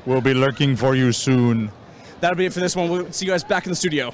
we'll 0.06 0.20
be 0.20 0.34
lurking 0.34 0.76
for 0.76 0.94
you 0.94 1.14
soon. 1.14 1.72
That'll 2.20 2.36
be 2.36 2.48
it 2.48 2.52
for 2.52 2.60
this 2.60 2.76
one. 2.76 2.90
We'll 2.90 3.10
see 3.10 3.26
you 3.26 3.32
guys 3.32 3.46
back 3.46 3.66
in 3.66 3.70
the 3.70 3.78
studio. 3.78 4.14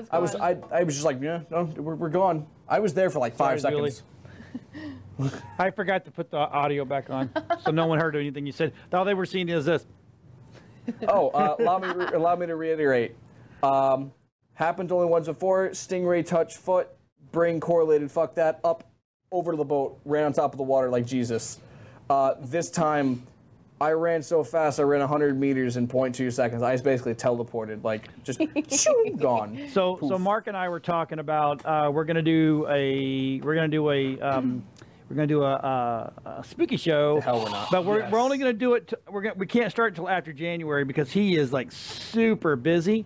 Was 0.00 0.08
I 0.10 0.18
was. 0.18 0.34
I, 0.34 0.56
I 0.70 0.82
was 0.82 0.94
just 0.94 1.04
like, 1.04 1.20
yeah, 1.20 1.40
no, 1.50 1.64
we're, 1.64 1.94
we're 1.94 2.08
gone. 2.08 2.46
I 2.68 2.80
was 2.80 2.94
there 2.94 3.10
for 3.10 3.18
like 3.18 3.36
five 3.36 3.60
Sorry, 3.60 3.92
seconds. 3.92 4.02
I 5.58 5.70
forgot 5.70 6.04
to 6.06 6.10
put 6.10 6.30
the 6.30 6.38
audio 6.38 6.84
back 6.84 7.10
on, 7.10 7.30
so 7.64 7.70
no 7.70 7.86
one 7.86 8.00
heard 8.00 8.16
anything 8.16 8.46
you 8.46 8.52
said. 8.52 8.72
All 8.92 9.04
they 9.04 9.14
were 9.14 9.26
seeing 9.26 9.48
is 9.48 9.64
this. 9.64 9.86
Oh, 11.08 11.28
uh, 11.28 11.56
allow 11.58 11.78
me 11.78 11.88
re- 11.88 12.12
allow 12.12 12.36
me 12.36 12.46
to 12.46 12.56
reiterate. 12.56 13.14
Um, 13.62 14.12
happened 14.54 14.92
only 14.92 15.06
once 15.06 15.26
before. 15.26 15.70
Stingray 15.70 16.26
touch 16.26 16.56
foot, 16.56 16.88
brain 17.32 17.60
correlated. 17.60 18.10
Fuck 18.10 18.34
that. 18.34 18.60
Up 18.64 18.90
over 19.30 19.52
to 19.52 19.56
the 19.56 19.64
boat, 19.64 20.00
ran 20.04 20.24
on 20.24 20.32
top 20.32 20.52
of 20.52 20.58
the 20.58 20.64
water 20.64 20.90
like 20.90 21.06
Jesus. 21.06 21.58
Uh, 22.10 22.34
this 22.40 22.70
time, 22.70 23.26
I 23.84 23.92
ran 23.92 24.22
so 24.22 24.42
fast. 24.42 24.80
I 24.80 24.82
ran 24.84 25.00
100 25.00 25.38
meters 25.38 25.76
in 25.76 25.86
0.2 25.86 26.32
seconds. 26.32 26.62
I 26.62 26.72
just 26.72 26.84
basically 26.84 27.14
teleported, 27.14 27.84
like 27.84 28.08
just 28.24 28.40
shoo, 28.70 29.14
gone. 29.18 29.68
So, 29.72 29.98
so 30.00 30.18
Mark 30.18 30.46
and 30.46 30.56
I 30.56 30.70
were 30.70 30.80
talking 30.80 31.18
about 31.18 31.64
uh, 31.66 31.90
we're 31.92 32.04
gonna 32.04 32.22
do 32.22 32.66
a 32.70 33.40
we're 33.42 33.54
gonna 33.54 33.68
do 33.68 33.90
a 33.90 34.18
um, 34.20 34.64
we're 35.10 35.16
gonna 35.16 35.26
do 35.26 35.42
a, 35.42 35.52
a, 35.52 36.12
a 36.40 36.44
spooky 36.44 36.78
show. 36.78 37.20
hell 37.20 37.44
we're 37.44 37.50
not. 37.50 37.70
But 37.70 37.84
we're, 37.84 37.98
Yes. 37.98 38.10
we're 38.10 38.20
only 38.20 38.38
gonna 38.38 38.54
do 38.54 38.72
it. 38.72 38.88
T- 38.88 38.96
we're 39.10 39.20
gonna 39.20 39.34
we 39.36 39.46
can't 39.46 39.70
start 39.70 39.92
until 39.92 40.08
after 40.08 40.32
January 40.32 40.84
because 40.84 41.12
he 41.12 41.36
is 41.36 41.52
like 41.52 41.70
super 41.70 42.56
busy. 42.56 43.04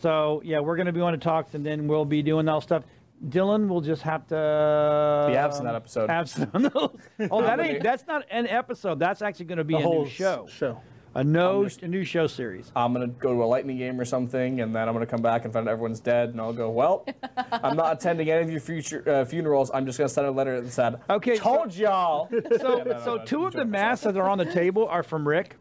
So 0.00 0.42
yeah, 0.44 0.58
we're 0.58 0.76
gonna 0.76 0.92
be 0.92 1.00
on 1.02 1.12
the 1.12 1.18
talks 1.18 1.54
and 1.54 1.64
then 1.64 1.86
we'll 1.86 2.04
be 2.04 2.20
doing 2.22 2.48
all 2.48 2.60
stuff. 2.60 2.82
Dylan 3.28 3.68
will 3.68 3.80
just 3.80 4.02
have 4.02 4.26
to 4.28 5.26
Be 5.30 5.36
absent 5.36 5.64
that 5.64 5.74
episode. 5.74 6.10
Absent. 6.10 6.50
Oh, 7.30 7.42
that 7.42 7.58
ain't. 7.60 7.82
That's 7.82 8.06
not 8.06 8.24
an 8.30 8.46
episode. 8.46 8.98
That's 8.98 9.22
actually 9.22 9.46
going 9.46 9.58
to 9.58 9.64
be 9.64 9.74
The 9.74 9.80
a 9.80 9.82
whole 9.82 10.04
new 10.04 10.10
show. 10.10 10.46
Show. 10.50 10.80
A 11.14 11.24
no, 11.24 11.66
a 11.80 11.88
new 11.88 12.04
show 12.04 12.26
series. 12.26 12.70
I'm 12.76 12.92
gonna 12.92 13.06
go 13.06 13.32
to 13.32 13.42
a 13.42 13.46
lightning 13.46 13.78
game 13.78 13.98
or 13.98 14.04
something, 14.04 14.60
and 14.60 14.76
then 14.76 14.86
I'm 14.86 14.92
gonna 14.94 15.06
come 15.06 15.22
back 15.22 15.44
and 15.46 15.52
find 15.54 15.66
out 15.66 15.72
everyone's 15.72 15.98
dead, 15.98 16.28
and 16.28 16.38
I'll 16.38 16.52
go, 16.52 16.68
well, 16.68 17.06
I'm 17.50 17.74
not 17.74 17.94
attending 17.94 18.28
any 18.28 18.42
of 18.42 18.50
your 18.50 18.60
future 18.60 19.02
uh, 19.08 19.24
funerals. 19.24 19.70
I'm 19.72 19.86
just 19.86 19.96
gonna 19.96 20.10
send 20.10 20.26
a 20.26 20.30
letter 20.30 20.60
that 20.60 20.70
said, 20.70 21.00
Okay, 21.08 21.36
so- 21.36 21.42
told 21.42 21.74
y'all. 21.74 22.28
So, 22.58 22.82
no, 22.82 23.00
so 23.02 23.16
no, 23.16 23.24
two 23.24 23.46
of 23.46 23.54
the 23.54 23.64
masks 23.64 24.04
that 24.04 24.18
are 24.18 24.28
on 24.28 24.36
the 24.36 24.44
table 24.44 24.86
are 24.88 25.02
from 25.02 25.26
Rick. 25.26 25.56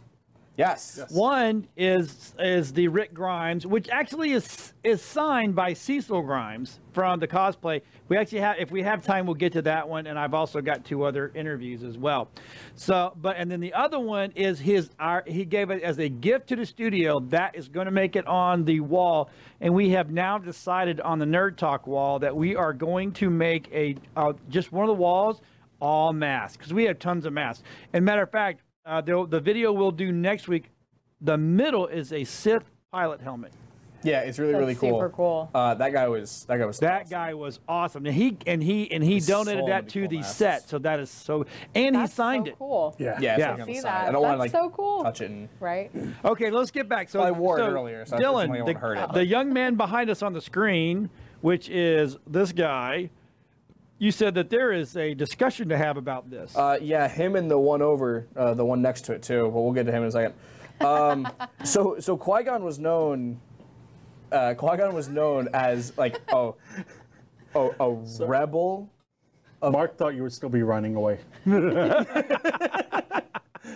Yes. 0.58 1.02
One 1.10 1.68
is 1.76 2.34
is 2.40 2.74
the 2.74 2.88
Rick 2.88 3.14
Grimes, 3.14 3.66
which 3.66 3.90
actually 3.90 4.32
is 4.32 4.74
is 4.84 5.02
signed 5.02 5.56
by 5.56 5.74
Cecil 5.74 6.22
Grimes 6.22 6.80
from 6.94 7.20
the 7.20 7.28
cosplay. 7.28 7.82
We 8.08 8.18
actually 8.18 8.40
have, 8.40 8.58
if 8.60 8.72
we 8.72 8.84
have 8.84 9.04
time, 9.04 9.26
we'll 9.26 9.36
get 9.36 9.54
to 9.54 9.62
that 9.64 9.88
one, 9.88 10.08
and 10.08 10.18
I've 10.18 10.34
also 10.34 10.62
got 10.62 10.86
two 10.86 11.04
other 11.04 11.32
interviews 11.36 11.84
as 11.84 11.98
well. 11.98 12.30
So, 12.76 13.14
but 13.22 13.36
and 13.38 13.50
then 13.50 13.60
the 13.60 13.74
other 13.74 14.00
one 14.00 14.32
is 14.32 14.60
his. 14.60 14.90
Our, 15.00 15.24
he 15.28 15.46
gave 15.46 15.72
it 15.72 15.82
as 15.82 16.00
a 16.00 16.08
gift 16.08 16.48
to 16.50 16.56
the 16.56 16.66
studio. 16.66 17.20
That 17.30 17.56
is 17.56 17.68
going 17.68 17.86
to 17.86 17.92
make 17.92 18.16
it 18.16 18.26
on 18.28 18.64
the 18.64 18.80
wall, 18.80 19.30
and 19.62 19.74
we 19.74 19.90
have 19.90 20.12
now 20.12 20.38
decided 20.38 21.02
on 21.02 21.20
the 21.20 21.26
Nerd 21.26 21.58
Talk 21.58 21.88
wall 21.88 22.20
that 22.20 22.36
we 22.36 22.56
are 22.56 22.74
going 22.74 23.12
to 23.14 23.30
make 23.30 23.70
a 23.74 23.96
uh, 24.16 24.34
just 24.50 24.72
one 24.72 24.84
of 24.84 24.96
the 24.96 25.02
walls 25.02 25.42
all 25.82 26.14
masks 26.14 26.58
because 26.58 26.74
we 26.74 26.86
have 26.86 27.00
tons 27.00 27.26
of 27.26 27.34
masks. 27.34 27.64
And 27.94 28.06
matter 28.06 28.24
of 28.24 28.32
fact, 28.32 28.62
uh, 28.86 29.02
the, 29.02 29.26
the 29.28 29.40
video 29.40 29.72
we'll 29.72 29.92
do 29.92 30.12
next 30.12 30.48
week, 30.48 30.70
the 31.22 31.38
middle 31.38 31.88
is 31.88 32.14
a 32.14 32.24
Sith 32.24 32.70
pilot 32.92 33.22
helmet. 33.22 33.52
Yeah, 34.04 34.20
it's 34.20 34.38
really 34.38 34.52
That's 34.52 34.60
really 34.60 34.76
cool. 34.76 34.90
super 35.00 35.10
cool. 35.10 35.50
Uh, 35.56 35.74
that 35.74 35.92
guy 35.92 36.08
was 36.08 36.46
that 36.48 36.58
guy 36.58 36.66
was 36.68 36.78
That 36.78 37.10
guy 37.10 37.34
was 37.34 37.60
awesome, 37.68 38.06
and 38.06 38.14
he 38.14 38.38
and 38.46 38.62
he 38.62 38.92
and 38.92 39.04
he 39.04 39.20
so 39.20 39.44
donated 39.44 39.66
many 39.66 39.72
that 39.72 39.90
to 39.90 40.02
cool 40.02 40.10
the 40.10 40.18
masks. 40.18 40.36
set. 40.36 40.70
So 40.70 40.78
that 40.80 41.00
is 41.00 41.10
so, 41.10 41.48
and 41.74 41.96
That's 41.96 42.12
he 42.12 42.16
signed 42.16 42.48
it. 42.48 42.52
That's 42.52 42.60
so 42.60 42.66
it. 42.66 42.70
Cool. 42.70 42.96
Yeah. 43.00 43.18
Yeah, 43.20 43.32
it's 43.34 43.40
Yeah. 43.40 43.52
like 43.54 43.62
on 43.62 43.68
the 43.68 43.74
See 43.74 43.82
that? 43.82 44.08
I 44.08 44.12
don't 44.12 44.22
want 44.22 44.34
to 44.36 44.38
like 44.38 44.52
That's 44.52 44.64
so 44.64 44.70
cool. 44.70 45.04
touch 45.04 45.22
it. 45.22 45.32
And, 45.32 45.50
Right? 45.60 45.92
Okay, 46.24 46.52
let's 46.52 46.70
get 46.70 46.88
back. 46.88 47.10
So 47.10 47.22
I 47.22 47.32
wore 47.32 47.58
it 47.58 47.62
so 47.64 47.68
earlier, 47.68 48.06
so 48.06 48.18
Dylan, 48.18 48.50
won't 48.50 48.68
the, 48.68 48.74
hurt 48.74 49.00
it. 49.00 49.12
the 49.14 49.26
young 49.26 49.52
man 49.52 49.74
behind 49.74 50.12
us 50.12 50.22
on 50.22 50.34
the 50.34 50.42
screen, 50.42 51.10
which 51.42 51.68
is 51.70 52.18
this 52.28 52.52
guy. 52.52 53.10
You 53.98 54.12
said 54.12 54.36
that 54.36 54.50
there 54.50 54.74
is 54.74 54.98
a 54.98 55.14
discussion 55.14 55.70
to 55.70 55.78
have 55.78 55.96
about 55.96 56.30
this. 56.30 56.56
uh, 56.56 56.78
yeah, 56.82 57.08
him 57.08 57.36
and 57.36 57.50
the 57.50 57.58
one 57.58 57.82
over, 57.82 58.28
uh, 58.36 58.54
the 58.54 58.66
one 58.66 58.82
next 58.82 59.06
to 59.06 59.14
it 59.14 59.24
too. 59.24 59.44
But 59.44 59.62
we'll 59.62 59.72
get 59.72 59.86
to 59.86 59.92
him 59.92 60.04
in 60.04 60.10
a 60.10 60.12
second. 60.12 60.34
Um, 60.82 61.28
so 61.64 61.98
so 62.00 62.18
Qui 62.18 62.44
Gon 62.44 62.64
was 62.64 62.78
known. 62.78 63.40
Uh, 64.32 64.54
Qui 64.54 64.78
Gon 64.78 64.94
was 64.94 65.08
known 65.08 65.48
as 65.54 65.98
like 65.98 66.20
oh, 66.34 66.56
oh 67.56 67.74
a 67.80 67.90
rebel. 68.26 68.90
Mark 69.62 69.98
thought 69.98 70.14
you 70.14 70.22
would 70.22 70.34
still 70.34 70.50
be 70.50 70.62
running 70.62 70.96
away. 70.96 71.18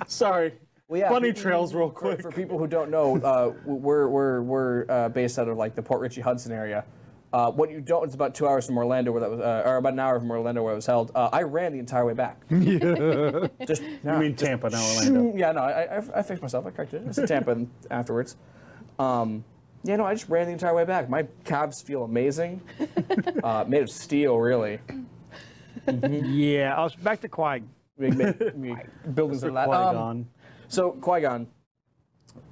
Sorry. 0.07 0.53
Well, 0.87 0.99
yeah, 0.99 1.09
Bunny 1.09 1.33
trails 1.33 1.73
real 1.73 1.87
for- 1.89 1.95
quick. 1.95 2.21
For, 2.21 2.31
people 2.31 2.59
who 2.59 2.67
don't 2.67 2.91
know, 2.91 3.17
uh, 3.17 3.53
we're 3.65 4.07
we're 4.07 4.41
we're 4.41 4.85
uh, 4.89 5.09
based 5.09 5.39
out 5.39 5.47
of 5.47 5.57
like 5.57 5.75
the 5.75 5.81
Port 5.81 6.01
Richey 6.01 6.21
Hudson 6.21 6.51
area. 6.51 6.83
Uh, 7.31 7.51
what 7.51 7.69
you 7.69 7.79
don't, 7.79 8.03
it's 8.05 8.15
about 8.15 8.33
two 8.33 8.47
hours 8.47 8.65
from 8.65 8.77
Orlando, 8.77 9.11
where 9.11 9.21
that 9.21 9.29
was, 9.29 9.39
uh, 9.39 9.61
or 9.63 9.77
about 9.77 9.93
an 9.93 9.99
hour 9.99 10.19
from 10.19 10.31
Orlando, 10.31 10.63
where 10.63 10.73
it 10.73 10.77
was 10.77 10.87
held. 10.87 11.11
Uh, 11.13 11.29
I 11.31 11.43
ran 11.43 11.73
the 11.73 11.79
entire 11.79 12.05
way 12.05 12.13
back. 12.13 12.41
Yeah. 12.49 13.47
Just 13.67 13.83
You 13.83 14.13
mean 14.13 14.35
Tampa, 14.35 14.69
not 14.69 14.81
Orlando. 14.81 15.33
yeah, 15.37 15.51
no, 15.51 15.61
I, 15.61 15.97
I, 15.97 16.03
I 16.15 16.21
fixed 16.23 16.41
myself. 16.41 16.65
I 16.65 16.71
corrected 16.71 17.03
it. 17.03 17.09
I 17.09 17.11
said 17.11 17.27
Tampa 17.27 17.65
afterwards. 17.91 18.35
Um, 18.97 19.43
yeah, 19.83 19.95
no, 19.95 20.05
I 20.05 20.13
just 20.13 20.27
ran 20.27 20.47
the 20.47 20.53
entire 20.53 20.73
way 20.73 20.85
back. 20.85 21.07
My 21.09 21.27
calves 21.45 21.81
feel 21.81 22.03
amazing. 22.03 22.61
Uh, 23.43 23.63
made 23.67 23.83
of 23.83 23.89
steel, 23.89 24.37
really. 24.37 24.79
yeah, 25.87 26.75
I 26.75 26.83
was 26.83 26.95
back 26.95 27.21
to 27.21 27.29
Qui. 27.29 27.61
We 27.97 28.09
buildings 29.13 29.43
are 29.43 29.51
that. 29.51 29.69
Um, 29.69 29.93
Qui-Gon. 29.93 30.27
So 30.67 30.91
Qui 30.91 31.21
Gon, 31.21 31.47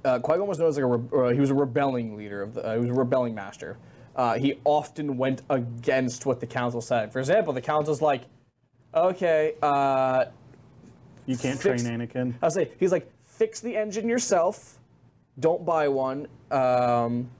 uh, 0.04 0.18
Qui 0.18 0.36
Gon 0.36 0.46
was 0.46 0.58
known 0.58 0.68
as 0.68 0.76
like 0.76 0.84
a 0.84 0.86
re- 0.86 1.30
uh, 1.30 1.32
he 1.32 1.40
was 1.40 1.50
a 1.50 1.54
rebelling 1.54 2.16
leader 2.16 2.42
of 2.42 2.54
the 2.54 2.64
uh, 2.64 2.74
he 2.74 2.80
was 2.80 2.90
a 2.90 2.94
rebelling 2.94 3.34
master. 3.34 3.78
Uh, 4.18 4.34
he 4.34 4.58
often 4.64 5.16
went 5.16 5.42
against 5.48 6.26
what 6.26 6.40
the 6.40 6.46
council 6.46 6.80
said. 6.80 7.12
For 7.12 7.20
example, 7.20 7.52
the 7.52 7.60
council's 7.60 8.02
like, 8.02 8.22
okay, 8.92 9.54
uh, 9.62 10.24
you 11.24 11.36
can't 11.36 11.60
train 11.60 11.78
Anakin. 11.78 12.34
I'll 12.42 12.50
say 12.50 12.72
he's 12.80 12.90
like, 12.90 13.08
fix 13.24 13.60
the 13.60 13.76
engine 13.76 14.08
yourself, 14.08 14.80
don't 15.38 15.64
buy 15.64 15.86
one, 15.86 16.26
um, 16.50 17.30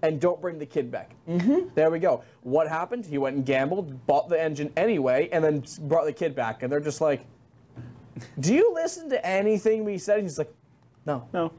and 0.00 0.18
don't 0.18 0.40
bring 0.40 0.58
the 0.58 0.64
kid 0.64 0.90
back. 0.90 1.14
Mm-hmm. 1.28 1.68
There 1.74 1.90
we 1.90 1.98
go. 1.98 2.24
What 2.42 2.68
happened? 2.68 3.04
He 3.04 3.18
went 3.18 3.36
and 3.36 3.44
gambled, 3.44 4.06
bought 4.06 4.30
the 4.30 4.40
engine 4.40 4.72
anyway, 4.78 5.28
and 5.30 5.44
then 5.44 5.62
brought 5.82 6.06
the 6.06 6.12
kid 6.12 6.34
back. 6.34 6.62
And 6.62 6.72
they're 6.72 6.80
just 6.80 7.02
like, 7.02 7.26
do 8.40 8.54
you 8.54 8.72
listen 8.72 9.10
to 9.10 9.26
anything 9.26 9.84
we 9.84 9.98
said? 9.98 10.22
He's 10.22 10.38
like, 10.38 10.54
no. 11.04 11.28
No. 11.34 11.52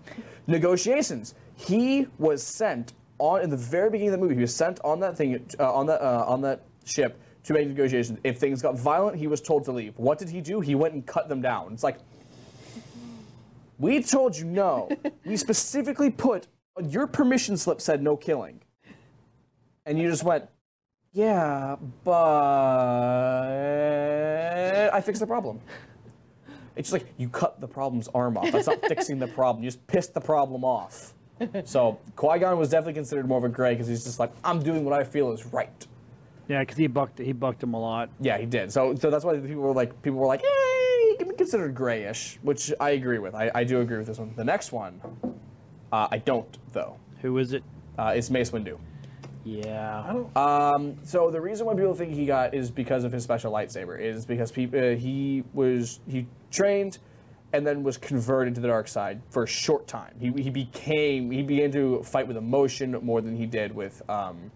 Negotiations. 0.48 1.36
He 1.56 2.08
was 2.18 2.42
sent 2.42 2.94
on 3.20 3.42
in 3.42 3.50
the 3.50 3.58
very 3.58 3.90
beginning 3.90 4.14
of 4.14 4.20
the 4.20 4.24
movie. 4.24 4.36
He 4.36 4.42
was 4.42 4.56
sent 4.56 4.80
on 4.84 5.00
that 5.02 5.18
thing 5.18 5.46
uh, 5.60 5.74
on 5.74 5.86
that 5.88 6.02
uh, 6.02 6.26
on 6.28 6.42
that 6.42 6.64
ship 6.86 7.20
to 7.44 7.54
make 7.54 7.68
negotiations. 7.68 8.20
If 8.24 8.38
things 8.40 8.62
got 8.62 8.78
violent, 8.78 9.18
he 9.18 9.28
was 9.28 9.42
told 9.42 9.66
to 9.66 9.72
leave. 9.72 9.98
What 9.98 10.18
did 10.18 10.30
he 10.30 10.42
do? 10.42 10.60
He 10.60 10.76
went 10.76 10.94
and 10.94 11.06
cut 11.06 11.30
them 11.30 11.42
down. 11.42 11.74
It's 11.74 11.84
like 11.84 12.00
we 13.78 14.02
told 14.02 14.38
you 14.38 14.46
no. 14.46 14.90
we 15.26 15.38
specifically 15.38 16.10
put 16.10 16.48
your 16.84 17.08
permission 17.08 17.58
slip 17.58 17.82
said 17.82 18.02
no 18.02 18.18
killing, 18.18 18.62
and 19.86 20.00
you 20.00 20.10
just 20.10 20.24
went. 20.24 20.46
Yeah, 21.14 21.78
but 22.04 22.14
I 24.94 25.02
fixed 25.02 25.22
the 25.22 25.28
problem. 25.28 25.62
It's 26.76 26.90
just 26.90 27.04
like 27.04 27.14
you 27.18 27.30
cut 27.30 27.62
the 27.62 27.68
problem's 27.68 28.10
arm 28.10 28.38
off. 28.38 28.52
That's 28.52 28.68
not 28.68 28.86
fixing 28.86 29.20
the 29.20 29.28
problem. 29.28 29.64
You 29.64 29.70
just 29.70 29.88
pissed 29.88 30.14
the 30.14 30.20
problem 30.20 30.66
off. 30.66 31.15
So 31.66 32.00
Qui 32.16 32.40
Gon 32.40 32.58
was 32.58 32.70
definitely 32.70 32.94
considered 32.94 33.28
more 33.28 33.38
of 33.38 33.44
a 33.44 33.50
gray 33.50 33.74
because 33.74 33.88
he's 33.88 34.04
just 34.04 34.20
like, 34.20 34.32
I'm 34.44 34.62
doing 34.62 34.86
what 34.86 34.94
I 34.94 35.04
feel 35.04 35.32
is 35.32 35.46
right. 35.46 35.88
Yeah, 36.48 36.60
because 36.60 36.78
he 36.78 36.88
bucked 36.88 37.20
he 37.20 37.34
bucked 37.34 37.64
him 37.64 37.74
a 37.74 37.80
lot. 37.80 38.10
Yeah, 38.20 38.38
he 38.38 38.46
did. 38.46 38.72
So 38.72 38.96
so 38.96 39.10
that's 39.10 39.26
why 39.26 39.38
people 39.38 39.64
were 39.64 39.74
like, 39.74 40.00
people 40.02 40.20
were 40.20 40.28
like, 40.28 40.42
hey, 40.42 41.10
he 41.12 41.18
can 41.18 41.30
be 41.30 41.36
considered 41.36 41.74
grayish, 41.74 42.38
which 42.44 42.72
I 42.80 42.92
agree 42.92 43.20
with. 43.20 43.34
I, 43.34 43.52
I 43.54 43.64
do 43.64 43.82
agree 43.82 43.98
with 43.98 44.08
this 44.08 44.20
one. 44.20 44.34
The 44.36 44.44
next 44.44 44.72
one, 44.72 45.02
uh, 45.92 46.08
I 46.12 46.20
don't 46.20 46.58
though. 46.72 46.98
Who 47.22 47.38
is 47.40 47.54
it? 47.54 47.64
Uh, 47.98 48.14
it's 48.16 48.30
Mace 48.30 48.52
Windu. 48.52 48.78
Yeah. 49.44 50.24
Um, 50.36 50.98
so 51.04 51.30
the 51.30 51.40
reason 51.40 51.68
why 51.68 51.76
people 51.76 51.94
think 51.94 52.14
he 52.14 52.26
got 52.26 52.54
is 52.54 52.72
because 52.72 53.04
of 53.04 53.12
his 53.12 53.24
special 53.24 53.52
lightsaber. 53.52 54.00
Is 54.00 54.26
because 54.26 54.52
people 54.52 54.80
uh, 54.80 54.96
he 54.96 55.44
was 55.54 56.00
he 56.08 56.28
trained, 56.52 57.00
and 57.54 57.66
then 57.66 57.84
was 57.84 57.98
converted 57.98 58.56
to 58.56 58.62
the 58.62 58.68
dark 58.68 58.88
side 58.88 59.22
for 59.30 59.44
a 59.44 59.48
short 59.48 59.88
time. 59.88 60.14
He 60.20 60.32
he 60.42 60.50
became 60.50 61.32
he 61.32 61.42
began 61.42 61.72
to 61.72 62.04
fight 62.04 62.28
with 62.28 62.38
emotion 62.38 62.92
more 63.02 63.22
than 63.22 63.36
he 63.36 63.46
did 63.46 63.74
with 63.74 64.02
um, 64.10 64.52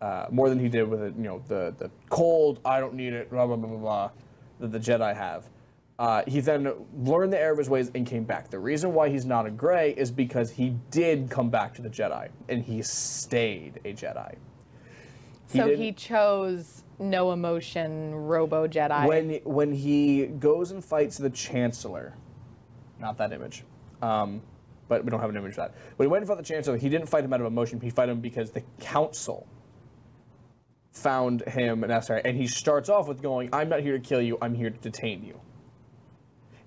uh, 0.00 0.26
more 0.30 0.48
than 0.48 0.58
he 0.58 0.68
did 0.68 0.88
with 0.88 1.02
it. 1.02 1.14
You 1.16 1.24
know 1.24 1.42
the 1.48 1.74
the 1.78 1.90
cold. 2.08 2.60
I 2.64 2.80
don't 2.80 2.94
need 2.94 3.12
it. 3.12 3.30
Blah 3.30 3.46
blah 3.46 3.56
blah 3.56 3.68
blah 3.68 3.78
blah. 3.78 4.10
That 4.60 4.72
the 4.72 4.78
Jedi 4.78 5.14
have. 5.14 5.48
Uh, 5.98 6.22
he 6.26 6.40
then 6.40 6.72
learned 7.02 7.30
the 7.30 7.38
error 7.38 7.52
of 7.52 7.58
his 7.58 7.68
ways 7.68 7.90
and 7.94 8.06
came 8.06 8.24
back. 8.24 8.48
The 8.48 8.58
reason 8.58 8.94
why 8.94 9.10
he's 9.10 9.26
not 9.26 9.44
a 9.44 9.50
gray 9.50 9.92
is 9.98 10.10
because 10.10 10.50
he 10.50 10.74
did 10.90 11.28
come 11.28 11.50
back 11.50 11.74
to 11.74 11.82
the 11.82 11.90
Jedi 11.90 12.30
and 12.48 12.64
he 12.64 12.80
stayed 12.80 13.80
a 13.84 13.92
Jedi. 13.92 14.34
so 15.46 15.76
he 15.76 15.92
chose 15.92 16.84
no 17.00 17.32
emotion 17.32 18.14
Robo 18.14 18.68
Jedi. 18.68 19.06
when 19.06 19.30
when 19.44 19.72
he 19.72 20.26
goes 20.26 20.70
and 20.70 20.84
fights 20.84 21.16
the 21.18 21.30
Chancellor, 21.30 22.14
not 23.00 23.18
that 23.18 23.32
image. 23.32 23.64
Um, 24.02 24.42
but 24.88 25.04
we 25.04 25.10
don't 25.10 25.20
have 25.20 25.30
an 25.30 25.36
image 25.36 25.52
of 25.52 25.56
that. 25.56 25.74
When 25.96 26.06
he 26.06 26.10
went 26.10 26.22
and 26.22 26.28
fought 26.28 26.38
the 26.38 26.44
Chancellor, 26.44 26.76
he 26.76 26.88
didn't 26.88 27.06
fight 27.08 27.24
him 27.24 27.32
out 27.32 27.40
of 27.40 27.46
emotion. 27.46 27.80
He 27.80 27.90
fought 27.90 28.08
him 28.08 28.20
because 28.20 28.50
the 28.50 28.62
Council 28.80 29.46
found 30.92 31.42
him 31.42 31.84
an 31.84 31.90
SR, 31.90 32.16
and 32.24 32.36
he 32.36 32.46
starts 32.46 32.88
off 32.88 33.08
with 33.08 33.22
going, 33.22 33.48
"I'm 33.52 33.68
not 33.68 33.80
here 33.80 33.96
to 33.96 34.00
kill 34.00 34.20
you. 34.20 34.36
I'm 34.42 34.54
here 34.54 34.70
to 34.70 34.78
detain 34.78 35.24
you." 35.24 35.40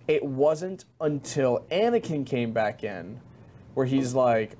It 0.08 0.24
wasn't 0.24 0.86
until 1.00 1.66
Anakin 1.72 2.26
came 2.26 2.52
back 2.52 2.84
in, 2.84 3.22
where 3.74 3.86
he's 3.86 4.14
like, 4.14 4.58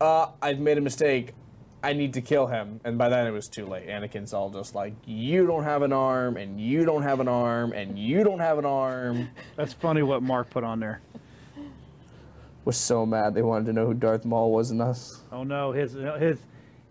uh, 0.00 0.28
I've 0.40 0.58
made 0.58 0.78
a 0.78 0.80
mistake. 0.80 1.34
I 1.82 1.92
need 1.94 2.14
to 2.14 2.20
kill 2.20 2.46
him. 2.46 2.80
And 2.84 2.98
by 2.98 3.08
then 3.08 3.26
it 3.26 3.30
was 3.30 3.48
too 3.48 3.66
late. 3.66 3.88
Anakin's 3.88 4.34
all 4.34 4.50
just 4.50 4.74
like, 4.74 4.92
you 5.06 5.46
don't 5.46 5.64
have 5.64 5.82
an 5.82 5.92
arm, 5.92 6.36
and 6.36 6.60
you 6.60 6.84
don't 6.84 7.02
have 7.02 7.20
an 7.20 7.28
arm, 7.28 7.72
and 7.72 7.98
you 7.98 8.22
don't 8.24 8.40
have 8.40 8.58
an 8.58 8.66
arm. 8.66 9.28
That's 9.56 9.72
funny 9.72 10.02
what 10.02 10.22
Mark 10.22 10.50
put 10.50 10.62
on 10.64 10.80
there. 10.80 11.00
Was 12.66 12.76
so 12.76 13.06
mad 13.06 13.34
they 13.34 13.42
wanted 13.42 13.66
to 13.66 13.72
know 13.72 13.86
who 13.86 13.94
Darth 13.94 14.24
Maul 14.26 14.52
was 14.52 14.70
in 14.70 14.80
us. 14.82 15.22
Oh 15.32 15.42
no, 15.44 15.72
his 15.72 15.94
his 15.94 16.38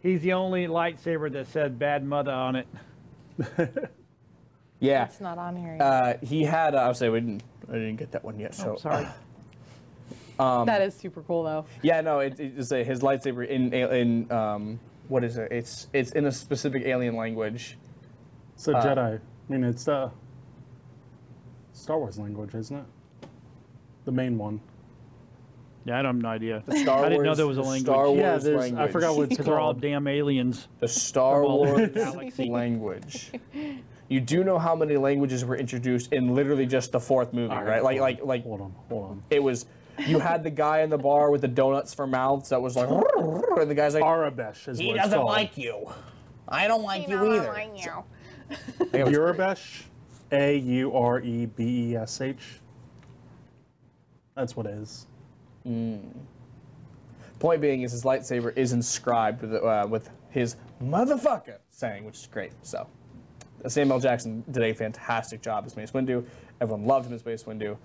he's 0.01 0.21
the 0.21 0.33
only 0.33 0.65
lightsaber 0.65 1.31
that 1.33 1.45
said 1.47 1.77
bad 1.77 2.03
mother 2.03 2.31
on 2.31 2.55
it. 2.55 2.67
Yeah. 4.79 5.05
It's 5.05 5.19
not 5.19 5.37
on 5.37 5.57
here 5.57 5.73
yet. 5.73 5.81
Uh, 5.81 6.13
he 6.25 6.43
had, 6.43 6.73
uh, 6.73 6.77
I 6.79 6.87
would 6.87 6.95
say, 6.95 7.09
we 7.09 7.19
didn't, 7.19 7.43
I 7.67 7.73
didn't 7.73 7.97
get 7.97 8.11
that 8.13 8.23
one 8.23 8.39
yet. 8.39 8.55
So, 8.55 8.77
Oh, 8.85 9.13
sorry. 10.39 10.65
that 10.65 10.81
is 10.81 10.93
super 10.95 11.21
cool 11.21 11.43
though. 11.43 11.65
yeah, 11.81 12.01
no, 12.01 12.19
it, 12.19 12.39
it's 12.39 12.71
a, 12.71 12.83
his 12.83 12.99
lightsaber 13.01 13.47
in, 13.47 13.73
in, 13.73 14.31
um, 14.31 14.79
what 15.07 15.23
is 15.23 15.37
it? 15.37 15.51
It's, 15.51 15.87
it's 15.93 16.11
in 16.11 16.25
a 16.25 16.31
specific 16.31 16.83
alien 16.85 17.15
language. 17.15 17.77
It's 18.55 18.67
a 18.67 18.75
uh, 18.77 18.83
Jedi. 18.83 19.19
I 19.19 19.51
mean, 19.51 19.63
it's 19.63 19.85
the 19.85 20.11
Star 21.73 21.97
Wars 21.97 22.17
language, 22.19 22.53
isn't 22.55 22.75
it? 22.77 22.85
The 24.05 24.11
main 24.11 24.37
one. 24.37 24.59
Yeah, 25.85 25.97
I 25.97 26.01
don't 26.01 26.15
have 26.15 26.23
no 26.23 26.29
idea. 26.29 26.63
Star 26.83 27.05
I 27.05 27.09
didn't 27.09 27.23
know 27.23 27.35
there 27.35 27.47
was 27.47 27.57
a 27.57 27.61
language. 27.61 27.81
Star 27.83 28.05
Wars 28.07 28.17
Yeah, 28.19 28.37
there's- 28.37 28.73
I 28.73 28.87
forgot 28.89 29.15
what 29.15 29.23
it's 29.23 29.29
Because 29.29 29.45
they're 29.45 29.59
all 29.59 29.73
damn 29.73 30.07
aliens. 30.07 30.67
the 30.79 30.87
Star 30.87 31.43
all 31.43 31.61
over 31.67 31.87
the 31.87 31.99
Wars 31.99 32.13
galaxy. 32.13 32.49
language. 32.49 33.31
You 34.09 34.19
do 34.19 34.43
know 34.43 34.57
how 34.59 34.75
many 34.75 34.97
languages 34.97 35.45
were 35.45 35.55
introduced 35.55 36.11
in 36.11 36.33
literally 36.35 36.65
just 36.65 36.91
the 36.91 36.99
fourth 36.99 37.31
movie, 37.33 37.53
right? 37.53 37.83
Like, 37.83 37.97
hold 37.99 38.01
like, 38.01 38.23
like 38.25 38.43
Hold 38.43 38.61
on, 38.61 38.75
hold 38.89 39.03
on. 39.11 39.23
it 39.29 39.41
was. 39.41 39.65
You 40.07 40.19
had 40.19 40.43
the 40.43 40.49
guy 40.49 40.81
in 40.81 40.89
the 40.89 40.97
bar 40.97 41.31
with 41.31 41.41
the 41.41 41.47
donuts 41.47 41.93
for 41.93 42.07
mouths 42.07 42.49
that 42.49 42.61
was 42.61 42.75
like, 42.75 42.89
and 43.17 43.69
the 43.69 43.75
guy's 43.75 43.93
like, 43.93 44.03
Aurebesh 44.03 44.67
is 44.67 44.79
he 44.79 44.87
what 44.87 44.95
it's 44.95 45.05
doesn't 45.05 45.19
called. 45.19 45.29
like 45.31 45.57
you. 45.57 45.91
I 46.47 46.67
don't 46.67 46.83
like 46.83 47.07
you 47.07 47.33
either. 47.33 47.53
Aurebesh, 48.93 49.83
A 50.31 50.57
U 50.57 50.95
R 50.95 51.19
E 51.21 51.45
B 51.45 51.91
E 51.91 51.95
S 51.95 52.21
H. 52.21 52.59
That's 54.35 54.55
what 54.55 54.65
it 54.65 54.73
is. 54.73 55.05
Point 57.39 57.61
being 57.61 57.83
is 57.83 57.91
his 57.91 58.03
lightsaber 58.03 58.55
is 58.57 58.73
inscribed 58.73 59.41
with, 59.41 59.53
uh, 59.63 59.87
with 59.89 60.09
his 60.29 60.55
motherfucker 60.83 61.57
saying, 61.69 62.05
which 62.05 62.15
is 62.15 62.27
great. 62.27 62.51
So, 62.61 62.87
Samuel 63.67 63.99
Jackson 63.99 64.43
did 64.51 64.63
a 64.63 64.73
fantastic 64.73 65.41
job 65.41 65.65
as 65.65 65.75
Mace 65.75 65.91
Windu. 65.91 66.25
Everyone 66.61 66.85
loved 66.85 67.07
him 67.07 67.13
as 67.13 67.25
Mace 67.25 67.43
Windu. 67.43 67.77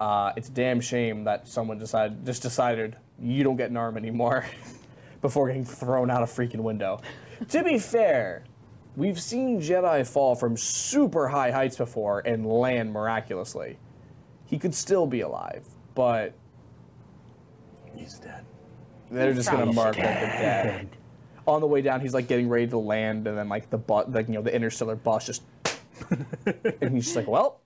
Uh, 0.00 0.32
it's 0.36 0.48
a 0.48 0.52
damn 0.52 0.80
shame 0.80 1.24
that 1.24 1.48
someone 1.48 1.78
decided 1.78 2.24
just 2.26 2.42
decided 2.42 2.96
you 3.18 3.42
don't 3.42 3.56
get 3.56 3.70
an 3.70 3.76
arm 3.76 3.96
anymore 3.96 4.44
before 5.22 5.46
getting 5.48 5.64
thrown 5.64 6.10
out 6.10 6.22
a 6.22 6.26
freaking 6.26 6.60
window. 6.60 7.00
to 7.48 7.64
be 7.64 7.78
fair, 7.78 8.44
we've 8.96 9.20
seen 9.20 9.60
Jedi 9.60 10.06
fall 10.06 10.34
from 10.34 10.56
super 10.56 11.28
high 11.28 11.50
heights 11.50 11.76
before 11.78 12.20
and 12.26 12.44
land 12.46 12.92
miraculously. 12.92 13.78
He 14.44 14.58
could 14.58 14.74
still 14.74 15.06
be 15.06 15.22
alive, 15.22 15.66
but 15.94 16.34
He's 17.94 18.18
dead. 18.18 18.44
they're 19.10 19.32
just 19.32 19.50
gonna 19.50 19.72
mark 19.72 19.96
they're 19.96 20.04
dead. 20.04 20.88
On 21.46 21.60
the 21.60 21.66
way 21.66 21.80
down, 21.80 22.00
he's 22.00 22.12
like 22.12 22.28
getting 22.28 22.48
ready 22.48 22.66
to 22.66 22.76
land, 22.78 23.26
and 23.26 23.38
then 23.38 23.48
like 23.48 23.70
the 23.70 23.78
bu- 23.78 24.04
like 24.10 24.28
you 24.28 24.34
know 24.34 24.42
the 24.42 24.54
interstellar 24.54 24.96
bus 24.96 25.24
just, 25.26 25.42
and 26.80 26.92
he's 26.92 27.04
just 27.04 27.16
like, 27.16 27.26
well, 27.28 27.60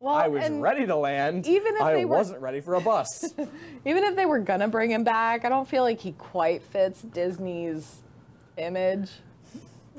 Well, 0.00 0.14
I 0.14 0.28
was 0.28 0.48
ready 0.50 0.86
to 0.86 0.94
land. 0.96 1.46
even 1.46 1.74
if 1.76 1.82
I 1.82 1.94
they 1.94 2.04
were- 2.04 2.16
wasn't 2.18 2.40
ready 2.42 2.60
for 2.60 2.74
a 2.74 2.80
bus. 2.80 3.24
even 3.84 4.04
if 4.04 4.14
they 4.14 4.26
were 4.26 4.38
gonna 4.40 4.68
bring 4.68 4.90
him 4.90 5.04
back, 5.04 5.44
I 5.44 5.48
don't 5.48 5.66
feel 5.66 5.82
like 5.82 6.00
he 6.00 6.12
quite 6.12 6.62
fits 6.62 7.00
Disney's 7.02 8.02
image. 8.58 9.10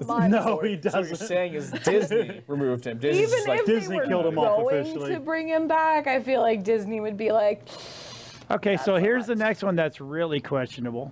much. 0.05 0.29
No, 0.29 0.39
he 0.39 0.43
so 0.43 0.55
what 0.55 0.63
you're 0.69 0.77
doesn't. 0.77 1.15
saying 1.27 1.53
is 1.55 1.71
Disney 1.83 2.41
removed 2.47 2.85
him. 2.85 2.99
Disney's 2.99 3.27
Even 3.29 3.37
just 3.37 3.47
like, 3.47 3.59
if 3.61 3.65
Disney 3.65 3.95
they 3.97 4.01
were 4.03 4.07
killed 4.07 4.25
him 4.27 4.37
off 4.37 4.57
going 4.59 4.79
officially. 4.81 5.13
to 5.15 5.19
bring 5.19 5.47
him 5.47 5.67
back, 5.67 6.05
I 6.05 6.21
feel 6.21 6.41
like 6.41 6.63
Disney 6.63 6.99
would 6.99 7.17
be 7.17 7.31
like, 7.31 7.63
Okay, 8.51 8.77
so 8.77 8.93
That's 8.93 8.97
a 8.99 9.01
here's 9.01 9.25
the 9.25 9.35
next 9.35 9.63
one 9.63 9.75
that's 9.75 9.99
really 9.99 10.39
questionable. 10.39 11.11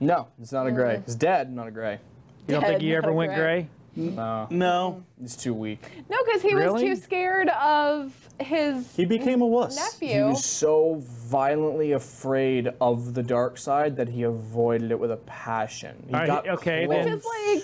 no, 0.00 0.26
it's 0.42 0.50
not 0.52 0.66
a 0.66 0.72
gray. 0.72 0.96
Mm. 0.96 1.02
It's 1.04 1.14
dead, 1.14 1.52
not 1.52 1.68
a 1.68 1.70
gray. 1.70 2.00
You 2.48 2.54
don't 2.56 2.64
think 2.64 2.82
he 2.82 2.94
ever 2.96 3.12
went 3.12 3.32
gray. 3.34 3.38
gray? 3.62 3.68
No, 3.96 4.46
No, 4.50 5.02
he's 5.20 5.36
too 5.36 5.54
weak. 5.54 5.80
no, 6.08 6.16
because 6.24 6.42
he 6.42 6.54
was 6.54 6.64
Really? 6.64 6.82
too 6.88 6.96
scared 6.96 7.48
of 7.50 8.12
his 8.40 8.94
he 8.96 9.04
became 9.04 9.40
a 9.42 9.46
wuss. 9.46 9.76
nephew. 9.76 10.16
He 10.16 10.22
was 10.22 10.44
so 10.44 10.96
violently 11.28 11.92
afraid 11.92 12.70
of 12.80 13.14
the 13.14 13.22
dark 13.22 13.56
side 13.58 13.96
that 13.96 14.08
he 14.08 14.24
avoided 14.24 14.90
it 14.90 14.98
with 14.98 15.12
a 15.12 15.16
passion. 15.18 15.94
He 16.08 16.14
All 16.14 16.20
right, 16.20 16.26
got 16.26 16.48
okay, 16.48 16.86
close. 16.86 17.04
then- 17.04 17.14
Just 17.14 17.26
like 17.26 17.62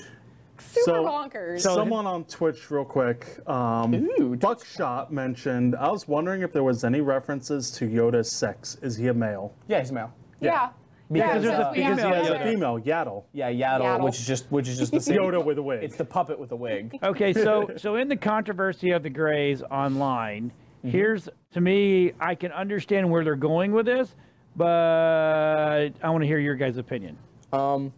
super 0.58 0.84
So- 0.84 1.04
bonkers. 1.04 1.60
So- 1.62 1.74
Someone 1.74 2.06
on 2.06 2.24
Twitch, 2.24 2.70
real 2.70 2.84
quick. 2.84 3.40
Um, 3.48 3.94
Ooh, 4.20 4.36
Buckshot 4.36 5.12
mentioned. 5.12 5.74
I 5.74 5.90
was 5.90 6.06
wondering 6.06 6.42
if 6.42 6.52
there 6.52 6.62
was 6.62 6.84
any 6.84 7.00
references 7.00 7.70
to 7.72 7.88
Yoda's 7.88 8.30
sex. 8.30 8.76
Is 8.82 8.96
he 8.96 9.08
a 9.08 9.14
male? 9.14 9.52
Yeah, 9.66 9.80
he's 9.80 9.90
a 9.90 9.94
male. 9.94 10.12
yeah. 10.40 10.68
Because 11.10 11.42
yeah, 11.44 11.50
there's 11.56 11.58
a 11.58 11.70
we 11.72 11.76
Because 11.78 11.98
have 11.98 12.14
he 12.14 12.30
has 12.30 12.30
a 12.30 12.44
female, 12.44 12.78
Yaddle. 12.78 13.24
Yeah, 13.32 13.50
Yaddle, 13.50 13.80
Yaddle. 13.82 14.04
which 14.04 14.20
is 14.20 14.26
just 14.26 14.46
which 14.50 14.68
is 14.68 14.78
just 14.78 14.92
the 14.92 15.00
same. 15.00 15.16
Yoda 15.18 15.44
with 15.44 15.58
a 15.58 15.62
wig. 15.62 15.82
It's 15.82 15.96
the 15.96 16.04
puppet 16.04 16.38
with 16.38 16.52
a 16.52 16.56
wig. 16.56 16.96
Okay, 17.02 17.32
so 17.32 17.70
so 17.76 17.96
in 17.96 18.06
the 18.08 18.16
controversy 18.16 18.90
of 18.92 19.02
the 19.02 19.10
Greys 19.10 19.62
online, 19.62 20.52
Mm-hmm. 20.80 20.90
here's 20.92 21.28
to 21.52 21.60
me, 21.60 22.12
I 22.20 22.34
can 22.34 22.52
understand 22.52 23.10
where 23.10 23.22
they're 23.22 23.36
going 23.36 23.72
with 23.72 23.84
this, 23.84 24.14
but 24.56 25.90
I 26.02 26.08
want 26.08 26.22
to 26.22 26.26
hear 26.26 26.38
your 26.38 26.54
guys' 26.54 26.78
opinion. 26.78 27.18
Um, 27.52 27.92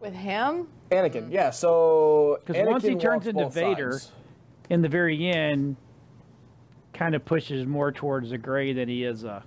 With 0.00 0.12
him? 0.12 0.68
Anakin, 0.90 1.32
yeah. 1.32 1.48
so 1.50 2.38
because 2.44 2.66
once 2.66 2.84
he 2.84 2.96
turns 2.96 3.26
into 3.26 3.48
Vader- 3.48 3.92
sides. 3.92 4.12
In 4.68 4.82
the 4.82 4.88
very 4.90 5.26
end, 5.28 5.76
kind 6.92 7.14
of 7.14 7.24
pushes 7.24 7.64
more 7.66 7.92
towards 7.92 8.32
a 8.32 8.36
Grey 8.38 8.72
than 8.74 8.88
he 8.88 9.04
is 9.04 9.24
a. 9.24 9.42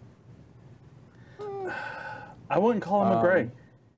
I 2.49 2.59
wouldn't 2.59 2.83
call 2.83 3.05
him 3.05 3.17
a 3.17 3.21
gray. 3.21 3.51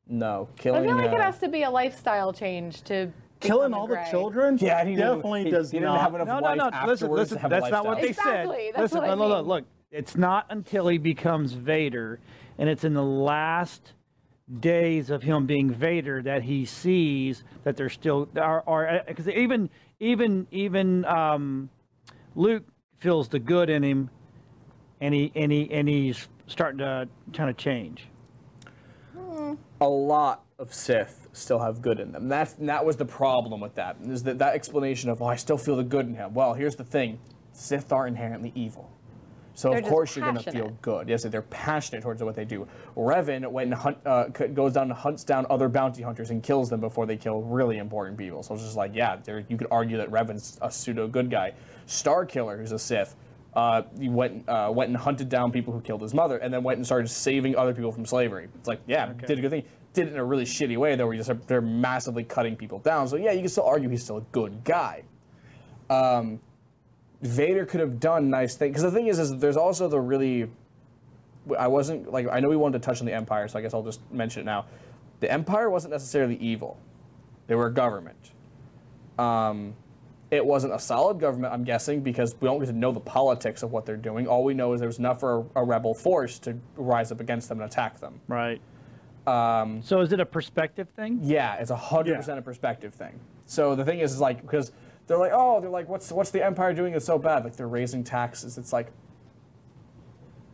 No, 0.08 0.50
killing. 0.58 0.84
I 0.84 0.86
feel 0.88 0.96
like 0.98 1.12
it 1.14 1.20
uh, 1.20 1.24
has 1.24 1.40
to 1.40 1.48
be 1.48 1.64
a 1.64 1.70
lifestyle 1.70 2.34
change 2.34 2.82
to 2.84 3.12
Killing 3.42 3.74
all 3.74 3.88
the 3.88 4.06
children? 4.10 4.58
Yeah, 4.60 4.86
he 4.86 4.96
definitely 4.96 5.46
he- 5.46 5.52
does 5.52 5.72
he 5.72 5.80
didn't 5.80 5.96
have 5.96 6.14
enough 6.14 6.28
No, 6.28 6.40
no, 6.40 6.54
no. 6.54 6.86
Listen, 6.86 7.10
listen. 7.10 7.38
to 7.38 7.42
have 7.42 7.52
a 7.52 7.60
That's 7.60 7.72
not 7.72 7.86
what 7.86 8.00
they 8.00 8.08
lifestyle. 8.08 8.34
Exactly, 8.34 8.66
said. 8.68 8.76
that's 8.76 8.82
listen, 8.94 8.98
what 9.02 9.10
I 9.10 9.14
look, 9.14 9.30
look, 9.30 9.48
look. 9.48 9.66
It's 9.92 10.16
not 10.16 10.46
until 10.50 10.88
he 10.88 10.98
becomes 10.98 11.54
Vader, 11.54 12.20
and 12.58 12.70
it's 12.70 12.84
in 12.84 12.94
the 12.94 13.04
last 13.04 13.94
days 14.60 15.10
of 15.10 15.24
him 15.24 15.46
being 15.46 15.74
Vader 15.74 16.22
that 16.22 16.44
he 16.44 16.66
sees 16.66 17.44
that 17.64 17.76
there's 17.76 17.94
still 17.94 18.30
are 18.38 19.04
because 19.08 19.28
even 19.28 19.70
even 20.00 20.48
even 20.52 21.04
um, 21.06 21.70
Luke 22.36 22.64
feels 23.00 23.28
the 23.28 23.40
good 23.40 23.70
in 23.70 23.84
him, 23.84 24.10
and 25.02 25.14
he 25.14 25.32
and 25.36 25.52
he 25.52 25.70
and 25.72 25.90
he's 25.90 26.28
starting 26.48 26.78
to 26.78 27.08
kind 27.34 27.50
of 27.50 27.58
change. 27.58 28.08
A 29.82 29.90
lot 29.90 30.46
of 30.60 30.74
Sith 30.74 31.28
still 31.34 31.60
have 31.60 31.82
good 31.82 32.00
in 32.00 32.12
them. 32.12 32.30
That's 32.30 32.54
that 32.54 32.86
was 32.86 32.96
the 32.96 33.06
problem 33.06 33.60
with 33.60 33.76
that. 33.76 33.98
Is 34.04 34.24
that 34.24 34.38
that 34.40 34.54
explanation 34.54 35.10
of 35.10 35.22
oh, 35.22 35.26
I 35.26 35.36
still 35.36 35.58
feel 35.58 35.76
the 35.76 35.84
good 35.84 36.06
in 36.06 36.14
him. 36.14 36.34
Well, 36.34 36.54
here's 36.54 36.76
the 36.76 36.84
thing: 36.84 37.20
Sith 37.52 37.92
are 37.92 38.08
inherently 38.08 38.52
evil. 38.56 38.90
So 39.54 39.72
They're 39.72 39.80
of 39.80 39.86
course 39.86 40.16
you're 40.16 40.26
gonna 40.26 40.42
feel 40.42 40.70
good. 40.82 41.10
Yes, 41.10 41.24
they're 41.24 41.42
passionate 41.42 42.04
towards 42.04 42.24
what 42.24 42.36
they 42.36 42.46
do. 42.46 42.68
Revan, 42.96 43.52
when 43.52 43.72
hunt, 43.72 43.98
uh, 44.06 44.26
goes 44.26 44.74
down 44.74 44.84
and 44.84 44.94
hunts 44.94 45.24
down 45.24 45.46
other 45.50 45.68
bounty 45.68 46.02
hunters 46.02 46.30
and 46.30 46.42
kills 46.42 46.70
them 46.70 46.80
before 46.80 47.06
they 47.06 47.18
kill 47.18 47.42
really 47.42 47.78
important 47.78 48.18
people. 48.18 48.44
So 48.44 48.54
it's 48.54 48.64
just 48.64 48.78
like, 48.78 48.92
yeah, 48.96 49.18
you 49.50 49.58
could 49.58 49.68
argue 49.70 49.98
that 49.98 50.10
Revan's 50.10 50.58
a 50.62 50.72
pseudo 50.72 51.08
good 51.08 51.30
guy. 51.30 51.54
Star 51.86 52.26
Killer, 52.26 52.58
who's 52.58 52.72
a 52.72 52.80
Sith, 52.80 53.16
uh, 53.54 53.84
he 54.00 54.10
went 54.10 54.48
uh, 54.48 54.72
went 54.74 54.90
and 54.90 54.98
hunted 54.98 55.28
down 55.28 55.52
people 55.52 55.74
who 55.74 55.82
killed 55.82 56.02
his 56.02 56.14
mother, 56.14 56.38
and 56.38 56.54
then 56.54 56.64
went 56.64 56.78
and 56.78 56.86
started 56.86 57.10
saving 57.10 57.56
other 57.56 57.74
people 57.74 57.92
from 57.92 58.06
slavery. 58.06 58.48
It's 58.56 58.68
like, 58.68 58.80
yeah, 58.88 59.12
did 59.14 59.40
a 59.40 59.42
good 59.42 59.52
thing. 59.52 59.64
Did 59.94 60.08
it 60.08 60.14
in 60.14 60.20
a 60.20 60.24
really 60.24 60.46
shitty 60.46 60.78
way 60.78 60.96
though, 60.96 61.06
where 61.06 61.16
you 61.16 61.22
just 61.22 61.48
they're 61.48 61.62
massively 61.62 62.24
cutting 62.24 62.56
people 62.56 62.80
down. 62.80 63.10
So 63.10 63.18
yeah, 63.18 63.32
you 63.32 63.42
can 63.42 63.50
still 63.50 63.66
argue 63.66 63.90
he's 63.90 64.04
still 64.04 64.18
a 64.18 64.26
good 64.32 64.64
guy. 64.64 65.04
Um, 65.90 66.40
Vader 67.22 67.66
could 67.66 67.82
have 67.82 68.00
done 68.00 68.30
nice 68.30 68.56
things 68.56 68.72
because 68.72 68.84
the 68.84 68.92
thing 68.92 69.08
is, 69.08 69.20
is 69.20 69.38
there's 69.38 69.58
also 69.58 69.88
the 69.88 70.00
really. 70.00 70.50
I 71.58 71.68
wasn't 71.68 72.12
like 72.12 72.28
I 72.32 72.40
know 72.40 72.50
we 72.50 72.56
wanted 72.56 72.82
to 72.82 72.86
touch 72.86 73.02
on 73.02 73.06
the 73.06 73.14
Empire, 73.14 73.48
so 73.50 73.60
I 73.60 73.62
guess 73.62 73.74
I'll 73.74 73.84
just 73.84 74.00
mention 74.12 74.42
it 74.42 74.46
now. 74.46 74.66
The 75.20 75.30
Empire 75.30 75.70
wasn't 75.70 75.92
necessarily 75.92 76.38
evil; 76.38 76.80
they 77.48 77.56
were 77.56 77.68
a 77.68 77.74
government. 77.74 78.32
Um, 79.20 79.76
It 80.32 80.46
wasn't 80.46 80.74
a 80.74 80.80
solid 80.80 81.20
government, 81.20 81.54
I'm 81.54 81.66
guessing, 81.66 82.02
because 82.02 82.36
we 82.40 82.48
don't 82.48 82.60
get 82.60 82.68
to 82.68 82.74
know 82.74 82.94
the 82.94 83.02
politics 83.02 83.64
of 83.64 83.72
what 83.74 83.86
they're 83.86 83.98
doing. 83.98 84.28
All 84.28 84.46
we 84.46 84.54
know 84.54 84.72
is 84.72 84.80
there 84.80 84.88
was 84.88 84.98
enough 84.98 85.20
for 85.20 85.46
a, 85.56 85.62
a 85.62 85.64
rebel 85.66 85.94
force 85.94 86.40
to 86.40 86.58
rise 86.78 87.12
up 87.12 87.20
against 87.20 87.50
them 87.50 87.60
and 87.60 87.70
attack 87.70 88.00
them. 88.00 88.22
Right. 88.30 88.62
Um, 89.28 89.82
so 89.84 90.00
is 90.00 90.12
it 90.14 90.20
a 90.20 90.26
perspective 90.26 90.88
thing? 90.96 91.20
Yeah, 91.22 91.56
it's 91.56 91.70
a 91.70 91.76
hundred 91.76 92.16
percent 92.16 92.40
a 92.40 92.42
perspective 92.42 92.94
thing. 92.94 93.20
So 93.46 93.76
the 93.76 93.86
thing 93.86 94.00
is, 94.00 94.14
is 94.14 94.20
like 94.20 94.42
because 94.42 94.72
they're 95.06 95.18
like, 95.18 95.32
oh, 95.34 95.60
they're 95.60 95.70
like, 95.70 95.90
what's 95.90 96.12
what's 96.12 96.32
the 96.32 96.44
empire 96.44 96.74
doing 96.74 96.94
that's 96.94 97.06
so 97.06 97.20
bad? 97.20 97.44
Like 97.44 97.56
they're 97.56 97.68
raising 97.68 98.04
taxes. 98.04 98.58
It's 98.58 98.74
like, 98.74 98.92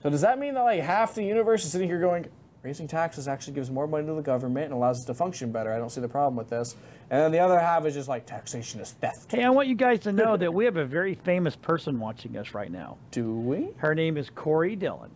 so 0.02 0.10
does 0.10 0.22
that 0.22 0.40
mean 0.40 0.56
that 0.56 0.64
like 0.64 0.82
half 0.82 1.14
the 1.14 1.24
universe 1.24 1.64
is 1.64 1.72
sitting 1.72 1.88
here 1.88 2.00
going, 2.00 2.28
raising 2.68 2.86
taxes 2.86 3.30
actually 3.30 3.54
gives 3.54 3.72
more 3.72 3.88
money 3.88 4.06
to 4.06 4.14
the 4.14 4.22
government 4.22 4.66
and 4.66 4.74
allows 4.74 5.00
us 5.00 5.06
to 5.06 5.14
function 5.14 5.54
better? 5.54 5.72
I 5.74 5.78
don't 5.78 5.90
see 5.90 6.02
the 6.02 6.10
problem 6.10 6.36
with 6.36 6.50
this. 6.50 6.76
And 7.10 7.22
then 7.22 7.32
the 7.32 7.40
other 7.40 7.58
half 7.58 7.86
is 7.86 7.94
just 7.94 8.10
like 8.10 8.26
taxation 8.26 8.82
is 8.82 8.92
theft. 8.92 9.32
Hey, 9.32 9.46
I 9.46 9.50
want 9.52 9.70
you 9.70 9.76
guys 9.76 10.02
to 10.02 10.12
know 10.12 10.36
that 10.36 10.54
we 10.54 10.66
have 10.66 10.76
a 10.76 10.84
very 10.84 11.16
famous 11.16 11.56
person 11.56 11.98
watching 11.98 12.36
us 12.36 12.54
right 12.54 12.70
now. 12.70 12.98
Do 13.12 13.34
we? 13.34 13.70
Her 13.78 13.96
name 13.96 14.18
is 14.18 14.30
Corey 14.30 14.76
Dillon. 14.76 15.12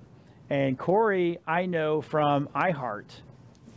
And 0.49 0.79
Corey, 0.79 1.39
I 1.45 1.65
know 1.65 1.99
from 1.99 2.47
iHeart, 2.55 3.09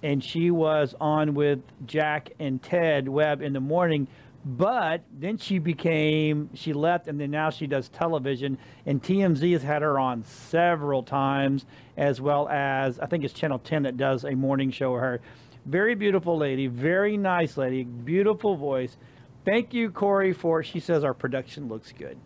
and 0.04 0.22
she 0.22 0.52
was 0.52 0.94
on 1.00 1.34
with 1.34 1.58
Jack 1.84 2.30
and 2.38 2.62
Ted 2.62 3.08
Webb 3.08 3.42
in 3.42 3.52
the 3.52 3.60
morning. 3.60 4.06
But 4.44 5.02
then 5.10 5.38
she 5.38 5.58
became, 5.58 6.50
she 6.54 6.74
left, 6.74 7.08
and 7.08 7.18
then 7.18 7.30
now 7.30 7.48
she 7.50 7.66
does 7.66 7.88
television. 7.88 8.58
And 8.84 9.02
TMZ 9.02 9.52
has 9.52 9.62
had 9.62 9.80
her 9.82 9.98
on 9.98 10.22
several 10.24 11.02
times, 11.02 11.64
as 11.96 12.20
well 12.20 12.48
as 12.48 12.98
I 13.00 13.06
think 13.06 13.24
it's 13.24 13.32
Channel 13.32 13.58
10 13.60 13.84
that 13.84 13.96
does 13.96 14.24
a 14.24 14.32
morning 14.32 14.70
show 14.70 14.92
with 14.92 15.00
her. 15.00 15.20
Very 15.64 15.94
beautiful 15.94 16.36
lady, 16.36 16.66
very 16.66 17.16
nice 17.16 17.56
lady, 17.56 17.84
beautiful 17.84 18.54
voice. 18.54 18.98
Thank 19.46 19.72
you, 19.72 19.90
Corey, 19.90 20.34
for 20.34 20.62
she 20.62 20.78
says 20.78 21.04
our 21.04 21.14
production 21.14 21.68
looks 21.68 21.92
good. 21.92 22.18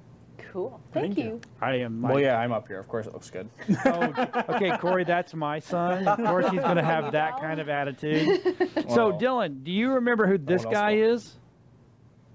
Cool. 0.53 0.81
Thank, 0.93 1.19
you. 1.19 1.41
I 1.61 1.75
am. 1.77 2.01
Well, 2.01 2.19
yeah, 2.19 2.39
I'm 2.39 2.53
up 2.53 2.66
here. 2.66 2.81
Of 2.81 2.89
course, 2.89 3.07
it 3.07 3.12
looks 3.12 3.31
good. 3.31 3.49
Oh, 3.85 4.45
okay, 4.49 4.77
Corey, 4.79 5.05
that's 5.05 5.35
my 5.35 5.59
son. 5.59 6.09
Of 6.09 6.16
course, 6.19 6.49
he's 6.49 6.61
going 6.61 6.77
to 6.77 6.83
have 6.83 7.12
that 7.12 7.39
kind 7.39 7.61
of 7.61 7.69
attitude. 7.69 8.41
So, 8.89 9.12
Dylan, 9.12 9.64
do 9.64 9.71
you 9.71 9.93
remember 9.93 10.27
who 10.27 10.39
this 10.39 10.64
guy 10.64 10.95
will. 10.95 11.14
is? 11.14 11.39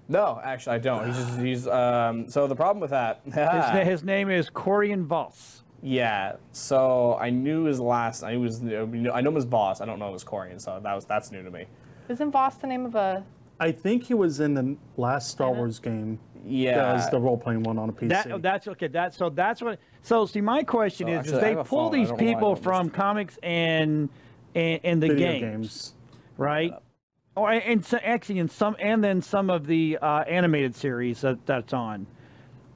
No, 0.08 0.40
actually, 0.44 0.76
I 0.76 0.78
don't. 0.78 1.06
He's 1.06 1.16
just 1.16 1.38
he's 1.38 1.66
um. 1.66 2.28
So 2.28 2.46
the 2.46 2.56
problem 2.56 2.80
with 2.80 2.90
that. 2.90 3.20
His, 3.24 3.34
na- 3.34 3.84
his 3.84 4.04
name 4.04 4.30
is 4.30 4.50
Corian 4.50 5.04
Voss. 5.04 5.62
Yeah, 5.82 6.36
so 6.52 7.18
I 7.20 7.28
knew 7.30 7.64
his 7.64 7.78
last. 7.78 8.22
I 8.22 8.34
knew 8.36 8.42
his. 8.42 8.62
I 8.62 9.20
know 9.20 9.30
him 9.30 9.36
as 9.36 9.44
boss. 9.44 9.80
I 9.82 9.84
don't 9.84 9.98
know 9.98 10.08
him 10.08 10.14
as 10.14 10.24
Corian, 10.24 10.60
so 10.60 10.80
that 10.82 10.94
was 10.94 11.04
that's 11.04 11.30
new 11.30 11.42
to 11.42 11.50
me. 11.50 11.66
Isn't 12.08 12.30
Voss 12.30 12.56
the 12.56 12.66
name 12.66 12.86
of 12.86 12.94
a? 12.94 13.24
I 13.60 13.70
think 13.70 14.02
he 14.02 14.14
was 14.14 14.40
in 14.40 14.54
the 14.54 14.76
last 14.96 15.30
Star 15.30 15.52
Wars 15.52 15.78
game. 15.78 16.18
Yeah. 16.46 16.76
That 16.76 16.92
was 16.94 17.10
the 17.10 17.20
role 17.20 17.38
playing 17.38 17.62
one 17.62 17.78
on 17.78 17.88
a 17.88 17.92
PC. 17.92 18.08
That, 18.08 18.42
that's 18.42 18.68
okay. 18.68 18.88
That's 18.88 19.16
so. 19.16 19.30
That's 19.30 19.62
what. 19.62 19.78
So, 20.02 20.26
see, 20.26 20.40
my 20.40 20.62
question 20.62 21.06
So, 21.08 21.12
is: 21.12 21.18
actually, 21.20 21.36
is 21.36 21.40
they 21.40 21.54
pull 21.54 21.64
phone. 21.64 21.92
These 21.92 22.08
don't 22.08 22.18
know 22.18 22.24
why 22.24 22.30
I 22.30 22.34
people 22.34 22.56
from 22.56 22.90
comics 22.90 23.38
and 23.42 24.08
and, 24.54 24.80
and 24.84 25.02
the 25.02 25.14
games, 25.14 25.40
games. 25.40 25.94
right? 26.36 26.72
Or 27.36 27.50
and 27.50 27.84
so, 27.84 27.98
actually, 27.98 28.38
in 28.38 28.48
some 28.48 28.76
and 28.78 29.02
then 29.02 29.20
some 29.20 29.50
of 29.50 29.66
the 29.66 29.98
uh, 30.00 30.20
animated 30.22 30.76
series 30.76 31.20
that 31.22 31.44
that's 31.46 31.72
on. 31.72 32.06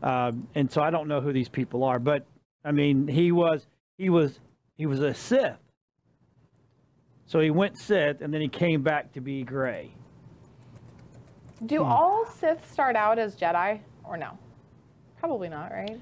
Um, 0.02 0.48
and 0.54 0.70
so 0.70 0.82
I 0.82 0.90
don't 0.90 1.08
know 1.08 1.20
who 1.20 1.32
these 1.32 1.48
people 1.48 1.84
are, 1.84 1.98
but 1.98 2.24
I 2.64 2.72
mean, 2.72 3.06
he 3.06 3.30
was 3.30 3.66
he 3.98 4.10
was 4.10 4.40
he 4.76 4.86
was 4.86 5.00
a 5.00 5.14
Sith. 5.14 5.56
So 7.26 7.40
he 7.40 7.50
went 7.50 7.78
Sith, 7.78 8.20
and 8.20 8.32
then 8.32 8.40
he 8.40 8.48
came 8.48 8.82
back 8.82 9.12
to 9.12 9.20
be 9.20 9.42
Gray. 9.42 9.92
Do 11.66 11.84
all 11.84 12.26
Sith 12.26 12.70
start 12.72 12.96
out 12.96 13.18
as 13.18 13.36
Jedi 13.36 13.80
or 14.04 14.16
no? 14.16 14.38
Probably 15.18 15.48
not, 15.48 15.70
right? 15.70 16.00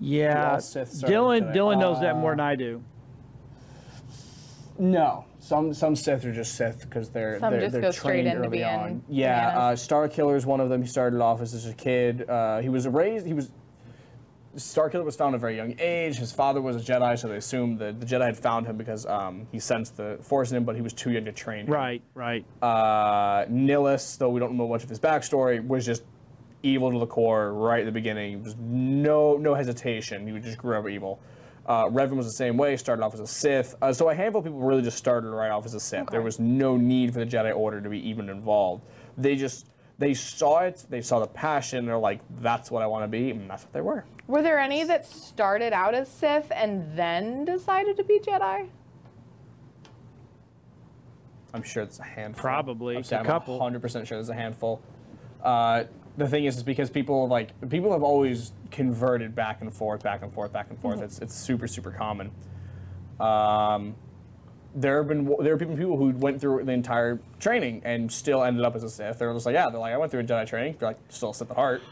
Yeah, 0.00 0.52
all 0.52 0.60
Sith 0.60 0.88
started 0.90 1.14
Dylan 1.14 1.54
Dylan 1.54 1.80
knows 1.80 2.00
that 2.00 2.16
more 2.16 2.32
Uh, 2.32 2.36
than 2.36 2.40
I 2.40 2.54
do. 2.54 2.82
No, 4.78 5.24
some 5.40 5.74
some 5.74 5.96
Sith 5.96 6.24
are 6.24 6.32
just 6.32 6.54
Sith 6.54 6.82
because 6.82 7.10
they're 7.10 7.40
Some 7.40 7.52
they're, 7.52 7.60
just 7.62 7.72
they're 7.72 7.82
go 7.82 7.90
straight 7.90 8.12
trained 8.12 8.28
into 8.28 8.40
early 8.40 8.58
being 8.58 8.64
on. 8.64 9.02
Yeah, 9.08 9.58
uh. 9.58 9.76
Star 9.76 10.08
Killer 10.08 10.36
is 10.36 10.46
one 10.46 10.60
of 10.60 10.68
them. 10.68 10.82
He 10.82 10.88
started 10.88 11.20
off 11.20 11.40
as 11.40 11.52
just 11.52 11.68
a 11.68 11.74
kid. 11.74 12.28
Uh, 12.28 12.60
he 12.60 12.68
was 12.68 12.86
raised. 12.86 13.26
He 13.26 13.32
was 13.32 13.50
Star 14.56 14.88
Killer 14.88 15.04
was 15.04 15.16
found 15.16 15.34
at 15.34 15.38
a 15.38 15.40
very 15.40 15.56
young 15.56 15.74
age. 15.78 16.16
His 16.16 16.32
father 16.32 16.60
was 16.60 16.76
a 16.76 16.80
Jedi, 16.80 17.18
so 17.18 17.28
they 17.28 17.36
assumed 17.36 17.78
that 17.78 18.00
the 18.00 18.06
Jedi 18.06 18.26
had 18.26 18.36
found 18.36 18.66
him 18.66 18.76
because 18.76 19.06
um, 19.06 19.46
he 19.52 19.58
sensed 19.58 19.96
the 19.96 20.18
Force 20.22 20.50
in 20.50 20.56
him, 20.56 20.64
but 20.64 20.74
he 20.74 20.82
was 20.82 20.92
too 20.92 21.10
young 21.10 21.24
to 21.26 21.32
train. 21.32 21.66
him. 21.66 21.72
Right, 21.72 22.02
right. 22.14 22.44
Uh, 22.62 23.44
Nihilus, 23.46 24.18
though 24.18 24.30
we 24.30 24.40
don't 24.40 24.56
know 24.56 24.68
much 24.68 24.82
of 24.84 24.88
his 24.88 24.98
backstory, 24.98 25.64
was 25.66 25.84
just 25.84 26.02
evil 26.62 26.92
to 26.92 26.98
the 26.98 27.06
core 27.06 27.52
right 27.52 27.80
at 27.80 27.86
the 27.86 27.92
beginning. 27.92 28.42
There 28.42 28.44
was 28.44 28.56
no 28.58 29.36
no 29.36 29.54
hesitation. 29.54 30.26
He 30.26 30.40
just 30.40 30.58
grew 30.58 30.76
up 30.76 30.88
evil. 30.88 31.20
Uh, 31.68 31.84
Revan 31.84 32.16
was 32.16 32.24
the 32.24 32.32
same 32.32 32.56
way. 32.56 32.76
Started 32.78 33.02
off 33.02 33.12
as 33.12 33.20
a 33.20 33.26
Sith. 33.26 33.76
Uh, 33.82 33.92
so 33.92 34.08
a 34.08 34.14
handful 34.14 34.38
of 34.38 34.46
people 34.46 34.58
really 34.58 34.80
just 34.80 34.96
started 34.96 35.28
right 35.28 35.50
off 35.50 35.66
as 35.66 35.74
a 35.74 35.80
Sith. 35.80 36.08
There 36.10 36.22
was 36.22 36.38
no 36.38 36.78
need 36.78 37.12
for 37.12 37.18
the 37.20 37.26
Jedi 37.26 37.54
Order 37.54 37.82
to 37.82 37.90
be 37.90 38.08
even 38.08 38.30
involved. 38.30 38.84
They 39.18 39.36
just 39.36 39.68
they 39.98 40.14
saw 40.14 40.60
it. 40.60 40.86
They 40.88 41.02
saw 41.02 41.20
the 41.20 41.26
passion. 41.26 41.84
They're 41.84 41.98
like, 41.98 42.20
that's 42.40 42.70
what 42.70 42.82
I 42.82 42.86
want 42.86 43.04
to 43.04 43.08
be, 43.08 43.30
and 43.32 43.50
that's 43.50 43.64
what 43.64 43.72
they 43.74 43.82
were. 43.82 44.04
Were 44.28 44.40
there 44.42 44.58
any 44.58 44.82
that 44.84 45.06
started 45.06 45.74
out 45.74 45.94
as 45.94 46.08
Sith 46.08 46.50
and 46.54 46.96
then 46.96 47.44
decided 47.44 47.98
to 47.98 48.04
be 48.04 48.18
Jedi? 48.20 48.68
I'm 51.52 51.62
sure 51.62 51.82
it's 51.82 51.98
a 51.98 52.04
handful. 52.04 52.40
Probably. 52.42 52.94
I'm, 52.94 53.00
It's 53.00 53.12
a 53.12 53.18
I'm 53.18 53.24
couple. 53.26 53.58
100% 53.58 54.06
sure 54.06 54.16
there's 54.18 54.28
a 54.28 54.34
handful. 54.34 54.80
Uh, 55.42 55.84
the 56.18 56.28
thing 56.28 56.44
is, 56.44 56.56
is 56.56 56.62
because 56.62 56.90
people 56.90 57.28
like 57.28 57.48
people 57.70 57.92
have 57.92 58.02
always 58.02 58.52
converted 58.70 59.34
back 59.34 59.60
and 59.60 59.72
forth, 59.72 60.02
back 60.02 60.22
and 60.22 60.32
forth, 60.32 60.52
back 60.52 60.68
and 60.68 60.78
forth. 60.78 61.00
It's 61.00 61.20
it's 61.20 61.34
super 61.34 61.66
super 61.68 61.92
common. 61.92 62.32
Um, 63.20 63.94
there 64.74 64.98
have 64.98 65.08
been 65.08 65.34
there 65.40 65.56
have 65.56 65.60
been 65.60 65.76
people 65.76 65.96
who 65.96 66.10
went 66.10 66.40
through 66.40 66.64
the 66.64 66.72
entire 66.72 67.20
training 67.38 67.82
and 67.84 68.12
still 68.12 68.42
ended 68.42 68.64
up 68.64 68.74
as 68.74 68.82
a 68.82 68.90
Sith. 68.90 69.18
They're 69.18 69.32
just 69.32 69.46
like, 69.46 69.54
yeah, 69.54 69.70
they're 69.70 69.80
like, 69.80 69.94
I 69.94 69.96
went 69.96 70.10
through 70.10 70.20
a 70.20 70.24
Jedi 70.24 70.46
training. 70.46 70.76
They're 70.78 70.90
like, 70.90 70.98
still 71.08 71.30
a 71.30 71.34
Sith 71.34 71.50
at 71.50 71.56
heart. 71.56 71.82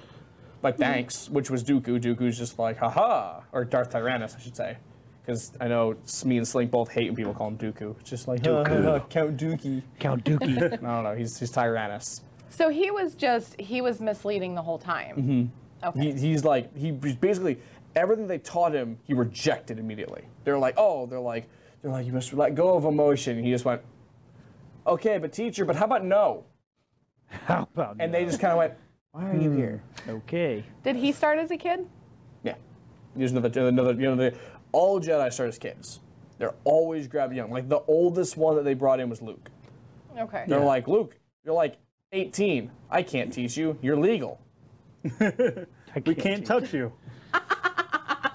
Like, 0.62 0.78
thanks, 0.78 1.28
which 1.30 1.48
was 1.48 1.62
Dooku. 1.62 2.00
Dooku's 2.00 2.36
just 2.36 2.58
like, 2.58 2.78
haha, 2.78 3.40
or 3.52 3.64
Darth 3.64 3.90
Tyrannus, 3.90 4.34
I 4.36 4.42
should 4.42 4.56
say. 4.56 4.78
Because 5.24 5.52
I 5.60 5.68
know 5.68 5.96
me 6.24 6.38
and 6.38 6.48
Slink 6.48 6.70
both 6.70 6.90
hate 6.90 7.06
when 7.06 7.14
people 7.16 7.34
call 7.34 7.48
him 7.48 7.58
Dooku. 7.58 7.98
It's 8.00 8.10
just 8.10 8.26
like, 8.26 8.42
Dooku. 8.42 9.08
Count 9.10 9.36
Dookie. 9.36 9.82
Count 10.00 10.24
Dookie. 10.24 10.62
I 10.72 10.76
don't 10.76 11.04
know, 11.04 11.14
he's, 11.14 11.38
he's 11.38 11.50
Tyrannus. 11.50 12.22
So 12.48 12.68
he 12.68 12.90
was 12.90 13.14
just 13.14 13.60
he 13.60 13.80
was 13.80 14.00
misleading 14.00 14.54
the 14.54 14.62
whole 14.62 14.78
time. 14.78 15.16
Mm-hmm. 15.16 15.86
Okay. 15.88 16.12
He, 16.12 16.28
he's 16.28 16.44
like, 16.44 16.74
he 16.76 16.90
basically, 16.90 17.58
everything 17.94 18.26
they 18.26 18.38
taught 18.38 18.74
him, 18.74 18.98
he 19.04 19.14
rejected 19.14 19.78
immediately. 19.78 20.24
They're 20.44 20.58
like, 20.58 20.74
oh, 20.76 21.06
they're 21.06 21.20
like, 21.20 21.48
they're 21.82 21.90
like, 21.90 22.06
you 22.06 22.12
must 22.12 22.32
let 22.32 22.54
go 22.54 22.76
of 22.76 22.84
emotion. 22.84 23.42
He 23.42 23.50
just 23.50 23.64
went, 23.64 23.82
okay, 24.86 25.18
but 25.18 25.32
teacher, 25.32 25.64
but 25.64 25.76
how 25.76 25.84
about 25.84 26.04
no? 26.04 26.44
How 27.28 27.68
about 27.74 27.96
And 27.98 28.12
no? 28.12 28.18
they 28.18 28.24
just 28.24 28.40
kind 28.40 28.52
of 28.52 28.58
went, 28.58 28.74
why 29.10 29.30
are 29.30 29.36
you 29.36 29.50
here? 29.50 29.82
Hmm. 30.04 30.10
okay? 30.10 30.64
Did 30.84 30.94
he 30.96 31.10
start 31.10 31.38
as 31.38 31.50
a 31.50 31.56
kid? 31.56 31.86
Yeah. 32.44 32.54
There's 33.16 33.32
another, 33.32 33.68
another, 33.68 33.92
you 33.92 34.02
know, 34.02 34.16
the, 34.16 34.36
all 34.72 35.00
Jedi 35.00 35.32
start 35.32 35.48
as 35.48 35.58
kids. 35.58 36.00
They're 36.38 36.54
always 36.64 37.08
grab 37.08 37.32
young. 37.32 37.50
Like 37.50 37.68
the 37.68 37.80
oldest 37.88 38.36
one 38.36 38.56
that 38.56 38.64
they 38.64 38.74
brought 38.74 39.00
in 39.00 39.08
was 39.08 39.22
Luke. 39.22 39.50
Okay. 40.16 40.44
They're 40.46 40.60
like, 40.60 40.86
Luke, 40.86 41.18
you're 41.44 41.54
like 41.54 41.78
18. 42.12 42.70
I 42.90 43.02
can't 43.02 43.32
teach 43.32 43.56
you. 43.56 43.78
You're 43.82 43.96
legal. 43.96 44.40
I 45.20 45.66
We 46.04 46.14
can't 46.14 46.44
touch 46.46 46.72
you. 46.72 46.92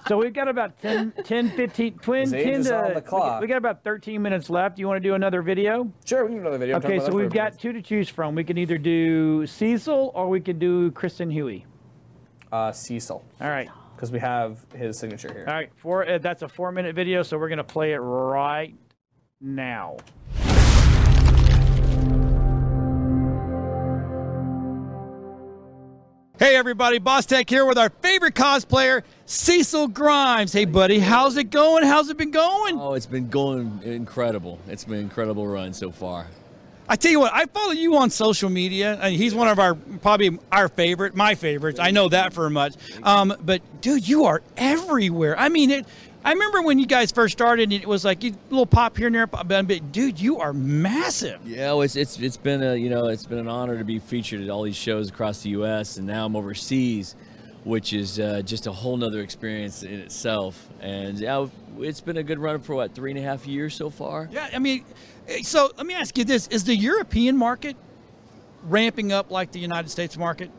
So 0.08 0.18
we've 0.18 0.32
got 0.34 0.48
about 0.48 0.82
10, 0.82 1.12
10 1.24 1.50
15, 1.50 1.98
20, 2.00 2.30
10 2.32 2.42
to, 2.64 2.68
the 2.68 2.84
we 2.88 2.94
got- 2.94 3.04
clock. 3.06 3.40
We 3.40 3.46
got 3.46 3.56
about 3.56 3.84
13 3.84 4.20
minutes 4.20 4.50
left. 4.50 4.76
You 4.76 4.88
want 4.88 5.00
to 5.00 5.08
do 5.08 5.14
another 5.14 5.42
video? 5.42 5.90
Sure, 6.04 6.24
we 6.24 6.30
can 6.30 6.38
do 6.38 6.40
another 6.40 6.58
video. 6.58 6.76
Okay, 6.78 6.98
so 6.98 7.12
we've 7.12 7.30
got 7.32 7.56
two 7.58 7.72
to 7.72 7.80
choose 7.80 8.08
from. 8.08 8.34
We 8.34 8.42
can 8.42 8.58
either 8.58 8.78
do 8.78 9.46
Cecil 9.46 10.10
or 10.12 10.28
we 10.28 10.40
can 10.40 10.58
do 10.58 10.90
Kristen 10.90 11.30
Huey. 11.30 11.64
uh, 12.50 12.72
Cecil 12.72 13.24
All 13.40 13.48
right. 13.48 13.70
because 13.94 14.10
we 14.10 14.18
have 14.18 14.66
his 14.74 14.98
signature 14.98 15.32
here. 15.32 15.44
All 15.46 15.54
right. 15.54 15.70
Four, 15.76 16.06
uh, 16.06 16.18
that's 16.18 16.42
a 16.42 16.48
four 16.48 16.72
minute 16.72 16.96
video, 16.96 17.22
so 17.22 17.38
we're 17.38 17.48
going 17.48 17.58
to 17.58 17.64
play 17.64 17.92
it 17.92 17.98
right 17.98 18.74
now. 19.40 19.96
Hey 26.42 26.56
everybody, 26.56 26.98
Boss 26.98 27.24
Tech 27.24 27.48
here 27.48 27.64
with 27.64 27.78
our 27.78 27.88
favorite 27.88 28.34
cosplayer, 28.34 29.04
Cecil 29.26 29.86
Grimes. 29.86 30.52
Hey 30.52 30.64
buddy, 30.64 30.98
how's 30.98 31.36
it 31.36 31.50
going? 31.50 31.84
How's 31.84 32.08
it 32.08 32.16
been 32.16 32.32
going? 32.32 32.80
Oh, 32.80 32.94
it's 32.94 33.06
been 33.06 33.28
going 33.28 33.78
incredible. 33.84 34.58
It's 34.66 34.82
been 34.82 34.94
an 34.94 35.04
incredible 35.04 35.46
run 35.46 35.72
so 35.72 35.92
far. 35.92 36.26
I 36.88 36.96
tell 36.96 37.12
you 37.12 37.20
what, 37.20 37.32
I 37.32 37.46
follow 37.46 37.70
you 37.70 37.96
on 37.96 38.10
social 38.10 38.50
media, 38.50 38.98
and 39.00 39.14
he's 39.14 39.36
one 39.36 39.46
of 39.46 39.60
our 39.60 39.76
probably 39.76 40.36
our 40.50 40.66
favorite, 40.66 41.14
my 41.14 41.36
favorites. 41.36 41.78
I 41.78 41.92
know 41.92 42.08
that 42.08 42.32
for 42.32 42.50
much. 42.50 42.74
Um, 43.04 43.36
but 43.40 43.62
dude, 43.80 44.08
you 44.08 44.24
are 44.24 44.42
everywhere. 44.56 45.38
I 45.38 45.48
mean, 45.48 45.70
it. 45.70 45.86
I 46.24 46.32
remember 46.32 46.62
when 46.62 46.78
you 46.78 46.86
guys 46.86 47.10
first 47.10 47.32
started, 47.32 47.64
and 47.64 47.72
it 47.72 47.86
was 47.86 48.04
like 48.04 48.22
a 48.22 48.32
little 48.48 48.66
pop 48.66 48.96
here 48.96 49.08
and 49.08 49.16
there, 49.16 49.26
but 49.26 49.92
dude, 49.92 50.20
you 50.20 50.38
are 50.38 50.52
massive. 50.52 51.40
Yeah, 51.44 51.72
well, 51.72 51.82
it's 51.82 51.96
it's 51.96 52.18
it's 52.18 52.36
been 52.36 52.62
a 52.62 52.76
you 52.76 52.90
know 52.90 53.06
it's 53.06 53.26
been 53.26 53.38
an 53.38 53.48
honor 53.48 53.76
to 53.76 53.84
be 53.84 53.98
featured 53.98 54.40
at 54.40 54.48
all 54.48 54.62
these 54.62 54.76
shows 54.76 55.08
across 55.08 55.42
the 55.42 55.50
U.S. 55.50 55.96
and 55.96 56.06
now 56.06 56.24
I'm 56.24 56.36
overseas, 56.36 57.16
which 57.64 57.92
is 57.92 58.20
uh, 58.20 58.42
just 58.44 58.68
a 58.68 58.72
whole 58.72 58.96
nother 58.96 59.20
experience 59.20 59.82
in 59.82 59.98
itself. 59.98 60.68
And 60.80 61.18
yeah, 61.18 61.46
it's 61.78 62.00
been 62.00 62.16
a 62.16 62.22
good 62.22 62.38
run 62.38 62.60
for 62.60 62.76
what 62.76 62.94
three 62.94 63.10
and 63.10 63.18
a 63.18 63.22
half 63.22 63.44
years 63.44 63.74
so 63.74 63.90
far. 63.90 64.28
Yeah, 64.30 64.48
I 64.54 64.60
mean, 64.60 64.84
eh, 65.26 65.42
so 65.42 65.72
let 65.76 65.86
me 65.86 65.94
ask 65.94 66.16
you 66.16 66.24
this: 66.24 66.46
Is 66.48 66.62
the 66.62 66.76
European 66.76 67.36
market 67.36 67.76
ramping 68.62 69.10
up 69.10 69.32
like 69.32 69.50
the 69.50 69.60
United 69.60 69.88
States 69.88 70.16
market? 70.16 70.52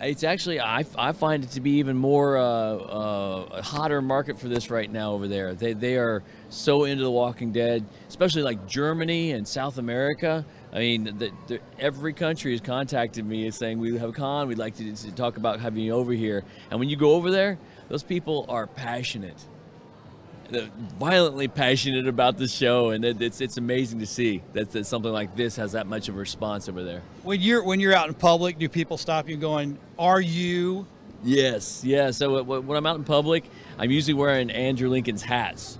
It's 0.00 0.22
actually 0.22 0.60
I, 0.60 0.84
I 0.96 1.12
find 1.12 1.42
it 1.42 1.50
to 1.50 1.60
be 1.60 1.72
even 1.72 1.96
more 1.96 2.36
uh, 2.36 2.42
uh, 2.42 3.48
a 3.52 3.62
hotter 3.62 4.00
market 4.00 4.38
for 4.38 4.46
this 4.46 4.70
right 4.70 4.90
now 4.90 5.12
over 5.12 5.26
there. 5.26 5.54
They 5.54 5.72
they 5.72 5.96
are 5.96 6.22
so 6.50 6.84
into 6.84 7.02
The 7.02 7.10
Walking 7.10 7.50
Dead, 7.50 7.84
especially 8.08 8.42
like 8.42 8.66
Germany 8.66 9.32
and 9.32 9.46
South 9.46 9.78
America. 9.78 10.44
I 10.72 10.78
mean, 10.78 11.04
the, 11.18 11.32
the, 11.46 11.60
every 11.78 12.12
country 12.12 12.52
has 12.52 12.60
contacted 12.60 13.26
me 13.26 13.50
saying 13.50 13.78
we 13.78 13.96
have 13.98 14.10
a 14.10 14.12
con. 14.12 14.48
We'd 14.48 14.58
like 14.58 14.76
to, 14.76 14.94
to 14.94 15.12
talk 15.12 15.36
about 15.36 15.60
having 15.60 15.82
you 15.82 15.94
over 15.94 16.12
here. 16.12 16.44
And 16.70 16.78
when 16.78 16.88
you 16.88 16.96
go 16.96 17.12
over 17.12 17.30
there, 17.30 17.58
those 17.88 18.02
people 18.02 18.46
are 18.48 18.66
passionate, 18.66 19.42
violently 20.98 21.48
passionate 21.48 22.08
about 22.08 22.38
the 22.38 22.48
show, 22.48 22.90
and 22.90 23.04
it, 23.04 23.20
it's 23.20 23.40
it's 23.40 23.56
amazing 23.56 23.98
to 24.00 24.06
see 24.06 24.42
that, 24.54 24.70
that 24.72 24.86
something 24.86 25.12
like 25.12 25.36
this 25.36 25.56
has 25.56 25.72
that 25.72 25.86
much 25.86 26.08
of 26.08 26.16
a 26.16 26.18
response 26.18 26.68
over 26.68 26.82
there. 26.82 27.02
When 27.22 27.40
you're 27.40 27.62
when 27.62 27.80
you're 27.80 27.94
out 27.94 28.08
in 28.08 28.14
public, 28.14 28.58
do 28.58 28.68
people 28.68 28.98
stop 28.98 29.28
you 29.28 29.36
going, 29.36 29.78
"Are 29.98 30.20
you?" 30.20 30.86
Yes, 31.22 31.82
yeah. 31.84 32.10
So 32.10 32.42
when 32.42 32.76
I'm 32.76 32.86
out 32.86 32.96
in 32.96 33.04
public, 33.04 33.44
I'm 33.78 33.90
usually 33.90 34.14
wearing 34.14 34.50
Andrew 34.50 34.88
Lincoln's 34.88 35.22
hats. 35.22 35.78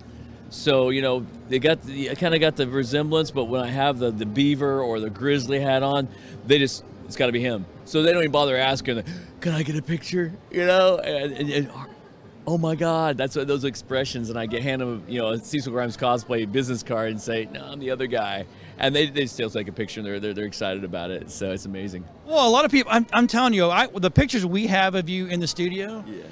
So 0.51 0.91
you 0.91 1.03
know 1.03 1.27
they 1.49 1.59
got 1.59 1.83
the, 1.83 2.11
I 2.11 2.15
kind 2.15 2.35
of 2.35 2.41
got 2.41 2.57
the 2.57 2.67
resemblance, 2.69 3.31
but 3.31 3.45
when 3.45 3.61
I 3.61 3.69
have 3.69 3.99
the 3.99 4.11
the 4.11 4.27
beaver 4.27 4.81
or 4.81 5.01
the 5.01 5.11
grizzly 5.11 5.61
hat 5.61 5.83
on, 5.83 6.09
they 6.47 6.59
just 6.59 6.85
it's 7.07 7.17
got 7.17 7.27
to 7.27 7.33
be 7.33 7.41
him. 7.41 7.67
So 7.85 8.03
they 8.03 8.13
don't 8.13 8.23
even 8.23 8.33
bother 8.33 8.57
asking, 8.57 9.03
"Can 9.41 9.53
I 9.53 9.63
get 9.63 9.77
a 9.77 9.83
picture?" 9.83 10.33
You 10.51 10.67
know, 10.67 10.99
and, 10.99 11.33
and, 11.33 11.51
and 11.51 11.71
oh 12.49 12.57
my 12.57 12.75
God, 12.75 13.19
that's 13.19 13.37
what 13.37 13.47
those 13.47 13.65
expressions, 13.65 14.31
and 14.31 14.39
I 14.39 14.47
get 14.47 14.63
hand 14.63 14.81
them 14.81 15.05
you 15.07 15.21
know 15.21 15.29
a 15.29 15.39
Cecil 15.39 15.71
Grimes 15.71 15.99
cosplay 15.99 16.51
business 16.51 16.83
card 16.83 17.11
and 17.11 17.21
say, 17.21 17.47
"No, 17.53 17.63
I'm 17.63 17.79
the 17.79 17.91
other 17.91 18.07
guy," 18.07 18.47
and 18.79 18.97
they, 18.97 19.07
they 19.11 19.27
still 19.27 19.51
take 19.51 19.69
a 19.69 19.73
picture 19.73 20.01
and 20.01 20.07
they're, 20.07 20.19
they're 20.19 20.33
they're 20.33 20.47
excited 20.47 20.83
about 20.83 21.11
it. 21.11 21.31
So 21.31 21.51
it's 21.53 21.67
amazing. 21.67 22.05
Well, 22.27 22.49
a 22.49 22.51
lot 22.51 22.65
of 22.65 22.71
people. 22.71 22.91
I'm, 22.91 23.07
I'm 23.13 23.27
telling 23.27 23.53
you, 23.53 23.69
I, 23.69 23.87
the 23.89 24.11
pictures 24.11 24.47
we 24.47 24.67
have 24.69 24.95
of 24.95 25.11
you 25.11 25.27
in 25.27 25.41
the 25.41 25.47
studio, 25.47 26.03
Yeah. 26.09 26.23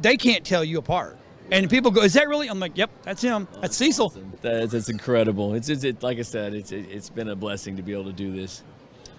they 0.00 0.16
can't 0.16 0.42
tell 0.44 0.64
you 0.64 0.78
apart. 0.78 1.18
And 1.50 1.68
people 1.68 1.90
go, 1.90 2.00
"Is 2.00 2.14
that 2.14 2.28
really?" 2.28 2.48
I'm 2.48 2.58
like, 2.58 2.78
"Yep, 2.78 2.90
that's 3.02 3.20
him. 3.20 3.46
That's 3.60 3.76
Cecil." 3.76 4.14
That's, 4.40 4.72
that's 4.72 4.88
incredible. 4.88 5.52
It's, 5.54 5.68
it's 5.68 5.84
it, 5.84 6.02
like 6.02 6.18
I 6.18 6.22
said, 6.22 6.54
it's 6.54 6.72
it, 6.72 6.86
it's 6.90 7.10
been 7.10 7.28
a 7.28 7.36
blessing 7.36 7.76
to 7.76 7.82
be 7.82 7.92
able 7.92 8.04
to 8.06 8.12
do 8.14 8.32
this. 8.32 8.62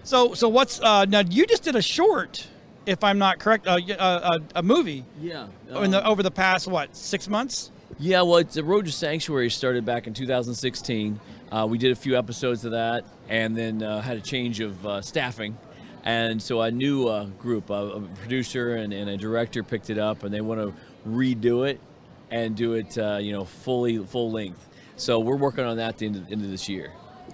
So, 0.02 0.34
so 0.34 0.48
what's 0.48 0.80
uh, 0.80 1.04
now? 1.04 1.20
You 1.20 1.46
just 1.46 1.62
did 1.62 1.76
a 1.76 1.82
short, 1.82 2.46
if 2.88 3.04
I'm 3.04 3.18
not 3.18 3.38
correct, 3.38 3.66
uh, 3.66 3.78
y- 3.86 3.94
uh, 3.94 4.38
a, 4.54 4.58
a 4.60 4.62
movie 4.62 5.04
Yeah. 5.20 5.46
in 5.82 5.90
the 5.90 6.04
over 6.06 6.22
the 6.22 6.30
past 6.30 6.66
what 6.66 6.96
six 6.96 7.28
months? 7.28 7.70
Yeah, 7.98 8.22
well, 8.22 8.36
it's 8.38 8.54
the 8.54 8.64
Road 8.64 8.86
to 8.86 8.92
Sanctuary 8.92 9.50
started 9.50 9.84
back 9.84 10.06
in 10.06 10.14
2016. 10.14 11.20
Uh, 11.50 11.66
we 11.68 11.78
did 11.78 11.92
a 11.92 11.96
few 11.96 12.16
episodes 12.16 12.64
of 12.64 12.72
that, 12.72 13.04
and 13.28 13.56
then 13.56 13.82
uh, 13.82 14.00
had 14.00 14.16
a 14.16 14.20
change 14.20 14.60
of 14.60 14.86
uh, 14.86 15.02
staffing, 15.02 15.56
and 16.04 16.40
so 16.40 16.60
a 16.62 16.70
new 16.70 17.08
uh, 17.08 17.24
group, 17.40 17.70
a, 17.70 17.72
a 17.74 18.00
producer 18.20 18.76
and, 18.76 18.92
and 18.92 19.10
a 19.10 19.16
director, 19.16 19.62
picked 19.62 19.90
it 19.90 19.98
up, 19.98 20.22
and 20.22 20.32
they 20.32 20.40
want 20.40 20.60
to 20.60 20.72
redo 21.08 21.68
it 21.68 21.80
and 22.30 22.54
do 22.56 22.74
it, 22.74 22.96
uh, 22.98 23.18
you 23.20 23.32
know, 23.32 23.44
fully 23.44 23.98
full 23.98 24.30
length. 24.30 24.66
So 24.96 25.18
we're 25.18 25.36
working 25.36 25.64
on 25.64 25.76
that 25.78 25.88
at 25.90 25.98
the 25.98 26.06
end 26.06 26.16
of, 26.16 26.32
end 26.32 26.44
of 26.44 26.50
this 26.50 26.68
year. 26.68 26.92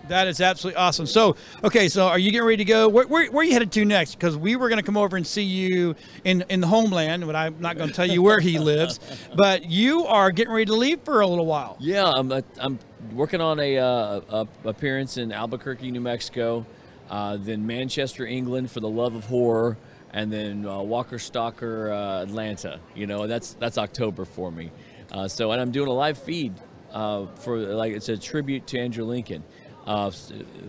That 0.09 0.29
is 0.29 0.41
absolutely 0.41 0.79
awesome. 0.79 1.07
So, 1.07 1.37
okay, 1.63 1.89
so 1.89 2.07
are 2.07 2.19
you 2.19 2.31
getting 2.31 2.47
ready 2.47 2.59
to 2.59 2.65
go? 2.65 2.89
Where, 2.89 3.07
where, 3.07 3.31
where 3.31 3.43
are 3.43 3.45
you 3.45 3.53
headed 3.53 3.73
to 3.73 3.85
next? 3.85 4.15
Because 4.17 4.37
we 4.37 4.57
were 4.57 4.69
going 4.69 4.79
to 4.79 4.85
come 4.85 4.97
over 4.97 5.17
and 5.17 5.27
see 5.27 5.43
you 5.43 5.95
in, 6.25 6.45
in 6.49 6.61
the 6.61 6.67
homeland, 6.67 7.27
but 7.27 7.35
I'm 7.35 7.61
not 7.61 7.77
going 7.77 7.89
to 7.89 7.95
tell 7.95 8.07
you 8.07 8.23
where 8.23 8.41
he 8.41 8.59
lives. 8.59 9.01
But 9.37 9.69
you 9.69 10.07
are 10.07 10.31
getting 10.31 10.53
ready 10.53 10.67
to 10.67 10.75
leave 10.75 11.01
for 11.01 11.21
a 11.21 11.27
little 11.27 11.47
while. 11.47 11.77
Yeah, 11.81 12.11
I'm, 12.15 12.31
uh, 12.31 12.43
I'm 12.59 12.79
working 13.13 13.41
on 13.41 13.59
a, 13.59 13.79
uh, 13.79 14.21
a 14.31 14.69
appearance 14.69 15.17
in 15.17 15.33
Albuquerque, 15.33 15.91
New 15.91 16.01
Mexico, 16.01 16.65
uh, 17.11 17.37
then 17.39 17.67
Manchester, 17.67 18.27
England 18.27 18.71
for 18.71 18.81
the 18.81 18.89
love 18.89 19.15
of 19.15 19.25
horror, 19.25 19.77
and 20.13 20.33
then 20.33 20.67
uh, 20.67 20.81
Walker 20.81 21.19
Stalker, 21.19 21.93
uh, 21.93 22.23
Atlanta. 22.23 22.81
You 22.95 23.07
know, 23.07 23.27
that's 23.27 23.55
that's 23.55 23.79
October 23.79 24.25
for 24.25 24.51
me. 24.51 24.71
Uh, 25.11 25.29
so, 25.29 25.51
and 25.51 25.61
I'm 25.61 25.71
doing 25.71 25.89
a 25.89 25.93
live 25.93 26.19
feed 26.19 26.55
uh, 26.93 27.27
for 27.37 27.59
like 27.59 27.93
it's 27.93 28.09
a 28.09 28.17
tribute 28.17 28.67
to 28.69 28.79
Andrew 28.79 29.05
Lincoln. 29.05 29.43
Uh, 29.87 30.11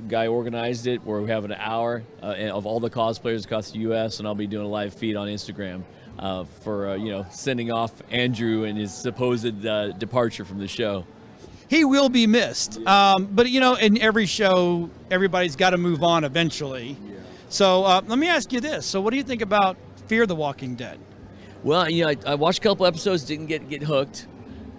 guy 0.09 0.27
organized 0.27 0.87
it 0.87 1.03
where 1.05 1.21
we 1.21 1.29
have 1.29 1.45
an 1.45 1.53
hour 1.53 2.03
uh, 2.21 2.35
of 2.51 2.65
all 2.65 2.79
the 2.79 2.89
cosplayers 2.89 3.45
across 3.45 3.71
the 3.71 3.79
U.S. 3.79 4.19
and 4.19 4.27
I'll 4.27 4.35
be 4.35 4.47
doing 4.47 4.65
a 4.65 4.69
live 4.69 4.93
feed 4.93 5.15
on 5.15 5.27
Instagram 5.27 5.83
uh, 6.19 6.43
for 6.43 6.89
uh, 6.89 6.95
you 6.95 7.11
know 7.11 7.25
sending 7.31 7.71
off 7.71 7.93
Andrew 8.11 8.65
and 8.65 8.77
his 8.77 8.93
supposed 8.93 9.65
uh, 9.65 9.93
departure 9.93 10.43
from 10.43 10.59
the 10.59 10.67
show. 10.67 11.05
He 11.67 11.83
will 11.83 12.09
be 12.09 12.27
missed. 12.27 12.77
Um, 12.85 13.25
but, 13.31 13.49
you 13.49 13.59
know, 13.59 13.75
in 13.75 13.99
every 13.99 14.27
show, 14.27 14.89
everybody's 15.09 15.55
got 15.55 15.71
to 15.71 15.77
move 15.77 16.03
on 16.03 16.23
eventually. 16.23 16.95
So 17.49 17.83
uh, 17.83 18.01
let 18.05 18.19
me 18.19 18.27
ask 18.27 18.51
you 18.51 18.59
this. 18.59 18.85
So, 18.85 19.01
what 19.01 19.11
do 19.11 19.17
you 19.17 19.23
think 19.23 19.41
about 19.41 19.77
Fear 20.07 20.25
the 20.27 20.35
Walking 20.35 20.75
Dead? 20.75 20.99
Well, 21.63 21.89
you 21.89 22.03
know, 22.03 22.09
I, 22.09 22.17
I 22.27 22.35
watched 22.35 22.59
a 22.59 22.61
couple 22.61 22.85
episodes, 22.85 23.23
didn't 23.23 23.47
get 23.47 23.69
get 23.69 23.81
hooked, 23.81 24.27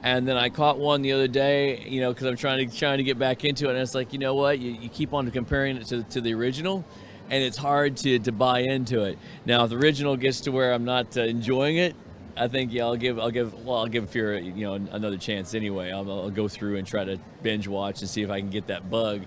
and 0.06 0.26
then 0.26 0.36
I 0.36 0.50
caught 0.50 0.78
one 0.78 1.02
the 1.02 1.12
other 1.12 1.26
day. 1.26 1.80
You 1.80 2.00
know, 2.00 2.12
because 2.12 2.28
I'm 2.28 2.36
trying 2.36 2.68
to 2.68 2.76
trying 2.76 2.98
to 2.98 3.04
get 3.04 3.18
back 3.18 3.44
into 3.44 3.66
it, 3.66 3.70
and 3.70 3.78
it's 3.78 3.94
like, 3.94 4.12
you 4.12 4.20
know 4.20 4.34
what, 4.34 4.60
you, 4.60 4.70
you 4.70 4.88
keep 4.88 5.12
on 5.12 5.28
comparing 5.32 5.76
it 5.76 5.86
to 5.88 6.04
to 6.04 6.20
the 6.20 6.32
original, 6.32 6.84
and 7.28 7.42
it's 7.42 7.56
hard 7.56 7.96
to 7.98 8.20
to 8.20 8.30
buy 8.30 8.60
into 8.60 9.02
it. 9.02 9.18
Now, 9.44 9.64
if 9.64 9.70
the 9.70 9.76
original 9.76 10.16
gets 10.16 10.42
to 10.42 10.52
where 10.52 10.72
I'm 10.72 10.84
not 10.84 11.16
uh, 11.16 11.22
enjoying 11.22 11.78
it, 11.78 11.96
I 12.36 12.46
think 12.46 12.72
yeah, 12.72 12.84
I'll 12.84 12.96
give 12.96 13.18
I'll 13.18 13.32
give 13.32 13.52
well 13.64 13.78
I'll 13.78 13.88
give 13.88 14.08
Fear 14.08 14.38
you 14.38 14.64
know 14.64 14.74
another 14.74 15.18
chance 15.18 15.54
anyway. 15.54 15.90
I'll, 15.90 16.08
I'll 16.08 16.30
go 16.30 16.46
through 16.46 16.76
and 16.76 16.86
try 16.86 17.04
to 17.04 17.18
binge 17.42 17.66
watch 17.66 18.00
and 18.00 18.08
see 18.08 18.22
if 18.22 18.30
I 18.30 18.38
can 18.38 18.50
get 18.50 18.68
that 18.68 18.88
bug. 18.88 19.22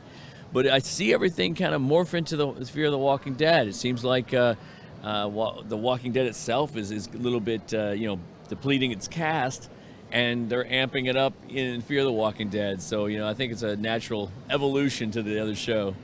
But 0.53 0.65
I 0.67 0.79
see 0.79 1.13
everything 1.13 1.55
kind 1.55 1.75
of 1.75 1.81
morph 1.81 2.13
into 2.13 2.37
the 2.37 2.65
Fear 2.65 2.85
of 2.85 2.91
the 2.91 2.97
Walking 2.97 3.33
Dead. 3.33 3.67
It 3.67 3.75
seems 3.75 4.03
like. 4.03 4.33
Uh, 4.33 4.55
uh, 5.01 5.29
the 5.63 5.77
Walking 5.77 6.11
Dead 6.11 6.25
itself 6.25 6.75
is, 6.75 6.91
is 6.91 7.07
a 7.07 7.17
little 7.17 7.39
bit, 7.39 7.73
uh, 7.73 7.91
you 7.91 8.05
know, 8.05 8.19
depleting 8.49 8.91
its 8.91 9.07
cast, 9.07 9.69
and 10.11 10.49
they're 10.49 10.65
amping 10.65 11.07
it 11.09 11.15
up 11.15 11.33
in 11.49 11.81
Fear 11.81 11.99
of 11.99 12.05
the 12.05 12.11
Walking 12.11 12.49
Dead. 12.49 12.81
So, 12.81 13.05
you 13.07 13.17
know, 13.17 13.27
I 13.27 13.33
think 13.33 13.51
it's 13.51 13.61
a 13.63 13.75
natural 13.75 14.31
evolution 14.49 15.11
to 15.11 15.21
the 15.23 15.39
other 15.39 15.55
show. 15.55 15.95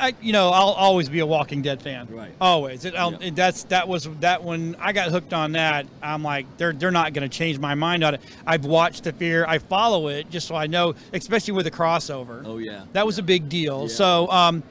I, 0.00 0.14
you 0.20 0.32
know, 0.32 0.48
I'll 0.48 0.70
always 0.70 1.08
be 1.08 1.20
a 1.20 1.26
Walking 1.26 1.62
Dead 1.62 1.80
fan. 1.80 2.08
Right. 2.10 2.32
Always. 2.40 2.84
It, 2.84 2.96
I'll, 2.96 3.12
Yeah. 3.12 3.28
it- 3.28 3.36
that's 3.36 3.62
that 3.64 3.86
was 3.86 4.08
that 4.20 4.42
when 4.42 4.74
I 4.80 4.92
got 4.92 5.10
hooked 5.10 5.32
on 5.32 5.52
that. 5.52 5.86
I'm 6.02 6.22
like, 6.24 6.56
they're 6.56 6.72
they're 6.72 6.90
not 6.90 7.12
going 7.12 7.28
to 7.28 7.34
change 7.34 7.58
my 7.60 7.74
mind 7.76 8.02
on 8.02 8.14
it. 8.14 8.20
I've 8.46 8.64
watched 8.64 9.04
the 9.04 9.12
Fear. 9.12 9.44
I 9.46 9.58
follow 9.58 10.08
it 10.08 10.30
just 10.30 10.48
so 10.48 10.56
I 10.56 10.66
know, 10.66 10.94
especially 11.12 11.52
with 11.52 11.64
the 11.64 11.70
crossover. 11.70 12.42
Oh, 12.44 12.58
yeah. 12.58 12.86
That 12.92 13.06
was 13.06 13.18
a 13.18 13.22
big 13.22 13.48
deal. 13.48 13.82
Yeah. 13.82 13.88
So, 13.94 14.28
um, 14.30 14.62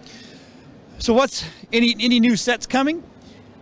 so 0.99 1.13
what's 1.13 1.45
any 1.71 1.95
any 1.99 2.19
new 2.19 2.35
sets 2.35 2.65
coming? 2.67 3.01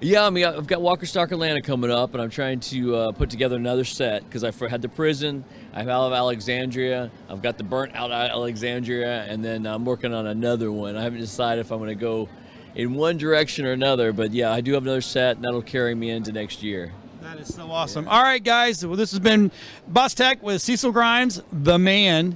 Yeah, 0.02 0.26
I 0.26 0.30
mean, 0.30 0.44
I've 0.44 0.68
got 0.68 0.82
Walker 0.82 1.06
Stalker 1.06 1.36
Atlanta 1.36 1.62
coming 1.62 1.90
up, 1.90 2.14
and 2.14 2.22
I'm 2.22 2.30
trying 2.30 2.60
to 2.62 2.96
uh, 2.96 3.12
put 3.14 3.30
together 3.30 3.56
another 3.56 3.86
set 3.86 4.26
because 4.26 4.44
I've 4.44 4.60
had 4.60 4.82
the 4.82 4.90
prison, 4.90 5.46
I 5.74 5.80
have 5.80 5.88
Of 5.88 6.12
Alexandria, 6.12 7.10
I've 7.30 7.42
got 7.42 7.58
the 7.58 7.64
burnt 7.64 7.96
out 7.96 8.12
Alexandria, 8.12 9.24
and 9.24 9.44
then 9.44 9.66
I'm 9.66 9.86
working 9.86 10.14
on 10.14 10.28
another 10.28 10.70
one. 10.70 10.98
I 10.98 11.02
haven't 11.02 11.22
decided 11.22 11.62
if 11.62 11.72
I'm 11.72 11.80
going 11.80 11.90
to 11.90 11.96
go 11.96 12.28
in 12.76 12.94
one 12.94 13.18
direction 13.18 13.66
or 13.66 13.72
another, 13.72 14.12
but 14.12 14.32
yeah, 14.32 14.52
I 14.52 14.60
do 14.60 14.74
have 14.74 14.84
another 14.84 15.00
set, 15.00 15.38
and 15.38 15.46
that'll 15.46 15.62
carry 15.62 15.96
me 15.96 16.10
into 16.10 16.34
next 16.34 16.62
year. 16.62 16.92
That 17.22 17.40
is 17.40 17.56
so 17.56 17.72
awesome. 17.72 18.08
All 18.10 18.22
right, 18.22 18.44
guys. 18.44 18.86
Well, 18.86 18.98
this 18.98 19.12
has 19.12 19.20
been 19.20 19.50
Boss 19.88 20.14
Tech 20.14 20.44
with 20.44 20.62
Cecil 20.62 20.92
Grimes, 20.92 21.42
the 21.52 21.80
man. 21.80 22.36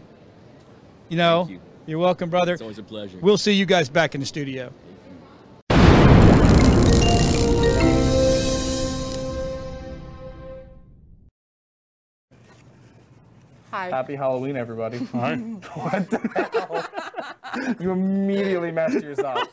You 1.10 1.18
know, 1.18 1.48
you. 1.50 1.60
you're 1.86 2.00
welcome, 2.00 2.30
brother. 2.30 2.54
It's 2.54 2.62
always 2.62 2.78
a 2.78 2.84
pleasure. 2.84 3.18
We'll 3.22 3.38
see 3.38 3.52
you 3.52 3.66
guys 3.66 3.90
back 3.90 4.16
in 4.16 4.22
the 4.22 4.28
studio. 4.28 4.72
Hi. 13.72 13.90
Happy 13.90 14.16
Halloween, 14.16 14.58
everybody. 14.58 14.98
what 15.12 16.10
the 16.10 16.88
hell? 17.54 17.76
you 17.80 17.92
immediately 17.92 18.72
messed 18.72 19.04
yours 19.04 19.20
up. 19.20 19.48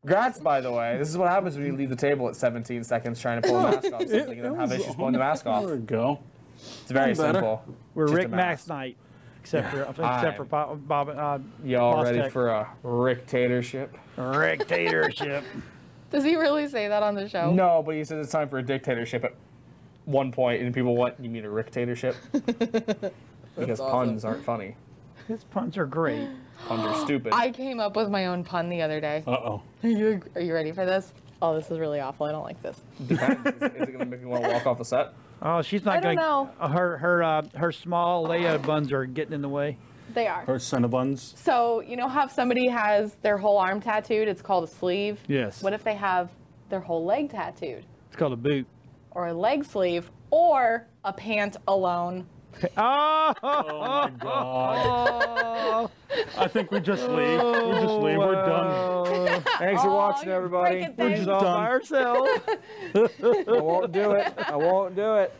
Congrats, 0.00 0.38
by 0.40 0.60
the 0.60 0.72
way. 0.72 0.96
This 0.98 1.08
is 1.08 1.18
what 1.18 1.28
happens 1.28 1.56
when 1.56 1.66
you 1.66 1.74
leave 1.74 1.90
the 1.90 1.96
table 1.96 2.28
at 2.28 2.36
17 2.36 2.82
seconds 2.84 3.20
trying 3.20 3.42
to 3.42 3.48
pull 3.48 3.58
a 3.58 3.62
mask 3.72 3.92
off 3.92 4.00
something 4.08 4.38
and 4.38 4.44
then 4.44 4.54
have 4.54 4.72
issues 4.72 4.94
pulling 4.94 5.12
the 5.12 5.18
mask 5.18 5.46
off. 5.46 5.66
There 5.66 5.76
we 5.76 5.82
go. 5.82 6.18
It's 6.56 6.90
very 6.90 7.14
simple. 7.14 7.62
We're 7.94 8.06
Just 8.06 8.16
Rick 8.16 8.30
mask. 8.30 8.36
Max 8.36 8.68
night, 8.68 8.96
except 9.40 9.70
for 9.70 9.82
except 9.82 10.36
for 10.36 10.44
Bob. 10.44 10.86
Bob 10.88 11.08
uh, 11.10 11.38
Y'all 11.64 11.94
Boss 11.94 12.04
ready 12.04 12.18
Tech. 12.18 12.32
for 12.32 12.48
a 12.48 13.14
dictatorship? 13.14 13.96
dictatorship. 14.16 15.44
Does 16.10 16.24
he 16.24 16.36
really 16.36 16.68
say 16.68 16.88
that 16.88 17.02
on 17.02 17.14
the 17.14 17.28
show? 17.28 17.52
No, 17.52 17.82
but 17.84 17.96
he 17.96 18.04
says 18.04 18.24
it's 18.24 18.32
time 18.32 18.48
for 18.48 18.58
a 18.58 18.62
dictatorship. 18.62 19.36
One 20.04 20.30
point, 20.32 20.62
and 20.62 20.74
people 20.74 20.96
want 20.96 21.14
you 21.20 21.30
mean 21.30 21.44
a 21.44 21.54
dictatorship 21.54 22.16
because 23.58 23.80
puns 23.80 24.24
aren't 24.24 24.44
funny. 24.44 24.76
His 25.28 25.44
puns 25.44 25.78
are 25.78 25.86
great. 25.86 26.28
Puns 26.66 26.82
are 26.84 27.04
stupid. 27.04 27.32
I 27.32 27.50
came 27.50 27.80
up 27.80 27.96
with 27.96 28.10
my 28.10 28.26
own 28.26 28.44
pun 28.44 28.68
the 28.68 28.82
other 28.82 29.00
day. 29.00 29.22
Uh 29.26 29.30
oh. 29.32 29.62
Are 29.82 29.88
you 29.88 30.20
are 30.34 30.40
you 30.40 30.52
ready 30.54 30.72
for 30.72 30.84
this? 30.84 31.12
Oh, 31.40 31.54
this 31.54 31.70
is 31.70 31.78
really 31.78 32.00
awful. 32.00 32.26
I 32.26 32.32
don't 32.32 32.44
like 32.44 32.60
this. 32.62 32.80
Depends. 33.06 33.46
is, 33.46 33.54
is 33.54 33.88
it 33.88 33.92
gonna 33.92 34.04
make 34.06 34.20
me 34.20 34.26
want 34.26 34.44
to 34.44 34.50
walk 34.50 34.66
off 34.66 34.78
the 34.78 34.84
set? 34.84 35.12
Oh, 35.42 35.62
she's 35.62 35.84
not 35.84 35.96
I 35.96 36.00
don't 36.00 36.14
gonna. 36.16 36.26
know. 36.26 36.50
uh, 36.60 36.68
Her 36.68 36.96
her 36.98 37.22
uh, 37.22 37.42
her 37.56 37.72
small 37.72 38.26
Leia 38.26 38.64
buns 38.64 38.92
are 38.92 39.04
getting 39.06 39.32
in 39.34 39.42
the 39.42 39.48
way. 39.48 39.76
They 40.14 40.26
are. 40.26 40.44
Or 40.46 40.56
Cinnabons. 40.56 41.36
So 41.38 41.80
you 41.80 41.96
know 41.96 42.08
how 42.08 42.26
if 42.26 42.32
somebody 42.32 42.68
has 42.68 43.14
their 43.22 43.36
whole 43.38 43.58
arm 43.58 43.80
tattooed, 43.80 44.28
it's 44.28 44.42
called 44.42 44.64
a 44.64 44.68
sleeve. 44.68 45.18
Yes. 45.26 45.62
What 45.62 45.72
if 45.72 45.82
they 45.82 45.94
have 45.94 46.30
their 46.68 46.80
whole 46.80 47.04
leg 47.04 47.30
tattooed, 47.30 47.84
It's 48.08 48.16
called 48.16 48.32
a 48.32 48.36
boot. 48.36 48.66
Or 49.14 49.28
a 49.28 49.34
leg 49.34 49.64
sleeve, 49.64 50.10
or 50.30 50.86
a 51.04 51.12
pant 51.12 51.56
alone? 51.68 52.26
Oh, 52.76 53.34
Oh 53.42 53.78
my 53.78 54.10
god. 54.20 55.90
I 56.38 56.46
think 56.48 56.70
we 56.70 56.80
just 56.80 57.08
leave. 57.08 57.40
We 57.42 57.80
just 57.80 57.94
leave. 57.94 58.18
We're 58.18 58.36
oh, 58.44 59.04
done. 59.26 59.42
Thanks 59.58 59.82
for 59.82 59.88
Oh, 59.88 59.94
watching, 59.94 60.28
everybody. 60.30 60.86
We're 60.96 61.16
just 61.16 61.28
all 61.28 61.40
done. 61.40 61.64
by 61.64 61.68
ourselves. 61.68 62.30
I 62.94 63.44
won't 63.60 63.92
do 63.92 64.12
it. 64.12 64.32
I 64.38 64.56
won't 64.56 64.94
do 64.94 65.14
it. 65.16 65.32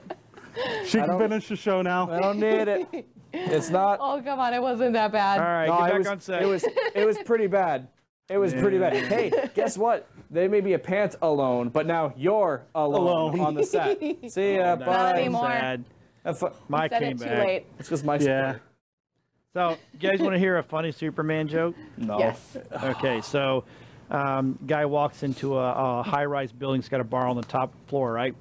She 0.86 0.98
can 0.98 1.18
finish 1.18 1.48
the 1.48 1.56
show 1.56 1.82
now. 1.82 2.10
I 2.10 2.20
don't 2.20 2.38
need 2.38 2.68
it. 2.68 3.08
It's 3.32 3.70
not. 3.70 3.98
Oh 4.00 4.20
come 4.22 4.38
on, 4.38 4.54
it 4.54 4.62
wasn't 4.62 4.92
that 4.92 5.10
bad. 5.12 5.38
All 5.40 5.44
right, 5.44 5.66
No, 5.66 5.78
get 5.78 5.88
back 5.90 5.98
was, 5.98 6.06
on 6.06 6.20
set. 6.20 6.42
it 6.42 6.46
was 6.46 6.64
it 6.94 7.04
was 7.06 7.18
pretty 7.24 7.48
bad. 7.48 7.88
It 8.28 8.38
was 8.38 8.54
pretty 8.54 8.78
bad. 8.78 8.92
Hey, 8.94 9.32
guess 9.54 9.76
what? 9.76 10.08
They 10.30 10.48
may 10.48 10.60
be 10.60 10.72
a 10.72 10.78
pant 10.78 11.14
alone, 11.22 11.68
but 11.68 11.86
now 11.86 12.12
you're 12.16 12.62
alone, 12.74 13.34
Alone. 13.34 13.40
on 13.40 13.54
the 13.54 13.64
set. 13.64 13.98
See 14.28 14.56
ya. 14.56 14.76
That's 14.76 14.86
Bye. 14.88 15.12
anymore. 15.20 15.46
sad. 15.48 15.84
Have 16.24 16.38
fun. 16.38 16.52
Mike 16.68 16.90
Said 16.92 17.02
came 17.02 17.12
it 17.12 17.18
too 17.18 17.24
back. 17.26 17.46
late. 17.46 17.66
It's 17.78 17.88
because 17.88 18.02
my 18.04 18.16
Yeah. 18.16 18.56
So, 19.52 19.76
you 19.92 19.98
guys 20.10 20.20
want 20.20 20.32
to 20.32 20.38
hear 20.38 20.58
a 20.58 20.62
funny 20.64 20.90
Superman 20.90 21.46
joke? 21.46 21.76
No. 21.96 22.18
Yes. 22.18 22.56
Okay, 22.82 23.20
so 23.20 23.62
um, 24.10 24.58
guy 24.66 24.84
walks 24.84 25.22
into 25.22 25.56
a, 25.56 26.00
a 26.00 26.02
high-rise 26.02 26.50
building. 26.50 26.80
He's 26.80 26.88
got 26.88 27.00
a 27.00 27.04
bar 27.04 27.28
on 27.28 27.36
the 27.36 27.42
top 27.42 27.72
floor, 27.86 28.12
right? 28.12 28.34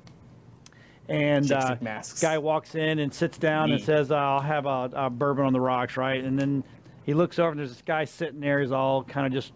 And 1.09 1.51
uh, 1.51 1.75
masks. 1.81 2.21
guy 2.21 2.37
walks 2.39 2.73
in 2.75 2.97
and 2.99 3.13
sits 3.13 3.37
down 3.37 3.71
and 3.71 3.83
says, 3.83 4.09
"I'll 4.09 4.39
have 4.39 4.65
a, 4.65 4.89
a 4.93 5.09
bourbon 5.09 5.45
on 5.45 5.51
the 5.53 5.59
rocks," 5.59 5.97
right? 5.97 6.23
And 6.23 6.39
then 6.39 6.63
he 7.05 7.13
looks 7.13 7.37
over 7.39 7.49
and 7.51 7.59
there's 7.59 7.73
this 7.73 7.81
guy 7.85 8.05
sitting 8.05 8.39
there. 8.39 8.61
He's 8.61 8.71
all 8.71 9.03
kind 9.03 9.27
of 9.27 9.33
just 9.33 9.51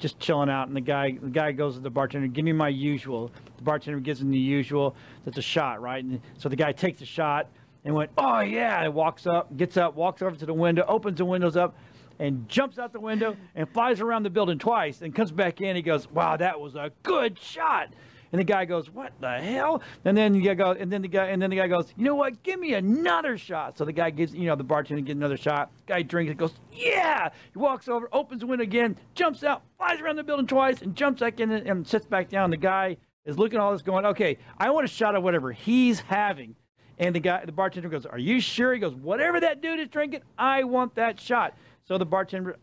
just 0.00 0.18
chilling 0.18 0.50
out. 0.50 0.66
And 0.66 0.76
the 0.76 0.80
guy 0.80 1.16
the 1.22 1.30
guy 1.30 1.52
goes 1.52 1.74
to 1.74 1.80
the 1.80 1.90
bartender, 1.90 2.26
"Give 2.26 2.44
me 2.44 2.52
my 2.52 2.68
usual." 2.68 3.30
The 3.56 3.62
bartender 3.62 4.00
gives 4.00 4.20
him 4.20 4.30
the 4.30 4.38
usual. 4.38 4.96
That's 5.24 5.38
a 5.38 5.42
shot, 5.42 5.80
right? 5.80 6.02
And 6.02 6.20
so 6.38 6.48
the 6.48 6.56
guy 6.56 6.72
takes 6.72 7.00
a 7.02 7.06
shot 7.06 7.46
and 7.84 7.94
went, 7.94 8.10
"Oh 8.18 8.40
yeah!" 8.40 8.82
And 8.82 8.94
walks 8.94 9.26
up, 9.26 9.56
gets 9.56 9.76
up, 9.76 9.94
walks 9.94 10.22
over 10.22 10.34
to 10.34 10.46
the 10.46 10.54
window, 10.54 10.84
opens 10.88 11.18
the 11.18 11.24
windows 11.24 11.56
up. 11.56 11.76
And 12.18 12.46
jumps 12.50 12.78
out 12.78 12.92
the 12.92 13.00
window 13.00 13.34
and 13.54 13.66
flies 13.70 14.02
around 14.02 14.24
the 14.24 14.30
building 14.30 14.58
twice 14.58 15.00
and 15.00 15.14
comes 15.14 15.30
back 15.30 15.62
in. 15.62 15.74
He 15.74 15.80
goes, 15.80 16.10
"Wow, 16.10 16.36
that 16.36 16.60
was 16.60 16.74
a 16.74 16.92
good 17.02 17.38
shot." 17.38 17.94
And 18.32 18.38
the 18.38 18.44
guy 18.44 18.64
goes, 18.64 18.88
"What 18.88 19.12
the 19.20 19.38
hell?" 19.38 19.82
And 20.04 20.16
then 20.16 20.32
the 20.32 20.40
guy 20.40 20.54
goes, 20.54 20.76
and 20.78 20.92
then 20.92 21.02
the 21.02 21.08
guy, 21.08 21.26
and 21.26 21.42
then 21.42 21.50
the 21.50 21.56
guy 21.56 21.66
goes, 21.66 21.92
"You 21.96 22.04
know 22.04 22.14
what? 22.14 22.42
Give 22.42 22.60
me 22.60 22.74
another 22.74 23.36
shot." 23.36 23.76
So 23.76 23.84
the 23.84 23.92
guy 23.92 24.10
gives, 24.10 24.34
you 24.34 24.46
know, 24.46 24.54
the 24.54 24.62
bartender 24.62 25.02
gets 25.02 25.16
another 25.16 25.36
shot. 25.36 25.70
Guy 25.86 26.02
drinks 26.02 26.30
it, 26.30 26.36
goes, 26.36 26.54
"Yeah!" 26.72 27.30
He 27.52 27.58
walks 27.58 27.88
over, 27.88 28.08
opens 28.12 28.40
the 28.40 28.46
window 28.46 28.62
again, 28.62 28.96
jumps 29.14 29.42
out, 29.42 29.62
flies 29.78 30.00
around 30.00 30.16
the 30.16 30.22
building 30.22 30.46
twice, 30.46 30.80
and 30.80 30.94
jumps 30.94 31.20
back 31.20 31.40
in 31.40 31.50
and, 31.50 31.86
sits 31.86 32.06
back 32.06 32.28
down. 32.28 32.50
The 32.50 32.56
guy 32.56 32.98
is 33.24 33.36
looking 33.36 33.58
at 33.58 33.62
all 33.62 33.72
this, 33.72 33.82
going, 33.82 34.06
"Okay, 34.06 34.38
I 34.58 34.70
want 34.70 34.84
a 34.84 34.88
shot 34.88 35.16
of 35.16 35.24
whatever 35.24 35.50
he's 35.50 36.00
having." 36.00 36.54
And 36.98 37.14
the 37.14 37.20
guy, 37.20 37.44
the 37.44 37.52
bartender 37.52 37.88
goes, 37.88 38.06
"Are 38.06 38.18
you 38.18 38.40
sure?" 38.40 38.72
He 38.74 38.78
goes, 38.78 38.94
"Whatever 38.94 39.40
that 39.40 39.60
dude 39.60 39.80
is 39.80 39.88
drinking, 39.88 40.20
I 40.38 40.64
want 40.64 40.94
that 40.94 41.18
shot." 41.18 41.54
So 41.82 41.98
the 41.98 42.06
bartender, 42.06 42.58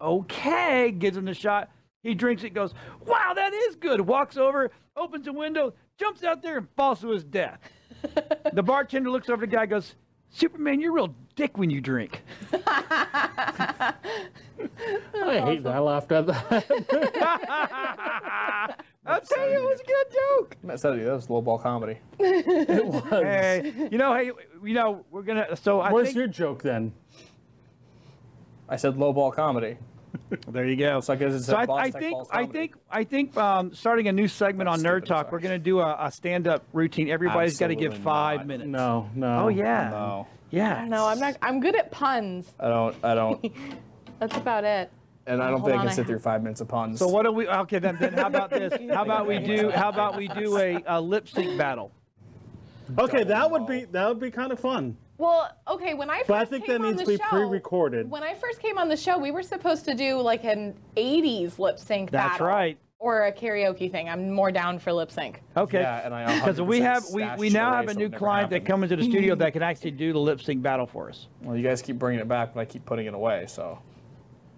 okay, 0.00 0.90
gives 0.90 1.16
him 1.16 1.24
the 1.24 1.34
shot. 1.34 1.70
He 2.06 2.14
drinks 2.14 2.44
it, 2.44 2.54
goes, 2.54 2.72
wow, 3.04 3.32
that 3.34 3.52
is 3.52 3.74
good. 3.74 4.00
Walks 4.00 4.36
over, 4.36 4.70
opens 4.96 5.26
a 5.26 5.32
window, 5.32 5.74
jumps 5.98 6.22
out 6.22 6.40
there, 6.40 6.58
and 6.58 6.68
falls 6.76 7.00
to 7.00 7.08
his 7.08 7.24
death. 7.24 7.58
the 8.52 8.62
bartender 8.62 9.10
looks 9.10 9.28
over 9.28 9.40
the 9.40 9.48
guy, 9.48 9.66
goes, 9.66 9.96
Superman, 10.30 10.80
you're 10.80 10.92
a 10.92 10.94
real 10.94 11.16
dick 11.34 11.58
when 11.58 11.68
you 11.68 11.80
drink. 11.80 12.22
I 12.52 13.94
hate 15.14 15.64
that. 15.64 15.74
I 15.74 15.78
laughed 15.80 16.12
at 16.12 16.28
that. 16.28 16.64
I'll 19.04 19.20
tell 19.20 19.50
you, 19.50 19.58
it 19.58 19.64
was 19.64 19.80
a 19.80 19.84
good 19.84 20.06
joke. 20.12 20.56
I 20.68 20.76
said 20.76 20.92
it, 21.00 21.04
that 21.06 21.12
was 21.12 21.28
low 21.28 21.42
ball 21.42 21.58
comedy. 21.58 21.98
It 22.20 22.86
was. 22.86 23.02
Hey, 23.10 23.88
you 23.90 23.98
know, 23.98 24.14
hey, 24.14 24.30
you 24.62 24.74
know, 24.74 25.04
we're 25.10 25.22
gonna. 25.22 25.56
So 25.56 25.80
I 25.80 25.92
Where's 25.92 26.08
think 26.08 26.16
your 26.16 26.28
joke 26.28 26.62
then? 26.62 26.92
I 28.68 28.76
said 28.76 28.96
low 28.96 29.12
ball 29.12 29.32
comedy. 29.32 29.76
there 30.48 30.66
you 30.66 30.76
go. 30.76 31.00
So 31.00 31.12
I 31.12 31.16
guess 31.16 31.34
it's 31.34 31.46
So 31.46 31.56
a 31.56 31.60
I, 31.60 31.66
Boss 31.66 31.80
I 31.80 31.90
Tech 31.90 32.00
think 32.02 32.12
Balls 32.12 32.28
I 32.30 32.46
think 32.46 32.74
I 32.90 33.04
think 33.04 33.36
um, 33.36 33.74
starting 33.74 34.08
a 34.08 34.12
new 34.12 34.28
segment 34.28 34.68
on 34.68 34.80
Nerd 34.80 35.04
Talk, 35.04 35.30
we're 35.32 35.40
gonna 35.40 35.58
do 35.58 35.80
a, 35.80 35.96
a 36.06 36.10
stand-up 36.10 36.64
routine. 36.72 37.08
Everybody's 37.10 37.58
got 37.58 37.68
to 37.68 37.76
give 37.76 37.96
five 37.98 38.40
not. 38.40 38.46
minutes. 38.46 38.68
No, 38.68 39.10
no. 39.14 39.44
Oh 39.44 39.48
yeah. 39.48 39.90
No, 39.90 40.26
Yeah. 40.50 40.84
No, 40.88 41.06
I'm 41.06 41.18
not. 41.18 41.36
I'm 41.42 41.60
good 41.60 41.74
at 41.76 41.90
puns. 41.90 42.52
I 42.58 42.68
don't. 42.68 42.96
I 43.04 43.14
don't. 43.14 43.52
That's 44.18 44.36
about 44.36 44.64
it. 44.64 44.90
And 45.28 45.42
I 45.42 45.50
don't 45.50 45.60
Hold 45.60 45.72
think 45.72 45.80
I 45.80 45.82
can 45.82 45.88
I 45.88 45.90
sit 45.92 45.98
have- 45.98 46.06
through 46.06 46.18
five 46.20 46.42
minutes 46.42 46.60
of 46.60 46.68
puns. 46.68 46.98
So 47.00 47.08
what 47.08 47.24
do 47.24 47.32
we? 47.32 47.48
Okay, 47.48 47.78
then, 47.80 47.96
then 48.00 48.12
how 48.14 48.28
about 48.28 48.48
this? 48.50 48.72
How 48.92 49.02
about 49.02 49.26
we 49.26 49.38
do? 49.40 49.70
How 49.74 49.88
about 49.88 50.16
we 50.16 50.28
do 50.28 50.56
a, 50.56 50.82
a 50.86 51.00
lip 51.00 51.28
sync 51.28 51.58
battle? 51.58 51.90
Okay, 52.98 53.24
that 53.24 53.50
would 53.50 53.66
be 53.66 53.84
that 53.86 54.08
would 54.08 54.20
be 54.20 54.30
kind 54.30 54.52
of 54.52 54.60
fun. 54.60 54.96
Well, 55.18 55.50
okay. 55.68 55.94
When 55.94 56.10
I 56.10 56.18
first 56.18 56.28
But 56.28 56.36
I 56.38 56.44
think 56.44 56.66
came 56.66 56.82
that 56.82 56.88
on 56.88 56.96
needs 56.96 56.98
the 57.06 57.12
to 57.16 57.18
be 57.18 57.24
show- 57.24 57.30
pre-recorded. 57.30 58.10
When 58.10 58.22
I 58.22 58.34
first 58.34 58.60
came 58.60 58.76
on 58.78 58.88
the 58.88 58.96
show, 58.96 59.16
we 59.18 59.30
were 59.30 59.42
supposed 59.42 59.84
to 59.86 59.94
do 59.94 60.20
like 60.20 60.44
an 60.44 60.74
'80s 60.96 61.58
lip 61.58 61.78
sync 61.78 62.10
That's 62.10 62.32
battle. 62.34 62.46
right. 62.46 62.78
Or 62.98 63.26
a 63.26 63.32
karaoke 63.32 63.90
thing. 63.90 64.08
I'm 64.08 64.30
more 64.30 64.50
down 64.50 64.78
for 64.78 64.90
lip 64.92 65.10
sync. 65.10 65.42
Okay. 65.56 65.80
Yeah, 65.80 66.00
and 66.04 66.14
I 66.14 66.34
Because 66.38 66.60
we 66.62 66.80
have 66.80 67.04
we, 67.12 67.26
we 67.36 67.50
now 67.50 67.72
have 67.74 67.88
a 67.88 67.94
new 67.94 68.06
it 68.06 68.12
never 68.12 68.18
client 68.18 68.50
that 68.50 68.64
comes 68.64 68.84
into 68.84 68.96
the 68.96 69.02
studio 69.04 69.34
that 69.34 69.52
can 69.52 69.62
actually 69.62 69.90
do 69.90 70.12
the 70.14 70.18
lip 70.18 70.40
sync 70.42 70.62
battle 70.62 70.86
for 70.86 71.10
us. 71.10 71.28
Well, 71.42 71.56
you 71.56 71.62
guys 71.62 71.82
keep 71.82 71.98
bringing 71.98 72.20
it 72.20 72.28
back, 72.28 72.54
but 72.54 72.60
I 72.60 72.64
keep 72.64 72.86
putting 72.86 73.04
it 73.06 73.12
away. 73.14 73.44
So 73.48 73.78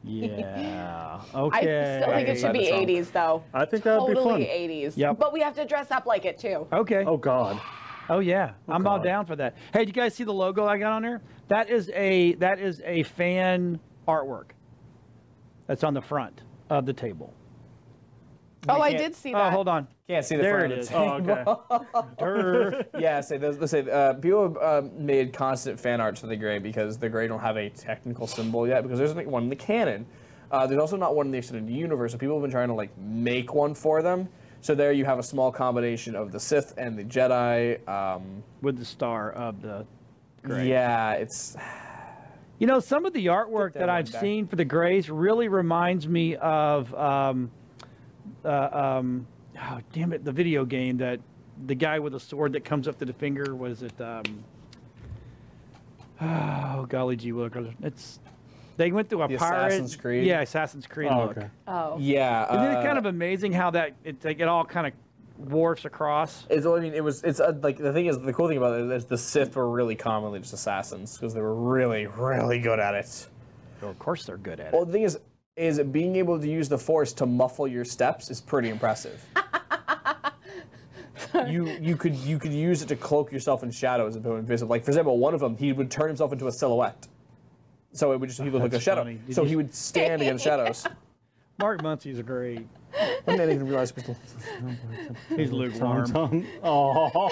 Yeah. 0.05 1.21
Okay. 1.35 1.99
I 2.01 2.01
still 2.01 2.15
think 2.15 2.29
it 2.29 2.39
should 2.39 2.53
be 2.53 2.67
80s 3.01 3.13
though. 3.13 3.43
I 3.53 3.65
think 3.65 3.83
that 3.85 4.01
would 4.01 4.09
be 4.09 4.15
fun. 4.15 4.25
totally 4.25 4.45
fun. 4.47 4.55
80s. 4.55 4.97
Yep. 4.97 5.19
But 5.19 5.33
we 5.33 5.41
have 5.41 5.55
to 5.57 5.65
dress 5.65 5.91
up 5.91 6.07
like 6.07 6.25
it 6.25 6.39
too. 6.39 6.67
Okay. 6.73 7.05
Oh 7.05 7.17
God. 7.17 7.61
Oh 8.11 8.21
yeah, 8.21 8.53
I'm 8.69 8.87
all 8.87 8.99
down 8.99 9.27
for 9.27 9.37
that. 9.37 9.55
Hey, 9.73 9.85
do 9.85 9.89
you 9.89 9.93
guys 9.93 10.15
see 10.15 10.25
the 10.25 10.33
logo 10.33 10.67
I 10.67 10.79
got 10.79 10.93
on 10.93 11.03
there? 11.03 11.21
That 11.49 11.69
is 11.71 11.91
a 11.95 12.35
that 12.35 12.59
is 12.59 12.81
a 12.85 13.03
fan 13.03 13.81
artwork. 14.07 14.51
That's 15.67 15.85
on 15.85 15.93
the 15.95 16.01
front 16.03 16.41
of 16.71 16.87
the 16.87 16.93
table. 16.95 17.35
Oh, 18.69 18.81
I 18.81 18.91
can't- 18.91 19.03
did 19.03 19.15
see 19.15 19.33
that. 19.33 19.47
Oh, 19.49 19.51
hold 19.51 19.69
on. 19.69 19.87
can't 20.09 20.25
see 20.25 20.37
the 20.37 20.43
There 20.43 20.59
front 20.59 20.73
it 20.73 20.77
of 20.77 20.81
is. 20.81 20.89
the 20.89 20.97
Oh, 20.97 21.93
okay. 21.93 22.09
Durr. 22.19 22.85
yeah, 22.99 23.21
say 23.21 23.39
let's 23.39 23.59
let's 23.59 23.71
say 23.71 23.89
uh, 23.89 24.15
people 24.15 24.43
have 24.43 24.57
uh, 24.85 24.89
made 24.97 25.33
constant 25.33 25.79
fan 25.79 26.01
arts 26.01 26.21
for 26.21 26.27
the 26.27 26.37
Gray 26.37 26.59
because 26.59 26.99
the 26.99 27.09
Gray 27.09 27.29
don't 27.29 27.41
have 27.41 27.57
a 27.57 27.69
technical 27.71 28.27
symbol 28.27 28.67
yet 28.67 28.83
because 28.83 28.99
there's 28.99 29.15
like 29.15 29.27
one 29.29 29.45
in 29.45 29.49
the 29.49 29.57
canon. 29.57 30.07
Uh, 30.51 30.67
there's 30.67 30.81
also 30.81 30.97
not 30.97 31.15
one 31.15 31.27
in 31.27 31.33
the 31.33 31.39
extended 31.39 31.73
universe, 31.73 32.13
so 32.13 32.19
people 32.19 32.35
have 32.37 32.43
been 32.43 32.51
trying 32.51 32.69
to 32.69 32.75
like 32.75 32.97
make 32.99 33.53
one 33.55 33.75
for 33.75 34.03
them. 34.03 34.29
So 34.61 34.75
there 34.75 34.93
you 34.93 35.05
have 35.05 35.19
a 35.19 35.23
small 35.23 35.53
combination 35.53 36.15
of 36.17 36.33
the 36.33 36.41
Sith 36.41 36.75
and 36.77 36.99
the 36.99 37.05
Jedi. 37.05 37.87
Um, 37.89 38.43
with 38.61 38.79
the 38.79 38.85
star 38.85 39.33
of 39.33 39.63
the. 39.63 39.87
Gray. 40.43 40.69
yeah, 40.69 41.13
it's 41.15 41.57
You 42.59 42.67
know, 42.67 42.81
some 42.81 43.05
of 43.05 43.13
the 43.13 43.27
artwork 43.27 43.75
that 43.75 43.81
that 43.81 43.89
I've 43.89 44.11
back. 44.11 44.21
seen 44.21 44.47
for 44.47 44.57
the 44.57 44.65
Grays 44.65 45.09
really 45.09 45.49
reminds 45.49 46.09
me 46.09 46.35
of, 46.37 46.93
um, 46.95 47.51
uh, 48.45 48.69
um, 48.73 49.27
oh, 49.61 49.81
damn 49.93 50.13
it, 50.13 50.25
the 50.25 50.33
video 50.33 50.65
game 50.65 50.97
that 50.99 51.21
the 51.67 51.75
guy 51.75 51.99
with 52.01 52.15
a 52.15 52.21
sword 52.21 52.53
that 52.55 52.65
comes 52.65 52.89
up 52.89 52.99
to 52.99 53.05
the 53.05 53.13
finger 53.13 53.55
was 53.55 53.83
it? 53.83 54.01
Um, 54.01 54.45
oh 56.21 56.87
golly 56.89 57.17
gee! 57.17 57.33
It's 57.83 58.19
they 58.79 58.93
went 58.93 59.11
through 59.11 59.23
a 59.23 59.29
The 59.29 59.37
pirate. 59.37 59.67
Assassin's 59.67 59.97
Creed? 59.97 60.25
Yeah, 60.25 60.41
Assassin's 60.41 60.87
Creed 60.87 61.09
Oh, 61.11 61.27
look. 61.27 61.37
okay. 61.37 61.49
Oh. 61.67 61.97
yeah. 61.99 62.47
Isn't 62.47 62.77
uh, 62.77 62.81
it 62.81 62.85
kind 62.85 62.97
of 62.97 63.05
amazing 63.07 63.53
how 63.53 63.71
that 63.73 63.93
it, 64.05 64.25
like, 64.25 64.41
it 64.41 64.49
all 64.49 64.65
kind 64.65 64.87
of 64.87 64.93
warps 65.51 65.85
across? 65.85 66.47
It's, 66.49 66.65
I 66.65 66.79
mean, 66.81 66.95
it 66.95 67.03
was. 67.03 67.23
It's 67.25 67.41
uh, 67.41 67.59
like 67.61 67.77
the 67.77 67.93
thing 67.93 68.07
is, 68.07 68.21
the 68.21 68.33
cool 68.33 68.49
thing 68.49 68.57
about 68.57 68.81
it 68.81 68.91
is 68.91 69.05
the 69.05 69.19
Sith 69.19 69.57
were 69.57 69.69
really 69.69 69.97
commonly 69.97 70.39
just 70.39 70.55
assassins 70.55 71.19
because 71.19 71.35
they 71.35 71.41
were 71.41 71.55
really, 71.55 72.07
really 72.07 72.61
good 72.61 72.79
at 72.79 72.95
it. 72.95 73.27
Well, 73.83 73.91
of 73.91 73.99
course, 73.99 74.25
they're 74.25 74.39
good 74.39 74.61
at 74.61 74.69
it. 74.69 74.73
Well, 74.73 74.85
the 74.85 74.93
thing 74.93 75.03
is, 75.03 75.19
is 75.57 75.81
being 75.81 76.15
able 76.17 76.41
to 76.41 76.49
use 76.49 76.69
the 76.69 76.79
Force 76.79 77.13
to 77.15 77.27
muffle 77.27 77.67
your 77.67 77.85
steps 77.85 78.31
is 78.31 78.41
pretty 78.41 78.69
impressive. 78.69 79.25
you 81.49 81.67
you 81.81 81.97
could 81.97 82.15
you 82.15 82.39
could 82.39 82.53
use 82.53 82.81
it 82.83 82.87
to 82.87 82.97
cloak 82.97 83.33
yourself 83.33 83.65
in 83.65 83.73
shadows 83.73 84.15
and 84.15 84.23
become 84.23 84.39
invisible. 84.39 84.71
Like 84.71 84.85
for 84.85 84.93
example, 84.93 85.19
one 85.19 85.35
of 85.35 85.41
them, 85.41 85.57
he 85.57 85.73
would 85.73 85.91
turn 85.91 86.07
himself 86.07 86.33
into 86.33 86.47
a 86.47 86.53
silhouette, 86.53 87.09
so 87.93 88.13
it 88.13 88.21
would 88.21 88.29
just 88.29 88.39
he 88.41 88.45
would 88.45 88.55
look 88.63 88.73
like 88.73 88.81
a 88.81 88.81
shadow. 88.81 89.03
funny. 89.03 89.21
Did 89.27 89.35
So 89.35 89.43
you- 89.43 89.49
he 89.49 89.57
would 89.57 89.75
stand 89.75 90.23
against 90.23 90.45
shadows. 90.45 90.87
Mark 91.59 91.83
Muncie's 91.83 92.19
a 92.21 92.23
great. 92.23 92.67
I 92.99 93.19
didn't 93.27 93.51
even 93.51 93.67
realize 93.67 93.91
people. 93.91 94.17
He's 95.37 95.51
lukewarm. 95.51 96.07
Tongue. 96.07 96.47
Oh. 96.63 97.29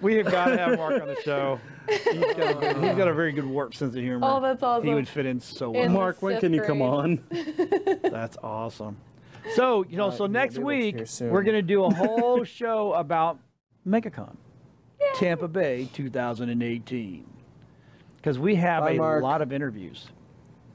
We 0.00 0.14
have 0.16 0.26
got 0.30 0.46
to 0.46 0.56
have 0.58 0.76
Mark 0.78 1.00
on 1.02 1.08
the 1.08 1.20
show. 1.22 1.58
He's 1.88 2.20
got 2.20 2.50
a, 2.50 2.54
good, 2.54 2.76
he's 2.84 2.96
got 2.96 3.08
a 3.08 3.14
very 3.14 3.32
good 3.32 3.46
warp 3.46 3.74
sense 3.74 3.96
of 3.96 4.02
humor. 4.02 4.20
Oh, 4.30 4.40
that's 4.40 4.62
awesome. 4.62 4.86
He 4.86 4.94
would 4.94 5.08
fit 5.08 5.26
in 5.26 5.40
so 5.40 5.70
well. 5.70 5.82
In- 5.82 5.92
Mark, 5.92 6.22
when 6.22 6.38
can 6.38 6.52
you 6.52 6.62
come 6.62 6.82
on? 6.82 7.24
That's 8.02 8.36
awesome. 8.42 8.96
So, 9.54 9.84
you 9.88 9.96
know, 9.96 10.10
so 10.10 10.26
next 10.26 10.54
be 10.56 10.60
able 10.60 10.70
to 10.70 10.76
week 10.76 10.96
hear 10.96 11.06
soon. 11.06 11.30
we're 11.30 11.42
going 11.42 11.56
to 11.56 11.62
do 11.62 11.84
a 11.84 11.90
whole 11.92 12.44
show 12.44 12.92
about 12.92 13.38
MegaCon, 13.86 14.36
Tampa 15.14 15.48
Bay 15.48 15.88
2018. 15.92 17.24
Because 18.16 18.38
we 18.38 18.54
have 18.56 18.82
Bye, 18.84 18.92
a 18.92 18.96
Mark. 18.96 19.22
lot 19.22 19.42
of 19.42 19.52
interviews. 19.52 20.08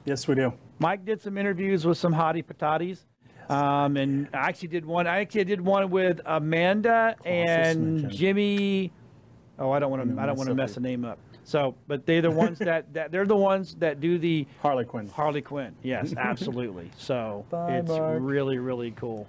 yes, 0.04 0.26
we 0.26 0.34
do. 0.34 0.52
Mike 0.78 1.04
did 1.04 1.20
some 1.22 1.38
interviews 1.38 1.84
with 1.86 1.98
some 1.98 2.12
hottie 2.14 2.44
patatis. 2.44 3.00
Um, 3.48 3.96
and 3.98 4.28
I 4.32 4.48
actually 4.48 4.68
did 4.68 4.86
one. 4.86 5.06
I 5.06 5.20
actually 5.20 5.44
did 5.44 5.60
one 5.60 5.90
with 5.90 6.20
Amanda 6.24 7.14
and 7.24 8.02
mention. 8.02 8.10
Jimmy. 8.10 8.92
Oh, 9.58 9.70
I 9.70 9.78
don't 9.78 9.90
want 9.90 10.02
to. 10.16 10.20
I 10.20 10.26
don't 10.26 10.36
want 10.36 10.48
to 10.48 10.54
mess 10.54 10.70
mess 10.70 10.74
the 10.76 10.80
name 10.80 11.04
up. 11.04 11.18
So, 11.44 11.74
but 11.86 12.06
they're 12.06 12.22
the 12.22 12.30
ones 12.30 12.58
that, 12.60 12.92
that 12.94 13.12
they're 13.12 13.26
the 13.26 13.36
ones 13.36 13.74
that 13.76 14.00
do 14.00 14.18
the 14.18 14.46
Harley 14.62 14.86
Quinn. 14.86 15.08
Harley 15.08 15.42
Quinn. 15.42 15.74
Yes, 15.82 16.14
absolutely. 16.18 16.90
So 16.96 17.44
Bye, 17.50 17.76
it's 17.76 17.88
Mark. 17.90 18.18
really, 18.22 18.56
really 18.58 18.92
cool. 18.92 19.28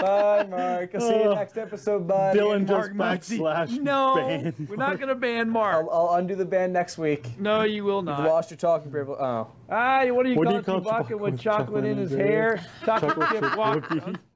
Bye, 0.00 0.46
Mark. 0.48 0.94
I'll 0.94 1.00
see 1.00 1.22
you 1.22 1.34
next 1.34 1.58
episode, 1.58 2.06
Bye. 2.08 2.34
Dylan 2.34 2.66
Mark 2.66 2.92
just 3.22 3.30
backslash 3.30 3.78
No, 3.80 4.14
ban. 4.16 4.66
we're 4.68 4.76
not 4.76 4.96
going 4.96 5.08
to 5.08 5.14
ban 5.14 5.50
Mark. 5.50 5.86
I'll, 5.90 5.90
I'll 6.08 6.14
undo 6.16 6.34
the 6.34 6.44
ban 6.46 6.72
next 6.72 6.96
week. 6.98 7.38
No, 7.38 7.62
you 7.62 7.84
will 7.84 7.96
You've 7.96 8.06
not. 8.06 8.24
lost 8.26 8.50
your 8.50 8.56
talking 8.58 8.90
privilege. 8.90 9.18
Oh. 9.20 9.48
Ah, 9.68 10.04
what 10.06 10.24
do 10.24 10.30
you 10.30 10.36
What 10.36 10.48
do 10.48 10.54
you 10.54 10.62
call 10.62 10.80
Chewbacca 10.80 11.08
Chewbacca 11.08 11.10
with 11.20 11.32
with 11.32 11.40
chocolate 11.40 11.84
in 11.84 11.98
his 11.98 12.10
his 12.10 12.18
hair? 12.18 12.64
Chocolate, 12.84 13.14
Chocolate 13.16 13.30
chip 13.30 13.42
chip 13.42 13.56
walk. 13.56 14.16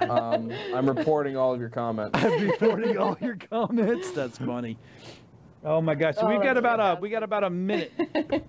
Um, 0.00 0.50
I'm 0.74 0.88
reporting 0.88 1.36
all 1.36 1.54
of 1.54 1.60
your 1.60 1.68
comments. 1.68 2.18
I'm 2.20 2.48
reporting 2.48 2.98
all 2.98 3.16
your 3.20 3.36
comments. 3.36 4.10
That's 4.10 4.36
funny. 4.38 4.76
Oh 5.64 5.80
my 5.80 5.94
gosh! 5.94 6.16
So 6.16 6.22
Oh, 6.22 6.28
we've 6.28 6.38
got 6.42 6.54
that's 6.54 6.58
about 6.58 6.98
a 6.98 7.00
we 7.00 7.10
got 7.10 7.22
about 7.22 7.44
a 7.44 7.50
minute. 7.50 7.92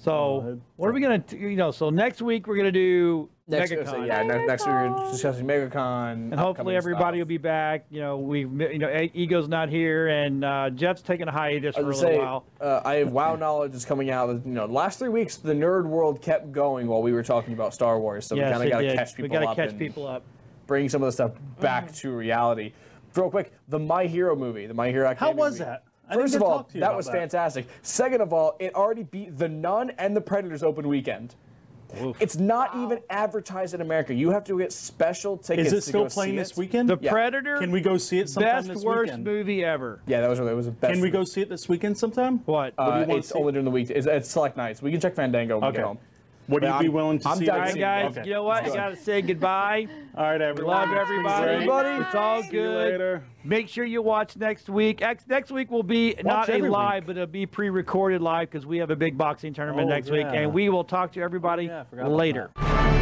So 0.00 0.58
what 0.76 0.88
are 0.88 0.92
we 0.92 1.00
gonna 1.00 1.18
t- 1.18 1.36
you 1.36 1.56
know? 1.56 1.70
So 1.70 1.90
next 1.90 2.22
week 2.22 2.46
we're 2.46 2.56
gonna 2.56 2.72
do 2.72 3.28
Next, 3.46 3.70
MegaCon. 3.72 3.86
so 3.90 4.04
yeah, 4.04 4.22
ne- 4.22 4.46
next 4.46 4.64
week 4.66 4.74
we're 4.74 5.10
discussing 5.10 5.44
MegaCon. 5.46 6.12
And 6.12 6.34
hopefully 6.34 6.74
everybody 6.76 7.18
will 7.18 7.26
be 7.26 7.36
back. 7.36 7.84
You 7.90 8.00
know, 8.00 8.16
we've 8.16 8.50
you 8.60 8.78
know 8.78 8.88
E- 8.88 9.10
Ego's 9.12 9.48
not 9.48 9.68
here, 9.68 10.08
and 10.08 10.42
uh, 10.44 10.70
Jeff's 10.70 11.02
taking 11.02 11.28
a 11.28 11.32
hiatus 11.32 11.76
I 11.76 11.80
for 11.80 11.84
a 11.84 11.88
was 11.88 12.00
little 12.02 12.18
gonna 12.18 12.22
say, 12.22 12.24
while. 12.24 12.44
uh, 12.78 12.80
I 12.88 12.94
have 12.94 13.12
WoW 13.12 13.36
knowledge 13.36 13.74
is 13.74 13.84
coming 13.84 14.08
out. 14.10 14.28
You 14.46 14.52
know, 14.52 14.66
the 14.66 14.72
last 14.72 14.98
three 15.00 15.08
weeks 15.10 15.36
the 15.36 15.52
nerd 15.52 15.84
world 15.84 16.22
kept 16.22 16.50
going 16.52 16.86
while 16.86 17.02
we 17.02 17.12
were 17.12 17.22
talking 17.24 17.52
about 17.52 17.74
Star 17.74 17.98
Wars. 18.00 18.24
So 18.26 18.36
yes, 18.36 18.46
we 18.46 18.52
kind 18.52 18.62
it 18.62 18.66
of 18.66 18.70
got 18.72 18.80
to 18.80 18.86
did. 18.88 18.96
catch 18.96 19.08
people 19.16 19.22
we 19.24 19.28
got 19.28 19.40
to 19.40 19.48
up 19.48 19.56
catch 19.56 19.70
and 19.70 19.78
people 19.78 20.06
up. 20.06 20.22
bring 20.66 20.88
some 20.88 21.02
of 21.02 21.06
the 21.08 21.12
stuff 21.12 21.32
back 21.60 21.92
to 21.96 22.10
reality. 22.12 22.72
Real 23.16 23.28
quick, 23.28 23.52
the 23.68 23.78
My 23.80 24.06
Hero 24.06 24.36
movie, 24.36 24.66
the 24.66 24.74
My 24.74 24.88
Hero 24.90 25.04
How 25.06 25.10
Academia 25.10 25.36
was 25.36 25.52
movie. 25.58 25.64
that? 25.64 25.82
I 26.10 26.14
didn't 26.14 26.24
First 26.24 26.34
of 26.36 26.42
all, 26.42 26.56
talk 26.58 26.68
to 26.70 26.74
you 26.74 26.80
that 26.80 26.96
was 26.96 27.06
that. 27.06 27.12
fantastic. 27.12 27.68
Second 27.82 28.20
of 28.20 28.32
all, 28.32 28.56
it 28.58 28.74
already 28.74 29.04
beat 29.04 29.38
The 29.38 29.48
Nun 29.48 29.90
and 29.98 30.16
The 30.16 30.20
Predators 30.20 30.62
open 30.62 30.88
weekend. 30.88 31.36
It's 32.20 32.36
not 32.36 32.76
even 32.76 33.00
advertised 33.10 33.74
in 33.74 33.80
America. 33.80 34.14
You 34.14 34.30
have 34.30 34.44
to 34.44 34.56
get 34.58 34.72
special 34.72 35.36
tickets. 35.36 35.68
Is 35.68 35.72
it 35.72 35.76
to 35.76 35.82
still 35.82 36.02
go 36.04 36.08
playing 36.08 36.36
this 36.36 36.52
it. 36.52 36.56
weekend? 36.56 36.88
The 36.88 36.96
Yeah. 37.00 37.10
Predator. 37.10 37.58
Can 37.58 37.72
we 37.72 37.80
go 37.80 37.96
see 37.96 38.20
it 38.20 38.28
sometime 38.28 38.58
best 38.58 38.68
this 38.68 38.84
worst 38.84 39.06
weekend? 39.06 39.24
movie 39.24 39.64
ever. 39.64 40.00
Yeah, 40.06 40.20
that 40.20 40.28
was 40.30 40.38
really, 40.38 40.52
it 40.52 40.56
was 40.56 40.66
the 40.66 40.72
best. 40.72 40.92
Can 40.92 41.02
we 41.02 41.10
go 41.10 41.24
see 41.24 41.40
it 41.40 41.48
this 41.48 41.68
weekend 41.68 41.98
sometime? 41.98 42.38
What? 42.46 42.74
What 42.76 42.84
do 42.84 42.90
Uh, 42.92 43.00
you 43.00 43.06
want 43.06 43.18
it's 43.18 43.28
to 43.28 43.34
see? 43.34 43.38
only 43.40 43.52
during 43.52 43.64
the 43.64 43.70
week. 43.72 43.90
It's, 43.90 44.06
it's 44.06 44.28
select 44.30 44.56
nights. 44.56 44.82
We 44.82 44.92
can 44.92 45.00
check 45.00 45.16
Fandango 45.16 45.56
when 45.56 45.62
we 45.62 45.68
Okay. 45.68 45.76
get 45.78 45.84
home. 45.86 45.98
Would 46.50 46.62
you 46.64 46.78
be 46.80 46.88
willing 46.88 47.18
to 47.20 47.28
I'm 47.28 47.38
see 47.38 47.46
down 47.46 47.56
it? 47.56 47.58
All 47.58 47.58
to 47.58 47.64
right, 47.66 47.72
see 47.74 47.80
guys. 47.80 48.18
Okay. 48.18 48.28
You 48.28 48.34
know 48.34 48.42
what? 48.42 48.64
I 48.64 48.68
gotta 48.74 48.96
say 48.96 49.22
goodbye. 49.22 49.86
All 50.16 50.24
right, 50.24 50.40
everyone. 50.40 50.74
Love 50.74 50.92
everybody. 50.96 51.50
everybody. 51.52 52.04
It's 52.04 52.14
all 52.14 52.42
See 52.42 52.46
you 52.48 52.52
good. 52.52 52.92
later. 52.92 53.24
Make 53.44 53.68
sure 53.68 53.84
you 53.84 54.02
watch 54.02 54.36
next 54.36 54.68
week. 54.68 55.00
Next 55.28 55.50
week 55.50 55.70
will 55.70 55.82
be 55.82 56.14
not 56.22 56.48
a 56.50 56.58
live, 56.58 57.02
week. 57.02 57.06
but 57.06 57.16
it'll 57.16 57.26
be 57.26 57.46
pre-recorded 57.46 58.20
live 58.20 58.50
because 58.50 58.66
we 58.66 58.78
have 58.78 58.90
a 58.90 58.96
big 58.96 59.16
boxing 59.16 59.54
tournament 59.54 59.86
Oh, 59.88 59.94
next 59.94 60.10
week, 60.10 60.26
and 60.28 60.52
we 60.52 60.68
will 60.68 60.84
talk 60.84 61.12
to 61.12 61.20
everybody 61.22 61.70
oh, 61.70 61.72
Yeah, 61.72 61.84
I 61.92 61.96
about 62.02 62.12
later. 62.12 62.50
that. 62.56 62.99